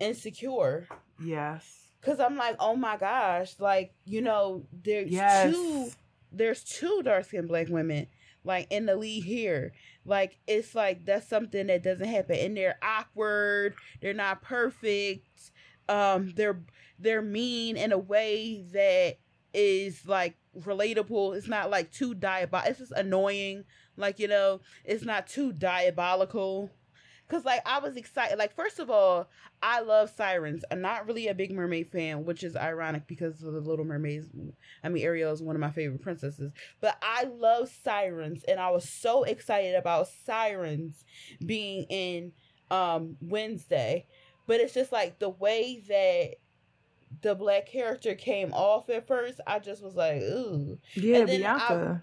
Insecure. 0.00 0.88
Yes. 1.22 1.74
Cause 2.00 2.20
I'm 2.20 2.36
like, 2.36 2.56
oh 2.60 2.76
my 2.76 2.96
gosh, 2.96 3.54
like 3.58 3.92
you 4.04 4.22
know, 4.22 4.64
there's 4.72 5.10
yes. 5.10 5.52
two, 5.52 5.90
there's 6.32 6.62
two 6.62 7.02
dark 7.04 7.24
skinned 7.24 7.48
black 7.48 7.68
women 7.68 8.06
like 8.44 8.66
in 8.70 8.86
the 8.86 8.96
lead 8.96 9.24
here. 9.24 9.72
Like 10.04 10.38
it's 10.46 10.74
like 10.74 11.04
that's 11.04 11.28
something 11.28 11.66
that 11.66 11.82
doesn't 11.82 12.08
happen, 12.08 12.36
and 12.36 12.56
they're 12.56 12.78
awkward. 12.82 13.74
They're 14.00 14.14
not 14.14 14.42
perfect. 14.42 15.52
Um, 15.88 16.32
they're 16.34 16.60
they're 16.98 17.22
mean 17.22 17.76
in 17.76 17.92
a 17.92 17.98
way 17.98 18.64
that 18.72 19.18
is 19.52 20.06
like 20.06 20.36
relatable. 20.56 21.36
It's 21.36 21.48
not 21.48 21.70
like 21.70 21.90
too 21.92 22.14
diabolical. 22.14 22.70
It's 22.70 22.78
just 22.78 22.92
annoying. 22.92 23.64
Like 23.96 24.18
you 24.18 24.28
know, 24.28 24.60
it's 24.84 25.04
not 25.04 25.26
too 25.26 25.52
diabolical. 25.52 26.70
Cause 27.28 27.44
like 27.44 27.60
I 27.66 27.78
was 27.78 27.96
excited. 27.96 28.38
Like 28.38 28.54
first 28.54 28.78
of 28.78 28.88
all, 28.88 29.28
I 29.62 29.80
love 29.80 30.10
sirens. 30.10 30.64
I'm 30.70 30.80
not 30.80 31.06
really 31.06 31.28
a 31.28 31.34
big 31.34 31.52
mermaid 31.52 31.88
fan, 31.88 32.24
which 32.24 32.42
is 32.42 32.56
ironic 32.56 33.06
because 33.06 33.42
of 33.42 33.52
the 33.52 33.60
Little 33.60 33.84
Mermaids. 33.84 34.28
I 34.82 34.88
mean, 34.88 35.04
Ariel 35.04 35.32
is 35.32 35.42
one 35.42 35.54
of 35.54 35.60
my 35.60 35.70
favorite 35.70 36.00
princesses, 36.00 36.52
but 36.80 36.96
I 37.02 37.24
love 37.24 37.68
sirens, 37.84 38.44
and 38.48 38.58
I 38.58 38.70
was 38.70 38.88
so 38.88 39.24
excited 39.24 39.74
about 39.74 40.08
sirens 40.24 41.04
being 41.44 41.84
in 41.90 42.32
um 42.70 43.16
Wednesday. 43.20 44.06
But 44.46 44.60
it's 44.60 44.72
just 44.72 44.92
like 44.92 45.18
the 45.18 45.28
way 45.28 45.82
that 45.88 46.36
the 47.20 47.34
black 47.34 47.66
character 47.66 48.14
came 48.14 48.52
off 48.52 48.88
at 48.88 49.06
first, 49.06 49.40
I 49.46 49.58
just 49.58 49.82
was 49.82 49.94
like, 49.94 50.22
ooh. 50.22 50.78
Yeah, 50.94 51.24
Bianca. 51.24 52.02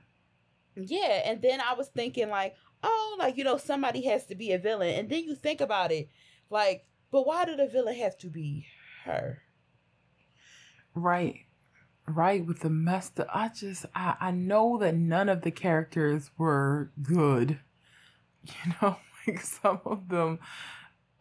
I, 0.77 0.79
yeah, 0.79 1.21
and 1.25 1.41
then 1.41 1.61
I 1.61 1.73
was 1.73 1.87
thinking 1.87 2.29
like, 2.29 2.55
oh, 2.83 3.15
like 3.19 3.37
you 3.37 3.43
know, 3.43 3.57
somebody 3.57 4.05
has 4.05 4.25
to 4.27 4.35
be 4.35 4.51
a 4.51 4.59
villain, 4.59 4.95
and 4.95 5.09
then 5.09 5.23
you 5.23 5.35
think 5.35 5.61
about 5.61 5.91
it, 5.91 6.09
like, 6.49 6.85
but 7.11 7.25
why 7.25 7.45
did 7.45 7.59
the 7.59 7.67
villain 7.67 7.95
have 7.95 8.17
to 8.19 8.27
be 8.27 8.67
her? 9.05 9.41
Right. 10.93 11.41
Right, 12.07 12.45
with 12.45 12.59
the 12.59 12.69
messed 12.69 13.19
up 13.19 13.27
I 13.33 13.49
just 13.49 13.85
I, 13.95 14.15
I 14.19 14.31
know 14.31 14.77
that 14.77 14.93
none 14.93 15.27
of 15.27 15.41
the 15.41 15.51
characters 15.51 16.31
were 16.37 16.91
good. 17.01 17.59
You 18.47 18.73
know, 18.79 18.97
like 19.25 19.41
some 19.41 19.81
of 19.85 20.07
them 20.07 20.37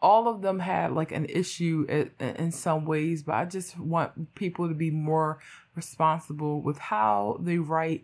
all 0.05 0.27
of 0.27 0.43
them 0.43 0.59
had 0.59 0.91
like 0.91 1.11
an 1.11 1.25
issue 1.25 1.83
in, 2.19 2.51
some 2.51 2.85
ways, 2.85 3.23
but 3.23 3.33
I 3.33 3.45
just 3.45 3.75
want 3.79 4.35
people 4.35 4.67
to 4.67 4.75
be 4.75 4.91
more 4.91 5.39
responsible 5.73 6.61
with 6.61 6.77
how 6.77 7.39
they 7.41 7.57
write 7.57 8.03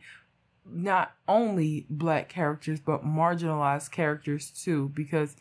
not 0.66 1.12
only 1.28 1.86
black 1.92 2.28
characters 2.28 2.80
but 2.80 3.06
marginalized 3.06 3.92
characters 3.92 4.50
too 4.50 4.90
because 4.96 5.36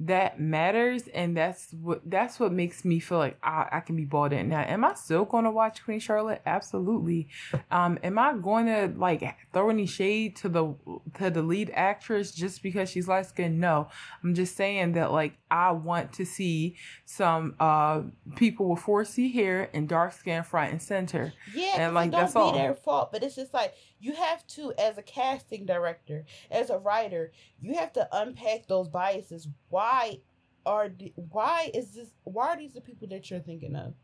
that 0.00 0.38
matters 0.38 1.08
and 1.08 1.36
that's 1.36 1.72
what 1.72 2.00
that's 2.08 2.38
what 2.38 2.52
makes 2.52 2.84
me 2.84 3.00
feel 3.00 3.18
like 3.18 3.36
I, 3.42 3.66
I 3.72 3.80
can 3.80 3.96
be 3.96 4.04
bought 4.04 4.32
in. 4.32 4.48
Now 4.48 4.60
am 4.60 4.84
i 4.84 4.94
still 4.94 5.24
going 5.24 5.44
to 5.44 5.50
watch 5.50 5.82
queen 5.84 5.98
charlotte? 5.98 6.40
Absolutely. 6.46 7.28
Um 7.72 7.98
am 8.04 8.16
i 8.16 8.34
going 8.34 8.66
to 8.66 8.92
like 8.96 9.24
throw 9.52 9.70
any 9.70 9.86
shade 9.86 10.36
to 10.36 10.48
the 10.48 10.74
to 11.14 11.30
the 11.30 11.42
lead 11.42 11.72
actress 11.74 12.30
just 12.30 12.62
because 12.62 12.88
she's 12.88 13.08
light 13.08 13.26
skinned? 13.26 13.58
No. 13.60 13.88
I'm 14.22 14.34
just 14.34 14.54
saying 14.56 14.92
that 14.92 15.10
like 15.10 15.34
i 15.50 15.72
want 15.72 16.12
to 16.12 16.24
see 16.24 16.76
some 17.04 17.54
uh 17.58 18.02
people 18.36 18.68
with 18.68 18.80
4c 18.80 19.32
hair 19.32 19.68
and 19.74 19.88
dark 19.88 20.12
skin 20.12 20.44
front 20.44 20.72
and 20.72 20.80
center. 20.80 21.32
Yeah 21.52 21.74
and 21.76 21.94
like 21.94 22.12
that's 22.12 22.36
all. 22.36 22.52
their 22.52 22.74
fault 22.74 23.10
but 23.10 23.24
it's 23.24 23.34
just 23.34 23.52
like 23.52 23.74
you 24.00 24.12
have 24.14 24.46
to 24.46 24.72
as 24.78 24.98
a 24.98 25.02
casting 25.02 25.66
director 25.66 26.24
as 26.50 26.70
a 26.70 26.78
writer 26.78 27.32
you 27.60 27.74
have 27.74 27.92
to 27.92 28.08
unpack 28.12 28.66
those 28.66 28.88
biases. 28.88 29.48
Why 29.68 30.20
are 30.66 30.90
why 31.14 31.70
is 31.74 31.92
this 31.92 32.08
why 32.24 32.48
are 32.48 32.56
these 32.56 32.74
the 32.74 32.80
people 32.80 33.08
that 33.08 33.30
you're 33.30 33.40
thinking 33.40 33.76
of? 33.76 33.94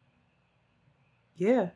Yeah 1.37 1.71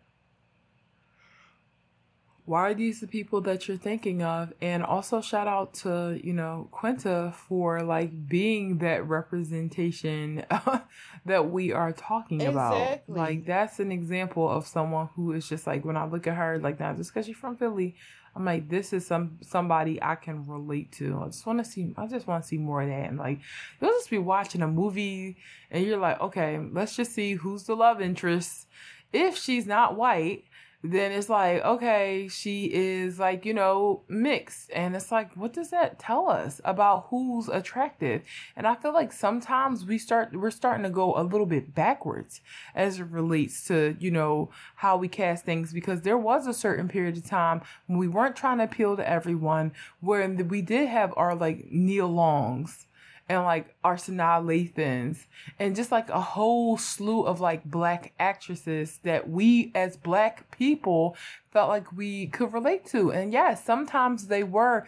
why 2.48 2.70
are 2.70 2.74
these 2.74 3.00
the 3.00 3.06
people 3.06 3.42
that 3.42 3.68
you're 3.68 3.76
thinking 3.76 4.22
of? 4.22 4.54
And 4.62 4.82
also 4.82 5.20
shout 5.20 5.46
out 5.46 5.74
to 5.74 6.18
you 6.24 6.32
know 6.32 6.68
quinta 6.70 7.34
for 7.36 7.82
like 7.82 8.28
being 8.28 8.78
that 8.78 9.06
representation 9.06 10.44
that 11.26 11.50
we 11.50 11.72
are 11.72 11.92
talking 11.92 12.40
exactly. 12.40 12.56
about 12.56 13.00
like 13.06 13.44
that's 13.44 13.80
an 13.80 13.92
example 13.92 14.48
of 14.48 14.66
someone 14.66 15.10
who 15.14 15.32
is 15.32 15.46
just 15.48 15.66
like 15.66 15.84
when 15.84 15.96
i 15.96 16.06
look 16.06 16.26
at 16.26 16.34
her 16.34 16.58
like 16.58 16.80
not 16.80 16.96
just 16.96 17.12
because 17.12 17.26
she's 17.26 17.36
from 17.36 17.56
philly 17.56 17.94
i'm 18.34 18.44
like 18.44 18.68
this 18.68 18.92
is 18.92 19.06
some 19.06 19.38
somebody 19.42 20.02
i 20.02 20.14
can 20.14 20.46
relate 20.46 20.90
to. 20.92 21.20
I 21.22 21.26
just 21.26 21.44
want 21.46 21.58
to 21.58 21.64
see 21.70 21.92
i 21.96 22.06
just 22.06 22.26
want 22.26 22.42
to 22.42 22.48
see 22.48 22.58
more 22.58 22.82
of 22.82 22.88
that. 22.88 23.10
And 23.10 23.18
like 23.18 23.40
you'll 23.80 23.90
just 23.90 24.10
be 24.10 24.18
watching 24.18 24.62
a 24.62 24.68
movie 24.68 25.36
and 25.70 25.84
you're 25.84 25.98
like 25.98 26.20
okay 26.20 26.58
let's 26.72 26.96
just 26.96 27.12
see 27.12 27.34
who's 27.34 27.64
the 27.64 27.76
love 27.76 28.00
interest. 28.00 28.66
If 29.12 29.38
she's 29.38 29.66
not 29.66 29.96
white 29.96 30.44
then 30.82 31.10
it's 31.10 31.28
like, 31.28 31.64
okay, 31.64 32.28
she 32.28 32.66
is 32.72 33.18
like, 33.18 33.44
you 33.44 33.52
know, 33.52 34.02
mixed. 34.08 34.70
And 34.70 34.94
it's 34.94 35.10
like, 35.10 35.34
what 35.34 35.52
does 35.52 35.70
that 35.70 35.98
tell 35.98 36.28
us 36.28 36.60
about 36.64 37.06
who's 37.10 37.48
attractive? 37.48 38.22
And 38.54 38.66
I 38.66 38.76
feel 38.76 38.92
like 38.92 39.12
sometimes 39.12 39.84
we 39.84 39.98
start, 39.98 40.36
we're 40.36 40.50
starting 40.50 40.84
to 40.84 40.90
go 40.90 41.16
a 41.16 41.24
little 41.24 41.46
bit 41.46 41.74
backwards 41.74 42.40
as 42.76 43.00
it 43.00 43.06
relates 43.06 43.66
to, 43.66 43.96
you 43.98 44.12
know, 44.12 44.50
how 44.76 44.96
we 44.96 45.08
cast 45.08 45.44
things 45.44 45.72
because 45.72 46.02
there 46.02 46.18
was 46.18 46.46
a 46.46 46.54
certain 46.54 46.86
period 46.86 47.16
of 47.16 47.26
time 47.26 47.60
when 47.86 47.98
we 47.98 48.06
weren't 48.06 48.36
trying 48.36 48.58
to 48.58 48.64
appeal 48.64 48.96
to 48.96 49.08
everyone 49.08 49.72
where 50.00 50.28
we 50.28 50.62
did 50.62 50.88
have 50.88 51.12
our 51.16 51.34
like 51.34 51.66
Nia 51.72 52.06
Longs 52.06 52.86
and 53.28 53.44
like 53.44 53.74
Sanaa 53.84 54.42
Lathans 54.42 55.26
and 55.58 55.76
just 55.76 55.92
like 55.92 56.08
a 56.08 56.20
whole 56.20 56.78
slew 56.78 57.22
of 57.22 57.40
like 57.40 57.64
black 57.64 58.12
actresses 58.18 58.98
that 59.02 59.28
we 59.28 59.70
as 59.74 59.96
black 59.96 60.50
people 60.56 61.16
felt 61.50 61.68
like 61.68 61.92
we 61.92 62.26
could 62.28 62.52
relate 62.52 62.86
to. 62.86 63.12
And 63.12 63.32
yes, 63.32 63.64
sometimes 63.64 64.26
they 64.28 64.44
were 64.44 64.86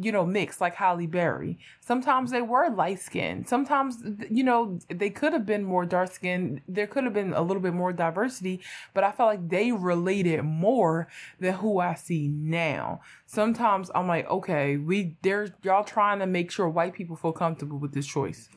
you 0.00 0.12
know, 0.12 0.24
mixed 0.24 0.60
like 0.60 0.74
Halle 0.74 1.06
Berry. 1.06 1.58
Sometimes 1.80 2.30
they 2.30 2.42
were 2.42 2.70
light 2.70 3.00
skinned. 3.00 3.48
Sometimes, 3.48 4.02
you 4.30 4.44
know, 4.44 4.78
they 4.88 5.10
could 5.10 5.32
have 5.32 5.46
been 5.46 5.64
more 5.64 5.84
dark 5.84 6.12
skinned. 6.12 6.60
There 6.68 6.86
could 6.86 7.04
have 7.04 7.12
been 7.12 7.32
a 7.32 7.42
little 7.42 7.62
bit 7.62 7.74
more 7.74 7.92
diversity, 7.92 8.60
but 8.94 9.04
I 9.04 9.12
felt 9.12 9.28
like 9.28 9.48
they 9.48 9.72
related 9.72 10.42
more 10.42 11.08
than 11.40 11.54
who 11.54 11.80
I 11.80 11.94
see 11.94 12.28
now. 12.28 13.00
Sometimes 13.26 13.90
I'm 13.94 14.08
like, 14.08 14.28
okay, 14.28 14.76
we, 14.76 15.16
they're, 15.22 15.54
y'all 15.62 15.84
trying 15.84 16.18
to 16.20 16.26
make 16.26 16.50
sure 16.50 16.68
white 16.68 16.94
people 16.94 17.16
feel 17.16 17.32
comfortable 17.32 17.78
with 17.78 17.92
this 17.92 18.06
choice. 18.06 18.48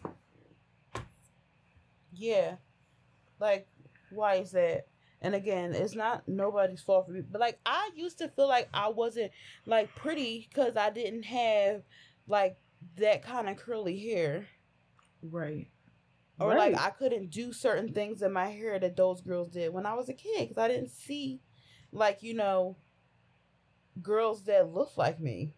Yeah. 2.14 2.55
Like, 3.39 3.68
why 4.12 4.36
is 4.36 4.51
that? 4.51 4.88
And 5.22 5.36
again, 5.36 5.74
it's 5.74 5.95
not 5.95 6.28
nobody's 6.28 6.82
fault 6.82 7.07
for 7.07 7.11
me. 7.11 7.22
But 7.30 7.41
like 7.41 7.59
I 7.65 7.89
used 7.95 8.20
to 8.20 8.30
feel 8.30 8.47
like 8.47 8.70
I 8.74 8.89
wasn't 8.89 9.32
like 9.65 9.93
pretty 9.95 10.47
because 10.49 10.78
I 10.78 10.89
didn't 10.89 11.24
have 11.24 11.84
like 12.28 12.57
that 12.97 13.24
kind 13.24 13.49
of 13.49 13.57
curly 13.57 13.99
hair. 13.99 14.47
Right. 15.22 15.67
Or 16.39 16.49
right. 16.49 16.72
like 16.72 16.82
I 16.82 16.89
couldn't 16.91 17.32
do 17.32 17.51
certain 17.51 17.91
things 17.91 18.22
in 18.22 18.32
my 18.32 18.47
hair 18.47 18.80
that 18.80 18.95
those 18.95 19.20
girls 19.20 19.49
did 19.49 19.74
when 19.74 19.86
I 19.86 19.93
was 19.93 20.07
a 20.07 20.13
kid 20.13 20.47
because 20.47 20.57
I 20.57 20.70
didn't 20.70 20.91
see 20.91 21.41
like, 21.91 22.24
you 22.24 22.34
know, 22.34 22.78
girls 24.01 24.45
that 24.45 24.74
look 24.74 24.95
like 24.95 25.20
me. 25.20 25.53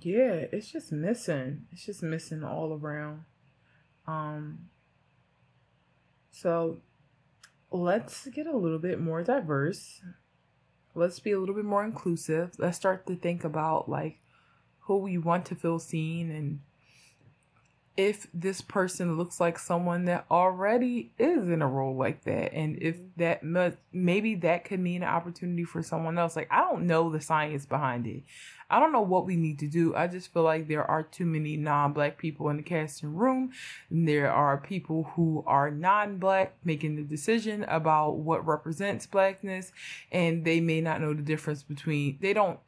Yeah, 0.00 0.44
it's 0.52 0.70
just 0.70 0.92
missing. 0.92 1.62
It's 1.72 1.86
just 1.86 2.02
missing 2.02 2.44
all 2.44 2.78
around. 2.78 3.24
Um 4.06 4.66
so 6.30 6.82
let's 7.74 8.26
get 8.28 8.46
a 8.46 8.56
little 8.56 8.78
bit 8.78 9.00
more 9.00 9.22
diverse. 9.22 10.00
Let's 10.94 11.18
be 11.18 11.32
a 11.32 11.40
little 11.40 11.54
bit 11.54 11.64
more 11.64 11.84
inclusive. 11.84 12.52
Let's 12.58 12.76
start 12.76 13.06
to 13.08 13.16
think 13.16 13.42
about 13.42 13.88
like 13.88 14.20
who 14.80 14.98
we 14.98 15.18
want 15.18 15.46
to 15.46 15.56
feel 15.56 15.78
seen 15.78 16.30
and 16.30 16.60
if 17.96 18.26
this 18.34 18.60
person 18.60 19.16
looks 19.16 19.38
like 19.38 19.56
someone 19.56 20.06
that 20.06 20.26
already 20.28 21.12
is 21.16 21.48
in 21.48 21.62
a 21.62 21.66
role 21.66 21.96
like 21.96 22.24
that 22.24 22.52
and 22.52 22.76
if 22.82 22.96
mm-hmm. 22.96 23.06
that 23.18 23.44
must 23.44 23.76
maybe 23.92 24.34
that 24.34 24.64
could 24.64 24.80
mean 24.80 25.02
an 25.04 25.08
opportunity 25.08 25.62
for 25.64 25.82
someone 25.82 26.18
else. 26.18 26.34
Like 26.34 26.48
i 26.50 26.60
don't 26.60 26.86
know 26.86 27.10
the 27.10 27.20
science 27.20 27.66
behind 27.66 28.06
it. 28.06 28.24
I 28.68 28.80
don't 28.80 28.92
know 28.92 29.02
what 29.02 29.26
we 29.26 29.36
need 29.36 29.60
to 29.60 29.68
do. 29.68 29.94
I 29.94 30.08
just 30.08 30.32
feel 30.32 30.42
like 30.42 30.66
there 30.66 30.84
are 30.84 31.02
too 31.02 31.26
many 31.26 31.56
non-black 31.56 32.18
people 32.18 32.48
in 32.48 32.56
the 32.56 32.62
casting 32.62 33.14
room. 33.14 33.52
And 33.90 34.08
there 34.08 34.32
are 34.32 34.56
people 34.56 35.12
who 35.14 35.44
are 35.46 35.70
non-black 35.70 36.56
making 36.64 36.96
the 36.96 37.02
decision 37.02 37.64
about 37.64 38.16
what 38.16 38.44
represents 38.46 39.06
blackness 39.06 39.70
and 40.10 40.44
they 40.44 40.60
may 40.60 40.80
not 40.80 41.00
know 41.00 41.14
the 41.14 41.22
difference 41.22 41.62
between 41.62 42.18
they 42.20 42.32
don't 42.32 42.58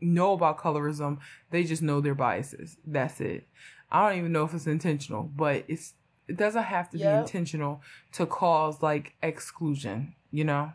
know 0.00 0.34
about 0.34 0.58
colorism. 0.58 1.18
They 1.50 1.64
just 1.64 1.82
know 1.82 2.00
their 2.00 2.14
biases. 2.14 2.76
That's 2.86 3.20
it 3.20 3.48
I 3.90 4.08
don't 4.08 4.18
even 4.18 4.32
know 4.32 4.44
if 4.44 4.54
it's 4.54 4.66
intentional, 4.66 5.22
but 5.24 5.64
it's 5.68 5.94
It 6.28 6.36
doesn't 6.36 6.64
have 6.64 6.90
to 6.90 6.98
Yep. 6.98 7.10
be 7.14 7.18
intentional 7.20 7.80
to 8.12 8.26
cause 8.26 8.82
like 8.82 9.14
exclusion, 9.22 10.14
you 10.30 10.44
know? 10.44 10.72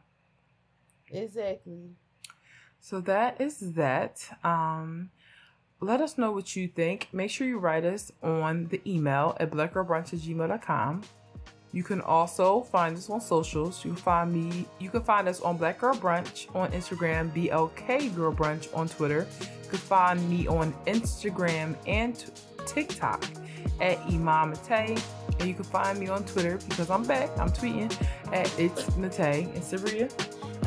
Exactly. 1.12 1.92
So 2.80 3.00
that 3.02 3.40
is 3.40 3.74
that. 3.74 4.28
Um, 4.44 5.12
let 5.80 6.02
us 6.02 6.18
know 6.18 6.32
what 6.32 6.56
you 6.56 6.68
think. 6.68 7.08
Make 7.14 7.30
sure 7.30 7.46
you 7.46 7.60
write 7.60 7.86
us 7.86 8.12
on 8.24 8.68
the 8.70 8.82
email 8.86 9.38
at 9.40 9.52
blackgirlbrunch 9.52 10.14
at 10.14 10.20
gmail.com. 10.20 11.02
You 11.72 11.84
can 11.84 12.02
also 12.02 12.62
find 12.62 12.96
us 12.98 13.10
on 13.10 13.20
socials. 13.22 13.84
You 13.84 13.92
can 13.94 14.02
find 14.02 14.34
me, 14.34 14.66
you 14.80 14.90
can 14.90 15.04
find 15.04 15.28
us 15.28 15.42
on 15.42 15.58
Black 15.58 15.80
Girl 15.80 15.94
Brunch 15.96 16.48
on 16.56 16.72
Instagram, 16.72 17.32
BLK 17.32 18.10
Girl 18.16 18.32
Brunch 18.34 18.76
on 18.76 18.88
Twitter. 18.90 19.28
You 19.64 19.70
can 19.70 19.80
find 19.80 20.30
me 20.30 20.48
on 20.48 20.72
Instagram 20.86 21.76
and 21.88 22.16
t- 22.18 22.26
TikTok 22.66 23.24
at 23.82 23.98
Imam 24.10 24.52
Mate. 24.52 25.02
And 25.40 25.48
you 25.48 25.54
can 25.54 25.64
find 25.64 26.00
me 26.00 26.08
on 26.08 26.24
Twitter 26.26 26.60
because 26.70 26.90
I'm 26.90 27.04
back. 27.04 27.30
I'm 27.38 27.50
tweeting 27.50 27.92
at 28.32 28.52
It's 28.60 28.96
Mate 28.96 29.20
and 29.20 29.64
Sabria. 29.64 30.10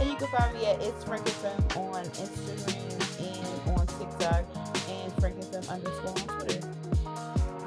And 0.01 0.11
you 0.11 0.17
can 0.17 0.29
find 0.29 0.55
me 0.55 0.67
at 0.67 0.81
It's 0.83 1.05
Frank 1.05 1.25
FM 1.25 1.77
on 1.77 2.05
Instagram 2.05 3.67
and 3.69 3.79
on 3.79 3.87
TikTok 3.87 4.45
and 4.89 5.13
Frank 5.21 5.37
FM 5.37 5.69
underscore 5.71 6.11
on 6.11 6.41
Twitter. 6.41 6.69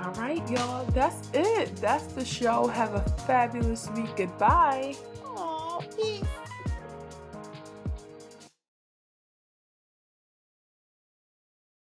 All 0.03 0.13
right, 0.13 0.49
y'all. 0.49 0.85
That's 0.91 1.29
it. 1.33 1.75
That's 1.77 2.05
the 2.13 2.25
show. 2.25 2.67
Have 2.67 2.93
a 2.93 3.01
fabulous 3.27 3.89
week. 3.95 4.15
Goodbye. 4.15 4.95